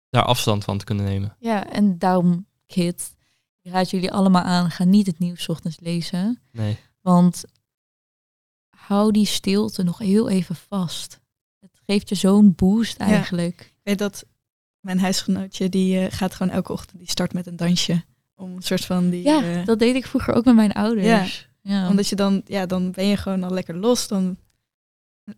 daar 0.10 0.24
afstand 0.24 0.64
van 0.64 0.78
te 0.78 0.86
kunnen 0.86 1.06
nemen. 1.06 1.36
Ja, 1.40 1.70
en 1.70 1.98
daarom, 1.98 2.46
kids, 2.66 3.16
ik 3.68 3.74
raad 3.74 3.89
jullie 3.89 4.11
allemaal 4.11 4.41
aan, 4.43 4.72
ga 4.72 4.84
niet 4.84 5.07
het 5.07 5.20
nieuws 5.20 5.43
's 5.43 5.47
ochtends 5.49 5.80
lezen. 5.80 6.41
Nee. 6.51 6.78
Want 7.01 7.43
hou 8.70 9.11
die 9.11 9.26
stilte 9.26 9.84
nog 9.84 9.97
heel 9.97 10.30
even 10.30 10.55
vast. 10.55 11.20
Het 11.59 11.80
geeft 11.86 12.09
je 12.09 12.15
zo'n 12.15 12.55
boost 12.55 12.97
eigenlijk. 12.97 13.61
Ik 13.61 13.80
weet 13.84 13.97
dat 13.99 14.26
mijn 14.80 14.99
huisgenootje, 14.99 15.70
die 15.70 15.99
eh, 15.99 16.11
gaat 16.18 16.36
gewoon 16.36 16.53
elke 16.53 16.72
ochtend, 16.72 16.99
die 16.99 17.09
start 17.09 17.34
met 17.34 17.47
een 17.47 17.55
dansje. 17.55 18.03
Om 18.36 18.55
een 18.55 18.61
soort 18.61 18.86
van 18.86 19.09
die... 19.09 19.24
Ja, 19.24 19.43
eh, 19.43 19.65
dat 19.65 19.80
deed 19.80 19.95
ik 19.95 20.05
vroeger 20.05 20.34
ook 20.34 20.45
met 20.45 20.55
mijn 20.55 20.74
ouders. 20.74 21.49
Ja. 21.61 21.89
Omdat 21.89 22.07
je 22.07 22.15
dan, 22.15 22.41
ja, 22.45 22.65
dan 22.65 22.91
ben 22.91 23.05
je 23.05 23.18
gewoon 23.18 23.43
al 23.43 23.51
lekker 23.53 23.76
los. 23.76 24.07
Dan 24.07 24.38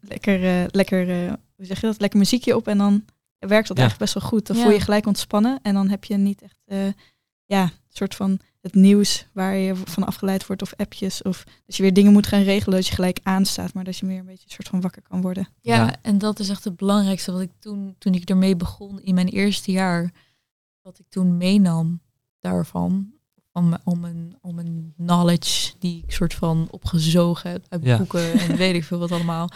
lekker, 0.01 0.43
eh, 0.45 0.65
lekker 0.67 1.09
eh, 1.25 1.33
hoe 1.55 1.65
zeg 1.65 1.81
je 1.81 1.87
dat? 1.87 1.99
Lekker 1.99 2.19
muziekje 2.19 2.55
op 2.55 2.67
en 2.67 2.77
dan 2.77 3.05
werkt 3.37 3.67
dat 3.67 3.77
Ja. 3.77 3.83
eigenlijk 3.83 3.97
best 4.11 4.13
wel 4.13 4.23
goed. 4.31 4.47
Dan 4.47 4.55
Ja. 4.55 4.61
voel 4.61 4.71
je 4.71 4.77
je 4.77 4.83
gelijk 4.83 5.05
ontspannen 5.05 5.59
en 5.61 5.73
dan 5.73 5.89
heb 5.89 6.03
je 6.03 6.17
niet 6.17 6.41
echt, 6.41 6.59
eh, 6.65 6.87
ja, 7.55 7.63
een 7.63 7.71
soort 7.89 8.15
van 8.15 8.39
het 8.61 8.73
nieuws 8.73 9.25
waar 9.33 9.55
je 9.55 9.75
van 9.75 10.03
afgeleid 10.05 10.47
wordt 10.47 10.61
of 10.61 10.73
appjes. 10.75 11.21
Of 11.21 11.43
dat 11.65 11.75
je 11.75 11.81
weer 11.83 11.93
dingen 11.93 12.11
moet 12.11 12.27
gaan 12.27 12.41
regelen 12.43 12.75
dat 12.77 12.87
je 12.87 12.93
gelijk 12.95 13.19
aanstaat, 13.23 13.73
maar 13.73 13.83
dat 13.83 13.97
je 13.97 14.05
meer 14.05 14.19
een 14.19 14.25
beetje 14.25 14.43
een 14.45 14.51
soort 14.53 14.67
van 14.67 14.81
wakker 14.81 15.01
kan 15.01 15.21
worden. 15.21 15.47
Ja, 15.61 15.75
Ja. 15.75 15.95
en 16.01 16.17
dat 16.17 16.39
is 16.39 16.49
echt 16.49 16.63
het 16.63 16.75
belangrijkste 16.75 17.31
wat 17.31 17.41
ik 17.41 17.51
toen, 17.59 17.95
toen 17.97 18.13
ik 18.13 18.29
ermee 18.29 18.55
begon 18.55 19.01
in 19.01 19.13
mijn 19.13 19.27
eerste 19.27 19.71
jaar, 19.71 20.11
wat 20.81 20.99
ik 20.99 21.05
toen 21.09 21.37
meenam 21.37 22.01
daarvan, 22.39 23.13
om, 23.51 23.77
om, 23.83 24.03
een, 24.05 24.37
om 24.41 24.59
een 24.59 24.93
knowledge 24.97 25.73
die 25.79 26.03
ik 26.03 26.11
soort 26.11 26.33
van 26.33 26.67
opgezogen 26.71 27.51
heb 27.51 27.65
uit 27.69 27.83
Ja. 27.83 27.97
boeken 27.97 28.33
en 28.33 28.55
weet 28.57 28.75
ik 28.75 28.83
veel 28.83 28.99
wat 28.99 29.11
allemaal, 29.11 29.49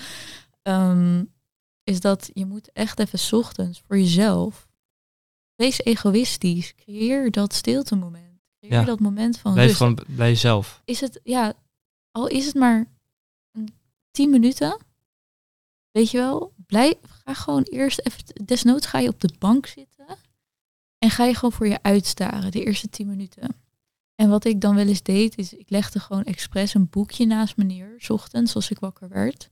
ehm, 0.61 1.23
is 1.83 1.99
dat 1.99 2.29
je 2.33 2.45
moet 2.45 2.71
echt 2.71 2.99
even 2.99 3.19
's 3.19 3.31
ochtends 3.33 3.81
voor 3.87 3.97
jezelf, 3.97 4.67
wees 5.63 5.83
egoïstisch, 5.83 6.75
creëer 6.75 7.31
dat 7.31 7.53
stilte 7.53 7.95
moment. 7.95 8.41
Creëer 8.59 8.79
Ja. 8.79 8.83
dat 8.83 8.99
moment 8.99 9.37
van 9.39 9.53
Blijf 9.53 9.67
rust 9.67 9.79
gewoon 9.79 9.99
bij 10.07 10.29
jezelf. 10.29 10.81
is 10.85 10.99
het, 11.01 11.19
ja, 11.23 11.53
al 12.11 12.27
is 12.27 12.45
het 12.45 12.55
maar 12.55 12.85
tien 14.11 14.29
minuten, 14.29 14.77
weet 15.91 16.11
je 16.11 16.17
wel, 16.17 16.53
blijf, 16.67 16.97
ga 17.25 17.33
gewoon 17.33 17.63
eerst 17.63 17.99
even, 18.03 18.45
desnoods 18.45 18.85
ga 18.85 18.99
je 18.99 19.09
op 19.09 19.21
de 19.21 19.33
bank 19.39 19.65
zitten 19.65 20.05
en 20.97 21.09
ga 21.09 21.25
je 21.25 21.35
gewoon 21.35 21.51
voor 21.51 21.67
je 21.67 21.83
uitstaren, 21.83 22.51
de 22.51 22.63
eerste 22.63 22.89
tien 22.89 23.07
minuten. 23.07 23.61
En 24.15 24.29
wat 24.29 24.45
ik 24.45 24.61
dan 24.61 24.75
wel 24.75 24.87
eens 24.87 25.03
deed, 25.03 25.37
is 25.37 25.53
ik 25.53 25.69
legde 25.69 25.99
gewoon 25.99 26.23
expres 26.23 26.73
een 26.73 26.89
boekje 26.89 27.25
naast 27.25 27.57
me 27.57 27.63
neer, 27.63 27.95
's 27.97 28.09
ochtends 28.09 28.55
als 28.55 28.69
ik 28.71 28.79
wakker 28.79 29.09
werd, 29.09 29.49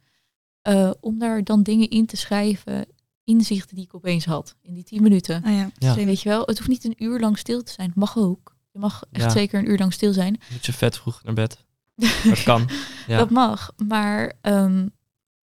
eh, 0.61 0.91
om 0.99 1.19
daar 1.19 1.43
dan 1.43 1.63
dingen 1.63 1.89
in 1.89 2.05
te 2.05 2.17
schrijven, 2.17 2.85
inzichten 3.31 3.75
die 3.75 3.85
ik 3.85 3.95
opeens 3.95 4.25
had 4.25 4.55
in 4.61 4.73
die 4.73 4.83
tien 4.83 5.01
minuten. 5.03 5.43
Ah 5.43 5.53
ja, 5.53 5.71
Ja. 5.77 5.95
Weet 5.95 6.21
je 6.21 6.29
wel, 6.29 6.45
het 6.45 6.57
hoeft 6.57 6.69
niet 6.69 6.83
een 6.85 7.03
uur 7.03 7.19
lang 7.19 7.37
stil 7.37 7.63
te 7.63 7.71
zijn, 7.71 7.87
het 7.87 7.97
mag 7.97 8.17
ook. 8.17 8.55
Je 8.71 8.79
mag 8.79 9.03
echt 9.11 9.23
Ja. 9.25 9.29
zeker 9.29 9.59
een 9.59 9.69
uur 9.69 9.77
lang 9.77 9.93
stil 9.93 10.13
zijn. 10.13 10.39
Moet 10.51 10.65
je 10.65 10.73
vet 10.73 10.97
vroeg 10.97 11.23
naar 11.23 11.33
bed. 11.33 11.65
Dat 12.23 12.43
kan. 12.43 12.69
Ja. 13.07 13.17
Dat 13.17 13.29
mag. 13.29 13.71
Maar 13.87 14.33
ehm, 14.41 14.87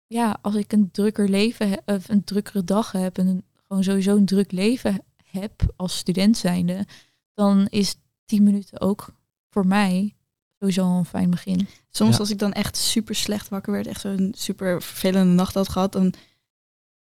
ja, 0.07 0.37
als 0.41 0.55
ik 0.55 0.71
een 0.71 0.91
drukker 0.91 1.29
leven 1.29 1.69
heb, 1.69 1.81
of 1.85 2.09
een 2.09 2.23
drukkere 2.23 2.63
dag 2.63 2.91
heb 2.91 3.17
en 3.17 3.27
een, 3.27 3.43
gewoon 3.67 3.83
sowieso 3.83 4.15
een 4.15 4.25
druk 4.25 4.51
leven 4.51 5.03
heb 5.23 5.73
als 5.75 5.97
student 5.97 6.37
zijnde, 6.37 6.85
dan 7.33 7.67
is 7.69 7.95
tien 8.25 8.43
minuten 8.43 8.81
ook 8.81 9.05
voor 9.49 9.67
mij 9.67 10.15
sowieso 10.59 10.83
al 10.83 10.97
een 10.97 11.05
fijn 11.05 11.29
begin. 11.29 11.67
Soms 11.89 12.13
Ja. 12.13 12.17
als 12.19 12.29
ik 12.29 12.39
dan 12.39 12.53
echt 12.53 12.77
super 12.77 13.15
slecht 13.15 13.49
wakker 13.49 13.73
werd, 13.73 13.87
echt 13.87 14.01
zo'n 14.01 14.33
super 14.37 14.81
vervelende 14.81 15.33
nacht 15.33 15.53
had 15.53 15.69
gehad, 15.69 15.91
dan 15.91 16.13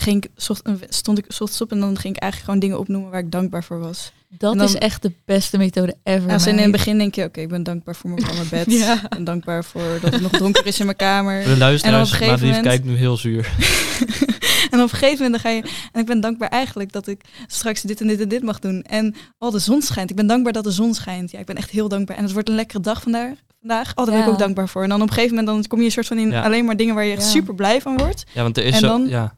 ging 0.04 0.24
ik, 0.24 0.30
zocht- 0.36 0.62
stond 0.88 1.18
ik 1.18 1.24
ochtends 1.28 1.60
op 1.60 1.70
en 1.70 1.80
dan 1.80 1.98
ging 1.98 2.16
ik 2.16 2.22
eigenlijk 2.22 2.44
gewoon 2.44 2.58
dingen 2.60 2.78
opnoemen 2.78 3.10
waar 3.10 3.20
ik 3.20 3.30
dankbaar 3.30 3.64
voor 3.64 3.78
was. 3.78 4.12
Dat 4.38 4.52
En 4.52 4.58
dan- 4.58 4.66
is 4.66 4.74
echt 4.74 5.02
de 5.02 5.12
beste 5.24 5.58
methode 5.58 5.96
ever. 6.02 6.32
Als 6.32 6.46
in 6.46 6.58
het 6.58 6.70
begin 6.72 6.98
denk 6.98 7.14
je, 7.14 7.24
oké, 7.24 7.40
ik 7.40 7.48
ben 7.48 7.62
dankbaar 7.62 7.96
voor 7.96 8.10
mijn 8.10 8.22
warme 8.26 8.44
bed. 8.50 8.64
Ja. 8.72 9.00
Ben 9.08 9.24
dankbaar 9.24 9.64
voor 9.64 9.98
dat 10.02 10.12
het 10.12 10.20
nog 10.22 10.30
donker 10.32 10.66
is 10.66 10.78
in 10.78 10.84
mijn 10.84 10.96
kamer. 10.96 11.44
De 11.44 11.56
luisteraars, 11.56 11.82
En 12.12 12.16
op 12.16 12.20
een 12.20 12.26
gegeven 12.26 12.46
moment- 12.46 12.66
kijkt 12.66 12.84
nu 12.84 12.94
heel 12.96 13.16
zuur. 13.16 13.52
en 14.70 14.78
op 14.82 14.92
een 14.92 14.98
gegeven 14.98 15.24
moment 15.24 15.30
dan 15.30 15.40
ga 15.40 15.48
je... 15.50 15.62
En 15.92 16.00
ik 16.00 16.06
ben 16.06 16.20
dankbaar 16.20 16.48
eigenlijk 16.48 16.92
dat 16.92 17.06
ik 17.06 17.20
straks 17.46 17.82
dit 17.82 18.00
en 18.00 18.06
dit 18.06 18.20
en 18.20 18.28
dit 18.28 18.42
mag 18.42 18.58
doen. 18.58 18.82
En 18.82 19.14
oh, 19.38 19.52
de 19.52 19.58
zon 19.58 19.82
schijnt. 19.82 20.10
Ik 20.10 20.16
ben 20.16 20.26
dankbaar 20.26 20.52
dat 20.52 20.64
de 20.64 20.70
zon 20.70 20.94
schijnt. 20.94 21.30
Ja, 21.30 21.38
ik 21.38 21.46
ben 21.46 21.56
echt 21.56 21.70
heel 21.70 21.88
dankbaar. 21.88 22.16
En 22.16 22.22
het 22.22 22.32
wordt 22.32 22.48
een 22.48 22.54
lekkere 22.54 22.80
dag 22.80 23.02
vandaag. 23.02 23.34
vandaag. 23.60 23.90
Oh, 23.94 24.04
daar 24.06 24.14
ben 24.14 24.24
ik 24.24 24.30
ook 24.30 24.38
dankbaar 24.38 24.68
voor. 24.68 24.82
En 24.82 24.88
dan 24.88 25.02
op 25.02 25.08
een 25.08 25.14
gegeven 25.14 25.36
moment 25.36 25.54
dan 25.56 25.66
kom 25.66 25.78
je 25.78 25.84
een 25.84 25.90
soort 25.90 26.06
van 26.06 26.18
in 26.18 26.30
Ja. 26.30 26.42
alleen 26.42 26.64
maar 26.64 26.76
dingen 26.76 26.94
waar 26.94 27.04
je 27.04 27.12
echt 27.12 27.22
Ja. 27.22 27.28
super 27.28 27.54
blij 27.54 27.80
van 27.80 27.96
wordt. 27.98 28.24
Ja, 28.32 28.42
want 28.42 28.56
er 28.58 28.64
is 28.64 28.74
En 28.74 28.80
zo... 28.80 28.86
dan- 28.86 29.08
Ja, 29.08 29.36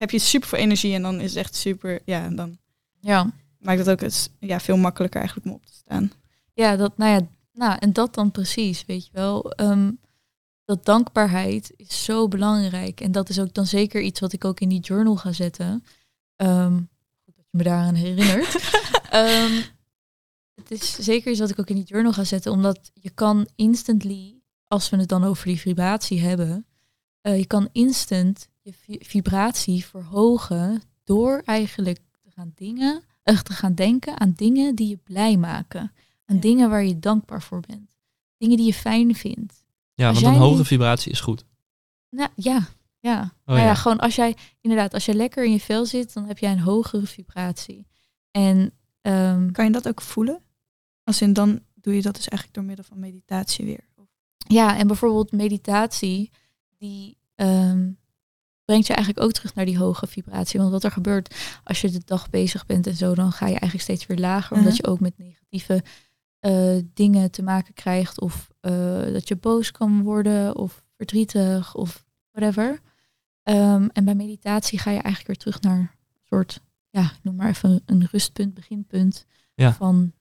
Heb 0.00 0.10
je 0.10 0.18
super 0.18 0.48
veel 0.48 0.58
energie 0.58 0.94
en 0.94 1.02
dan 1.02 1.20
is 1.20 1.30
het 1.30 1.38
echt 1.38 1.54
super... 1.54 2.00
Ja, 2.04 2.24
en 2.24 2.36
dan 2.36 2.58
Ja. 3.00 3.32
maakt 3.58 3.78
het 3.78 3.90
ook 3.90 4.00
het, 4.00 4.30
ja, 4.38 4.60
veel 4.60 4.76
makkelijker 4.76 5.18
eigenlijk 5.20 5.48
om 5.48 5.54
op 5.54 5.66
te 5.66 5.72
staan. 5.72 6.12
Ja, 6.54 6.76
dat, 6.76 6.96
nou 6.96 7.10
ja, 7.12 7.28
nou, 7.52 7.76
en 7.78 7.92
dat 7.92 8.14
dan 8.14 8.30
precies, 8.30 8.84
weet 8.86 9.04
je 9.06 9.10
wel. 9.12 9.50
Ehm, 9.52 9.90
dat 10.64 10.84
dankbaarheid 10.84 11.72
is 11.76 12.04
zo 12.04 12.28
belangrijk. 12.28 13.00
En 13.00 13.12
dat 13.12 13.28
is 13.28 13.40
ook 13.40 13.54
dan 13.54 13.66
zeker 13.66 14.00
iets 14.00 14.20
wat 14.20 14.32
ik 14.32 14.44
ook 14.44 14.60
in 14.60 14.68
die 14.68 14.80
journal 14.80 15.16
ga 15.16 15.32
zetten. 15.32 15.84
Ehm, 16.36 16.76
goed 17.24 17.36
dat 17.36 17.44
je 17.50 17.56
me 17.56 17.62
daaraan 17.62 17.94
herinnert. 17.94 18.54
Ehm, 19.10 19.62
het 20.54 20.70
is 20.70 20.98
zeker 20.98 21.30
iets 21.30 21.40
wat 21.40 21.50
ik 21.50 21.58
ook 21.58 21.68
in 21.68 21.76
die 21.76 21.84
journal 21.84 22.12
ga 22.12 22.24
zetten, 22.24 22.52
omdat 22.52 22.90
je 22.94 23.10
kan 23.10 23.48
instantly, 23.56 24.40
als 24.66 24.90
we 24.90 24.96
het 24.96 25.08
dan 25.08 25.24
over 25.24 25.46
die 25.46 25.60
vibratie 25.60 26.20
hebben, 26.20 26.66
eh, 27.20 27.38
je 27.38 27.46
kan 27.46 27.68
instant 27.72 28.48
je 28.70 28.76
vi- 28.98 29.04
vibratie 29.06 29.84
verhogen 29.84 30.82
door 31.04 31.42
eigenlijk 31.44 31.98
te 32.22 32.30
gaan 32.30 32.52
dingen, 32.54 33.02
eh, 33.22 33.38
te 33.40 33.52
gaan 33.52 33.74
denken 33.74 34.20
aan 34.20 34.32
dingen 34.36 34.74
die 34.74 34.88
je 34.88 34.96
blij 34.96 35.36
maken. 35.36 35.92
Aan 36.24 36.36
Ja. 36.36 36.40
dingen 36.42 36.70
waar 36.70 36.84
je 36.84 36.98
dankbaar 36.98 37.42
voor 37.42 37.60
bent. 37.66 37.98
Dingen 38.36 38.56
die 38.56 38.66
je 38.66 38.74
fijn 38.74 39.14
vindt. 39.14 39.64
ja 39.94 40.08
Als 40.08 40.20
want 40.20 40.34
een 40.34 40.40
hoge 40.42 40.56
niet- 40.58 40.66
vibratie 40.66 41.12
is 41.12 41.20
goed. 41.20 41.44
Nou 42.10 42.30
ja, 42.36 42.68
ja. 43.00 43.18
Oh, 43.20 43.28
nou 43.44 43.58
ja. 43.58 43.64
ja. 43.64 43.74
gewoon 43.74 43.98
als 43.98 44.14
jij, 44.14 44.36
inderdaad, 44.60 44.94
als 44.94 45.04
jij 45.04 45.14
lekker 45.14 45.44
in 45.44 45.52
je 45.52 45.60
vel 45.60 45.86
zit, 45.86 46.12
dan 46.14 46.24
heb 46.26 46.38
jij 46.38 46.52
een 46.52 46.60
hogere 46.60 47.06
vibratie. 47.06 47.86
En 48.30 48.72
ehm, 49.00 49.50
Kan 49.50 49.64
je 49.64 49.70
dat 49.70 49.88
ook 49.88 50.00
voelen? 50.00 50.42
Als 51.04 51.22
in 51.22 51.32
dan 51.32 51.60
doe 51.74 51.94
je 51.94 52.02
dat 52.02 52.14
dus 52.14 52.28
eigenlijk 52.28 52.54
door 52.54 52.64
middel 52.64 52.84
van 52.84 52.98
meditatie 52.98 53.64
weer. 53.64 53.88
ja, 54.48 54.76
en 54.78 54.86
bijvoorbeeld 54.86 55.32
meditatie, 55.32 56.30
die 56.78 57.18
ehm, 57.34 57.90
brengt 58.70 58.86
je 58.86 58.94
eigenlijk 58.94 59.26
ook 59.26 59.32
terug 59.32 59.54
naar 59.54 59.64
die 59.64 59.78
hoge 59.78 60.06
vibratie. 60.06 60.60
Want 60.60 60.72
wat 60.72 60.84
er 60.84 60.90
gebeurt 60.90 61.34
als 61.64 61.80
je 61.80 61.90
de 61.90 62.02
dag 62.04 62.30
bezig 62.30 62.66
bent 62.66 62.86
en 62.86 62.96
zo, 62.96 63.14
dan 63.14 63.32
ga 63.32 63.44
je 63.46 63.52
eigenlijk 63.52 63.82
steeds 63.82 64.06
weer 64.06 64.18
lager, 64.18 64.56
omdat 64.56 64.72
Mhm. 64.72 64.80
je 64.82 64.86
ook 64.92 65.00
met 65.00 65.18
negatieve 65.18 65.82
eh, 66.40 66.76
dingen 66.94 67.30
te 67.30 67.42
maken 67.42 67.74
krijgt. 67.74 68.20
Of 68.20 68.50
eh, 68.60 68.72
dat 69.12 69.28
je 69.28 69.36
boos 69.36 69.70
kan 69.70 70.02
worden, 70.02 70.56
of 70.56 70.82
verdrietig, 70.96 71.74
of 71.74 72.04
whatever. 72.30 72.80
Ehm, 73.42 73.88
en 73.92 74.04
bij 74.04 74.14
meditatie 74.14 74.78
ga 74.78 74.90
je 74.90 74.98
eigenlijk 74.98 75.26
weer 75.26 75.36
terug 75.36 75.60
naar 75.60 75.78
een 75.78 76.20
soort, 76.28 76.60
ja, 76.90 77.12
noem 77.22 77.34
maar 77.36 77.48
even 77.48 77.82
een 77.86 78.08
rustpunt, 78.10 78.54
beginpunt 78.54 79.26
Ja. 79.54 79.72
van 79.72 80.12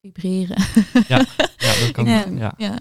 vibreren. 0.00 0.62
Ja, 1.08 1.18
dat 1.80 1.90
kan. 1.92 2.36
Ja. 2.36 2.54
Ja. 2.56 2.78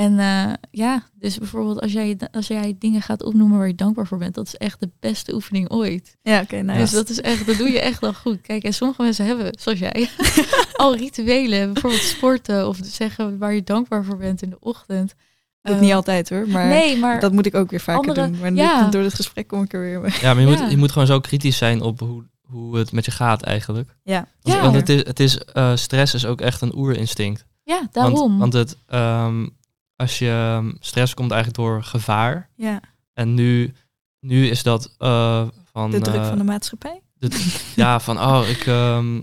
En 0.00 0.18
eh, 0.18 0.52
ja, 0.70 1.02
dus 1.14 1.38
bijvoorbeeld 1.38 1.80
als 1.80 1.92
jij, 1.92 2.16
als 2.32 2.46
jij 2.46 2.76
dingen 2.78 3.02
gaat 3.02 3.22
opnoemen 3.22 3.58
waar 3.58 3.66
je 3.66 3.74
dankbaar 3.74 4.06
voor 4.06 4.18
bent, 4.18 4.34
dat 4.34 4.46
is 4.46 4.56
echt 4.56 4.80
de 4.80 4.90
beste 5.00 5.34
oefening 5.34 5.70
ooit. 5.70 6.16
Ja, 6.22 6.40
oké, 6.40 6.56
nice. 6.56 6.78
Dus 6.78 6.90
dat 6.90 7.08
is 7.08 7.20
echt, 7.20 7.46
dat 7.46 7.56
doe 7.56 7.70
je 7.70 7.80
echt 7.80 8.00
wel 8.00 8.14
goed. 8.14 8.40
Kijk, 8.40 8.62
en 8.62 8.74
sommige 8.74 9.02
mensen 9.02 9.24
hebben, 9.26 9.58
zoals 9.60 9.78
jij, 9.78 10.08
al 10.72 10.96
rituelen, 10.96 11.72
bijvoorbeeld 11.72 12.02
sporten 12.02 12.68
of 12.68 12.78
zeggen 12.82 13.38
waar 13.38 13.54
je 13.54 13.62
dankbaar 13.62 14.04
voor 14.04 14.16
bent 14.16 14.42
in 14.42 14.50
de 14.50 14.56
ochtend. 14.60 15.14
Dat 15.62 15.74
Eh, 15.74 15.80
niet 15.80 15.92
altijd 15.92 16.30
hoor, 16.30 16.48
maar, 16.48 16.66
nee, 16.68 16.96
maar 16.98 17.20
dat 17.20 17.32
moet 17.32 17.46
ik 17.46 17.54
ook 17.54 17.70
weer 17.70 17.80
vaker 17.80 18.00
andere- 18.10 18.26
doen. 18.30 18.38
Maar 18.40 18.52
ja. 18.52 18.84
nu, 18.84 18.90
door 18.90 19.02
dit 19.02 19.14
gesprek 19.14 19.48
kom 19.48 19.62
ik 19.62 19.72
er 19.72 19.80
weer 19.80 20.00
bij. 20.00 20.12
Ja, 20.20 20.34
maar 20.34 20.42
je, 20.42 20.48
Ja. 20.50 20.60
Moet, 20.62 20.70
je 20.70 20.76
moet 20.76 20.92
gewoon 20.92 21.06
zo 21.06 21.20
kritisch 21.20 21.56
zijn 21.56 21.80
op 21.80 22.00
hoe, 22.00 22.24
hoe 22.42 22.76
het 22.76 22.92
met 22.92 23.04
je 23.04 23.10
gaat 23.10 23.42
eigenlijk. 23.42 23.90
Ja, 24.02 24.26
Want, 24.42 24.56
Ja. 24.56 24.62
want 24.62 24.74
het 24.74 24.88
is, 24.88 25.04
het 25.06 25.20
is, 25.20 25.38
eh, 25.38 25.76
stress 25.76 26.14
is 26.14 26.26
ook 26.26 26.40
echt 26.40 26.60
een 26.60 26.76
oerinstinct. 26.76 27.44
ja, 27.64 27.88
daarom. 27.92 28.14
Want, 28.14 28.38
want 28.38 28.52
het, 28.52 28.76
ehm, 28.86 29.46
als 30.00 30.18
je 30.18 30.28
ehm, 30.30 30.72
stress 30.80 31.14
komt 31.14 31.30
eigenlijk 31.30 31.62
door 31.62 31.82
gevaar. 31.84 32.48
ja. 32.54 32.80
En 33.12 33.34
nu, 33.34 33.72
nu 34.20 34.48
is 34.48 34.62
dat 34.62 34.94
eh, 34.98 35.46
van... 35.72 35.90
de 35.90 36.00
druk 36.00 36.14
eh, 36.20 36.28
van 36.28 36.38
de 36.38 36.44
maatschappij. 36.44 37.00
de- 37.14 37.58
ja, 37.76 38.00
van 38.00 38.18
oh, 38.20 38.48
ik, 38.48 38.66
ehm, 38.66 39.20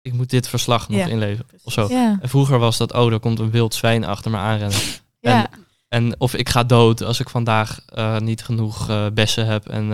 ik 0.00 0.12
moet 0.12 0.30
dit 0.30 0.48
verslag 0.48 0.88
nog 0.88 0.98
Ja, 0.98 1.06
inleveren. 1.06 1.58
Of 1.64 1.72
zo. 1.72 1.86
ja, 1.88 2.18
En 2.20 2.28
vroeger 2.28 2.58
was 2.58 2.76
dat, 2.76 2.92
oh, 2.92 3.12
er 3.12 3.20
komt 3.20 3.38
een 3.38 3.50
wild 3.50 3.74
zwijn 3.74 4.04
achter 4.04 4.30
me 4.30 4.36
aanrennen. 4.36 4.78
ja, 5.18 5.48
En 5.88 6.20
of 6.20 6.34
ik 6.34 6.48
ga 6.48 6.64
dood 6.64 7.02
als 7.02 7.20
ik 7.20 7.28
vandaag 7.28 7.80
eh, 7.86 8.18
niet 8.18 8.42
genoeg 8.44 9.10
bessen 9.14 9.46
heb 9.46 9.68
en, 9.68 9.92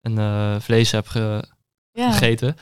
en 0.00 0.62
vlees 0.62 0.90
heb 0.90 1.06
ge- 1.06 1.44
ja. 1.92 2.10
gegeten. 2.12 2.56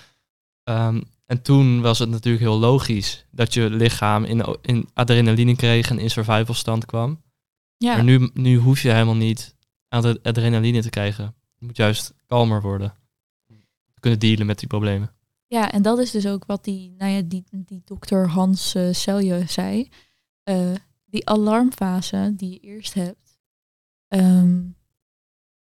Ehm, 0.65 1.01
en 1.31 1.43
toen 1.43 1.81
was 1.81 1.99
het 1.99 2.09
natuurlijk 2.09 2.45
heel 2.45 2.59
logisch 2.59 3.27
dat 3.31 3.55
je 3.55 3.71
lichaam 3.71 4.25
in, 4.25 4.59
in 4.63 4.89
adrenaline 4.95 5.57
kreeg 5.57 5.91
en 5.91 5.99
in 5.99 6.11
survival 6.11 6.55
stand 6.55 6.87
kwam. 6.87 7.23
Ja, 7.77 7.95
Maar 7.95 8.05
nu, 8.05 8.31
nu 8.35 8.57
hoef 8.57 8.81
je 8.81 8.91
helemaal 8.91 9.17
niet 9.17 9.57
aan 9.89 10.03
de 10.03 10.21
adrenaline 10.23 10.83
te 10.83 10.91
krijgen. 10.91 11.35
Je 11.55 11.67
moet 11.67 11.77
juist 11.77 12.15
kalmer 12.27 12.63
worden. 12.63 12.95
Kunnen 14.01 14.19
dealen 14.19 14.47
met 14.47 14.59
die 14.59 14.69
problemen. 14.69 15.13
ja, 15.47 15.73
en 15.73 15.83
dat 15.83 15.99
is 15.99 16.11
dus 16.11 16.27
ook 16.27 16.45
wat 16.47 16.65
die, 16.65 16.95
nou 16.99 17.13
ja, 17.13 17.23
die, 17.23 17.45
die 17.51 17.83
dokter 17.85 18.29
Hans 18.29 18.77
Selje 18.91 19.45
zei. 19.47 19.89
Eh, 20.43 20.75
die 21.07 21.29
alarmfase 21.29 22.33
die 22.37 22.51
je 22.51 22.59
eerst 22.59 22.95
hebt, 22.95 23.41
ehm, 24.09 24.63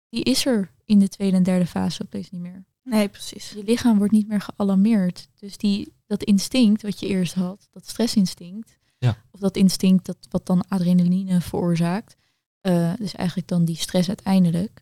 die 0.09 0.22
is 0.22 0.46
er 0.46 0.72
in 0.84 0.98
de 0.98 1.09
tweede 1.09 1.36
en 1.36 1.42
derde 1.42 1.66
fase 1.66 2.02
opeens 2.02 2.30
niet 2.30 2.40
meer. 2.40 2.64
Nee, 2.89 3.09
precies. 3.09 3.51
Je 3.51 3.64
lichaam 3.64 3.99
wordt 3.99 4.12
niet 4.12 4.28
meer 4.28 4.41
gealarmeerd. 4.41 5.28
Dus 5.34 5.57
die, 5.57 5.93
dat 6.07 6.22
instinct 6.22 6.82
wat 6.82 7.01
je 7.01 7.07
eerst 7.07 7.34
had, 7.34 7.68
dat 7.72 7.89
stressinstinct, 7.89 8.78
Ja. 8.99 9.16
of 9.30 9.41
dat 9.41 9.57
instinct 9.57 10.07
dat, 10.07 10.16
wat 10.30 10.47
dan 10.47 10.68
adrenaline 10.68 11.41
veroorzaakt, 11.41 12.16
eh, 12.61 12.93
dus 12.99 13.14
eigenlijk 13.14 13.49
dan 13.49 13.64
die 13.64 13.76
stress 13.76 14.09
uiteindelijk, 14.09 14.80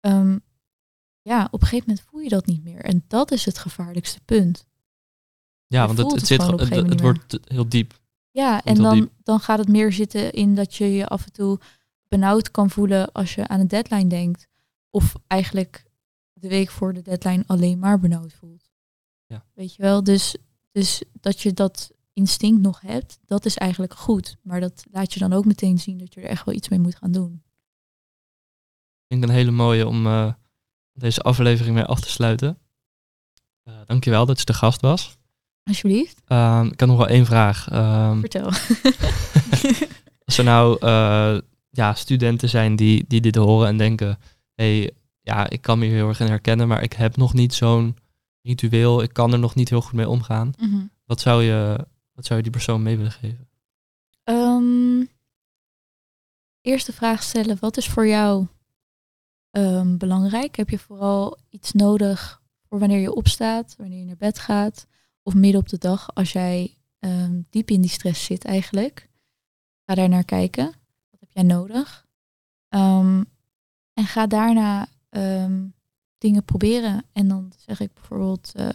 ehm, 0.00 0.38
ja, 1.22 1.48
op 1.50 1.62
een 1.62 1.68
gegeven 1.68 1.88
moment 1.88 2.06
voel 2.10 2.20
je 2.20 2.28
dat 2.28 2.46
niet 2.46 2.64
meer. 2.64 2.80
En 2.80 3.04
dat 3.08 3.30
is 3.30 3.44
het 3.44 3.58
gevaarlijkste 3.58 4.20
punt. 4.24 4.66
Ja, 5.66 5.80
Je 5.80 5.86
want 5.86 5.98
het, 5.98 6.06
het, 6.06 6.16
het 6.16 6.26
zit, 6.26 6.86
het, 6.88 7.00
wordt 7.00 7.38
heel 7.44 7.68
diep. 7.68 8.00
Ja, 8.30 8.60
Komt 8.60 8.76
en 8.76 8.82
dan, 8.82 8.94
diep. 8.98 9.12
dan 9.22 9.40
gaat 9.40 9.58
het 9.58 9.68
meer 9.68 9.92
zitten 9.92 10.32
in 10.32 10.54
dat 10.54 10.74
je 10.74 10.92
je 10.92 11.06
af 11.06 11.24
en 11.24 11.32
toe 11.32 11.58
benauwd 12.08 12.50
kan 12.50 12.70
voelen 12.70 13.12
als 13.12 13.34
je 13.34 13.48
aan 13.48 13.60
een 13.60 13.68
deadline 13.68 14.06
denkt. 14.06 14.48
Of 14.90 15.14
eigenlijk 15.26 15.85
de 16.40 16.48
week 16.48 16.70
voor 16.70 16.92
de 16.92 17.02
deadline 17.02 17.44
alleen 17.46 17.78
maar 17.78 18.00
benauwd 18.00 18.32
voelt. 18.32 18.70
Ja. 19.26 19.44
Weet 19.54 19.74
je 19.74 19.82
wel? 19.82 20.04
Dus, 20.04 20.36
dus 20.72 21.02
dat 21.12 21.40
je 21.40 21.52
dat 21.52 21.90
instinct 22.12 22.62
nog 22.62 22.80
hebt, 22.80 23.18
dat 23.24 23.44
is 23.44 23.56
eigenlijk 23.56 23.94
goed. 23.94 24.36
Maar 24.42 24.60
dat 24.60 24.84
laat 24.90 25.12
je 25.12 25.18
dan 25.18 25.32
ook 25.32 25.44
meteen 25.44 25.78
zien 25.78 25.98
dat 25.98 26.14
je 26.14 26.20
er 26.20 26.28
echt 26.28 26.44
wel 26.44 26.54
iets 26.54 26.68
mee 26.68 26.78
moet 26.78 26.96
gaan 26.96 27.12
doen. 27.12 27.42
Vind 29.08 29.22
ik 29.22 29.28
een 29.28 29.34
hele 29.34 29.50
mooie 29.50 29.86
om 29.86 30.06
eh, 30.06 30.32
deze 30.92 31.20
aflevering 31.20 31.74
mee 31.74 31.84
af 31.84 32.00
te 32.00 32.10
sluiten. 32.10 32.58
Uh, 33.68 33.74
dankjewel 33.86 34.26
dat 34.26 34.38
je 34.38 34.44
de 34.44 34.54
gast 34.54 34.80
was. 34.80 35.16
Alsjeblieft, 35.62 36.22
Ehm, 36.24 36.66
ik 36.66 36.80
had 36.80 36.88
nog 36.88 36.98
wel 36.98 37.08
één 37.08 37.26
vraag. 37.26 37.68
Ehm, 37.68 38.20
vertel. 38.20 38.44
als 40.24 40.38
er 40.38 40.44
nou 40.44 40.78
eh, 40.80 41.38
ja, 41.70 41.94
studenten 41.94 42.48
zijn 42.48 42.76
die, 42.76 43.04
die 43.08 43.20
dit 43.20 43.34
horen 43.34 43.68
en 43.68 43.76
denken... 43.76 44.18
hey, 44.54 44.90
ja, 45.26 45.50
ik 45.50 45.62
kan 45.62 45.78
me 45.78 45.86
heel 45.86 46.08
erg 46.08 46.20
in 46.20 46.26
herkennen, 46.26 46.68
maar 46.68 46.82
ik 46.82 46.92
heb 46.92 47.16
nog 47.16 47.34
niet 47.34 47.54
zo'n 47.54 47.96
ritueel. 48.42 49.02
Ik 49.02 49.12
kan 49.12 49.32
er 49.32 49.38
nog 49.38 49.54
niet 49.54 49.68
heel 49.68 49.80
goed 49.80 49.92
mee 49.92 50.08
omgaan. 50.08 50.52
Mhm. 50.58 50.86
Wat 51.04 51.20
zou 51.20 51.42
je, 51.42 51.86
wat 52.12 52.24
zou 52.24 52.36
je 52.36 52.42
die 52.42 52.52
persoon 52.52 52.82
mee 52.82 52.96
willen 52.96 53.12
geven? 53.12 53.48
Ehm, 54.24 55.04
eerste 56.60 56.92
vraag 56.92 57.22
stellen, 57.22 57.56
wat 57.60 57.76
is 57.76 57.88
voor 57.88 58.06
jou 58.06 58.46
ehm, 59.50 59.96
belangrijk? 59.96 60.56
Heb 60.56 60.70
je 60.70 60.78
vooral 60.78 61.38
iets 61.48 61.72
nodig 61.72 62.42
voor 62.68 62.78
wanneer 62.78 63.00
je 63.00 63.14
opstaat, 63.14 63.74
wanneer 63.78 63.98
je 63.98 64.04
naar 64.04 64.16
bed 64.16 64.38
gaat, 64.38 64.86
of 65.22 65.34
midden 65.34 65.60
op 65.60 65.68
de 65.68 65.78
dag 65.78 66.14
als 66.14 66.32
jij 66.32 66.76
ehm, 66.98 67.40
diep 67.50 67.70
in 67.70 67.80
die 67.80 67.90
stress 67.90 68.24
zit 68.24 68.44
eigenlijk? 68.44 69.08
Ga 69.86 69.94
daar 69.94 70.08
naar 70.08 70.24
kijken. 70.24 70.64
Wat 71.10 71.20
heb 71.20 71.30
jij 71.30 71.42
nodig? 71.42 72.06
En 72.68 74.06
ga 74.06 74.26
daarna 74.26 74.88
ehm, 75.16 75.64
dingen 76.18 76.44
proberen. 76.44 77.04
En 77.12 77.28
dan 77.28 77.52
zeg 77.56 77.80
ik 77.80 77.94
bijvoorbeeld, 77.94 78.52
eh, 78.54 78.68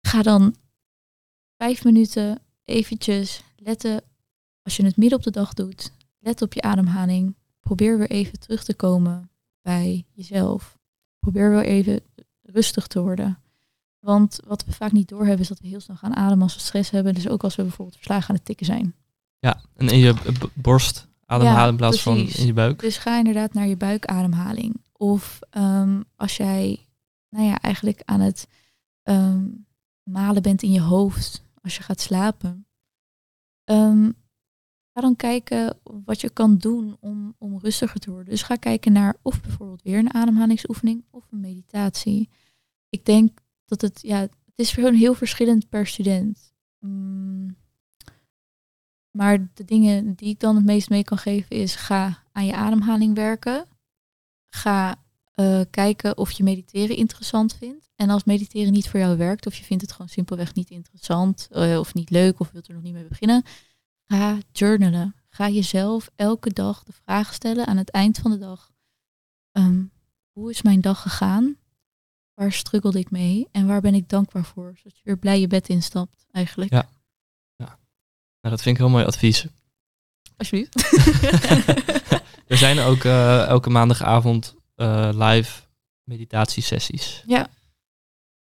ga 0.00 0.22
dan 0.22 0.54
vijf 1.56 1.84
minuten 1.84 2.38
eventjes 2.64 3.42
letten 3.56 4.02
als 4.62 4.76
je 4.76 4.84
het 4.84 4.96
midden 4.96 5.18
op 5.18 5.24
de 5.24 5.30
dag 5.30 5.54
doet, 5.54 5.92
let 6.18 6.42
op 6.42 6.52
je 6.52 6.62
ademhaling. 6.62 7.34
Probeer 7.60 7.98
weer 7.98 8.10
even 8.10 8.38
terug 8.38 8.64
te 8.64 8.74
komen 8.74 9.30
bij 9.62 10.04
jezelf. 10.12 10.78
Probeer 11.18 11.50
weer 11.50 11.64
even 11.64 12.00
rustig 12.42 12.86
te 12.86 13.00
worden. 13.00 13.38
Want 14.00 14.40
wat 14.46 14.64
we 14.64 14.72
vaak 14.72 14.92
niet 14.92 15.08
doorhebben 15.08 15.40
is 15.40 15.48
dat 15.48 15.60
we 15.60 15.66
heel 15.66 15.80
snel 15.80 15.96
gaan 15.96 16.16
ademen 16.16 16.42
als 16.42 16.54
we 16.54 16.60
stress 16.60 16.90
hebben. 16.90 17.14
Dus 17.14 17.28
ook 17.28 17.44
als 17.44 17.56
we 17.56 17.62
bijvoorbeeld 17.62 17.96
verslagen 17.96 18.28
aan 18.28 18.34
het 18.34 18.44
tikken 18.44 18.66
zijn. 18.66 18.94
Ja, 19.38 19.60
en 19.76 19.88
in 19.88 19.98
je 19.98 20.14
borst 20.54 21.06
ademhalen 21.26 21.62
Ja, 21.62 21.68
in 21.68 21.76
plaats 21.76 22.02
van 22.02 22.16
in 22.16 22.46
je 22.46 22.52
buik. 22.52 22.80
Dus 22.80 22.96
ga 22.96 23.18
inderdaad 23.18 23.52
naar 23.52 23.66
je 23.66 23.76
buikademhaling. 23.76 24.80
Of 25.04 25.40
ehm, 25.50 26.02
als 26.16 26.36
jij, 26.36 26.86
nou 27.28 27.46
ja, 27.46 27.60
eigenlijk 27.60 28.02
aan 28.04 28.20
het 28.20 28.48
ehm, 29.02 29.48
malen 30.02 30.42
bent 30.42 30.62
in 30.62 30.72
je 30.72 30.80
hoofd 30.80 31.44
als 31.62 31.76
je 31.76 31.82
gaat 31.82 32.00
slapen. 32.00 32.66
ehm, 33.64 34.10
ga 34.92 35.00
dan 35.00 35.16
kijken 35.16 35.78
wat 36.04 36.20
je 36.20 36.30
kan 36.30 36.56
doen 36.56 36.96
om, 37.00 37.34
om 37.38 37.58
rustiger 37.58 38.00
te 38.00 38.10
worden. 38.10 38.30
Dus 38.30 38.42
ga 38.42 38.56
kijken 38.56 38.92
naar 38.92 39.16
of 39.22 39.42
bijvoorbeeld 39.42 39.82
weer 39.82 39.98
een 39.98 40.14
ademhalingsoefening 40.14 41.04
of 41.10 41.24
een 41.30 41.40
meditatie. 41.40 42.28
Ik 42.88 43.04
denk 43.04 43.38
dat 43.64 43.80
het, 43.80 44.00
ja, 44.02 44.20
het 44.20 44.54
is 44.54 44.72
gewoon 44.72 44.94
heel 44.94 45.14
verschillend 45.14 45.68
per 45.68 45.86
student. 45.86 46.54
Mm, 46.78 47.56
maar 49.10 49.48
de 49.54 49.64
dingen 49.64 50.14
die 50.14 50.28
ik 50.28 50.40
dan 50.40 50.56
het 50.56 50.64
meest 50.64 50.88
mee 50.88 51.04
kan 51.04 51.18
geven 51.18 51.56
is 51.56 51.74
ga 51.74 52.22
aan 52.32 52.46
je 52.46 52.54
ademhaling 52.54 53.14
werken. 53.14 53.66
Ga 54.54 55.02
eh, 55.34 55.60
kijken 55.70 56.16
of 56.18 56.30
je 56.30 56.42
mediteren 56.42 56.96
interessant 56.96 57.54
vindt. 57.54 57.90
En 57.96 58.10
als 58.10 58.24
mediteren 58.24 58.72
niet 58.72 58.88
voor 58.88 59.00
jou 59.00 59.16
werkt 59.16 59.46
of 59.46 59.54
je 59.54 59.64
vindt 59.64 59.82
het 59.82 59.92
gewoon 59.92 60.08
simpelweg 60.08 60.54
niet 60.54 60.70
interessant 60.70 61.48
eh, 61.50 61.78
of 61.78 61.94
niet 61.94 62.10
leuk 62.10 62.40
of 62.40 62.50
wilt 62.50 62.68
er 62.68 62.74
nog 62.74 62.82
niet 62.82 62.92
mee 62.92 63.04
beginnen, 63.04 63.42
ga 64.06 64.38
journalen. 64.52 65.14
Ga 65.28 65.48
jezelf 65.48 66.10
elke 66.16 66.52
dag 66.52 66.82
de 66.84 66.92
vraag 66.92 67.34
stellen 67.34 67.66
aan 67.66 67.76
het 67.76 67.90
eind 67.90 68.18
van 68.18 68.30
de 68.30 68.38
dag. 68.38 68.72
ehm, 69.52 69.82
hoe 70.32 70.50
is 70.50 70.62
mijn 70.62 70.80
dag 70.80 71.02
gegaan? 71.02 71.56
Waar 72.34 72.52
struggelde 72.52 72.98
ik 72.98 73.10
mee? 73.10 73.48
En 73.52 73.66
waar 73.66 73.80
ben 73.80 73.94
ik 73.94 74.08
dankbaar 74.08 74.44
voor? 74.44 74.72
Zodat 74.76 74.96
je 74.96 75.04
weer 75.04 75.18
blij 75.18 75.40
je 75.40 75.46
bed 75.46 75.68
instapt 75.68 76.26
eigenlijk. 76.30 76.72
Ja. 76.72 76.88
Nou, 77.56 78.56
dat 78.56 78.62
vind 78.62 78.76
ik 78.76 78.82
heel 78.82 78.90
mooi 78.90 79.04
advies. 79.04 79.46
Alsjeblieft. 80.36 80.74
er 82.52 82.56
zijn 82.56 82.78
ook 82.78 83.04
eh, 83.04 83.46
elke 83.46 83.70
maandagavond 83.70 84.54
eh, 84.74 85.08
live 85.12 85.60
meditatiesessies 86.04 87.22
Ja. 87.26 87.48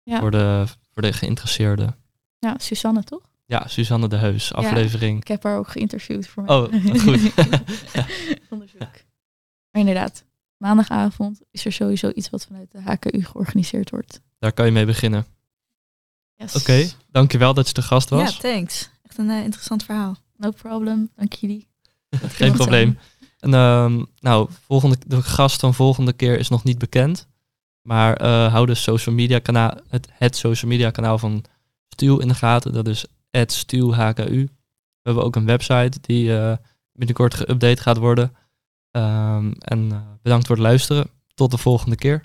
Ja. 0.02 0.18
voor, 0.18 0.30
de, 0.30 0.64
voor 0.92 1.02
de 1.02 1.12
geïnteresseerden. 1.12 1.96
Ja, 2.38 2.54
Susanne 2.58 3.04
toch? 3.04 3.30
Ja, 3.46 3.66
Suzanne 3.66 4.08
de 4.08 4.16
Heus, 4.16 4.52
aflevering. 4.54 5.20
Ik 5.20 5.28
heb 5.28 5.42
haar 5.42 5.58
ook 5.58 5.68
geïnterviewd 5.68 6.26
voor 6.26 6.42
mij. 6.42 6.56
Oh, 6.56 6.72
goed. 7.00 7.32
Onderzoek. 8.50 8.80
Maar 9.70 9.80
inderdaad, 9.80 10.24
maandagavond 10.56 11.40
is 11.50 11.64
er 11.64 11.72
sowieso 11.72 12.10
iets 12.14 12.30
wat 12.30 12.46
vanuit 12.46 12.72
de 12.72 12.80
HKU 12.82 13.24
georganiseerd 13.24 13.90
wordt. 13.90 14.20
Daar 14.38 14.52
kan 14.52 14.66
je 14.66 14.72
mee 14.72 14.86
beginnen. 14.86 15.26
Yes. 16.34 16.56
Oké, 16.56 16.88
dankjewel 17.10 17.54
dat 17.54 17.68
je 17.68 17.74
de 17.74 17.82
gast 17.82 18.08
was. 18.08 18.34
Ja, 18.34 18.40
thanks. 18.40 18.90
Echt 19.02 19.18
een 19.18 19.30
eh, 19.30 19.42
interessant 19.42 19.84
verhaal. 19.84 20.16
No 20.36 20.50
problem, 20.50 21.10
dank 21.16 21.32
jullie. 21.32 21.68
Geen 22.20 22.52
probleem. 22.52 22.98
En 23.38 23.54
ehm, 23.54 24.02
nou, 24.20 24.48
volgende, 24.66 24.96
de 25.06 25.22
gast 25.22 25.60
van 25.60 25.74
volgende 25.74 26.12
keer 26.12 26.38
is 26.38 26.48
nog 26.48 26.64
niet 26.64 26.78
bekend. 26.78 27.26
Maar 27.82 28.16
eh 28.16 28.52
hou 28.52 28.66
de 28.66 28.74
social 28.74 29.14
media 29.14 29.38
kanaal, 29.38 29.76
het, 29.88 30.08
het 30.12 30.36
social 30.36 30.70
media 30.70 30.90
kanaal 30.90 31.18
van 31.18 31.44
Stuw 31.88 32.18
in 32.18 32.28
de 32.28 32.34
gaten. 32.34 32.72
Dat 32.72 32.88
is 32.88 33.06
@stuwhku. 33.46 34.48
We 35.02 35.08
hebben 35.10 35.24
ook 35.24 35.36
een 35.36 35.46
website 35.46 35.98
die 36.00 36.38
eh, 36.38 36.56
binnenkort 36.92 37.34
geüpdate 37.34 37.82
gaat 37.82 37.96
worden. 37.96 38.36
Ehm, 38.90 39.52
en 39.58 39.92
eh, 39.92 39.98
bedankt 40.22 40.46
voor 40.46 40.56
het 40.56 40.64
luisteren. 40.64 41.10
Tot 41.34 41.50
de 41.50 41.58
volgende 41.58 41.96
keer. 41.96 42.24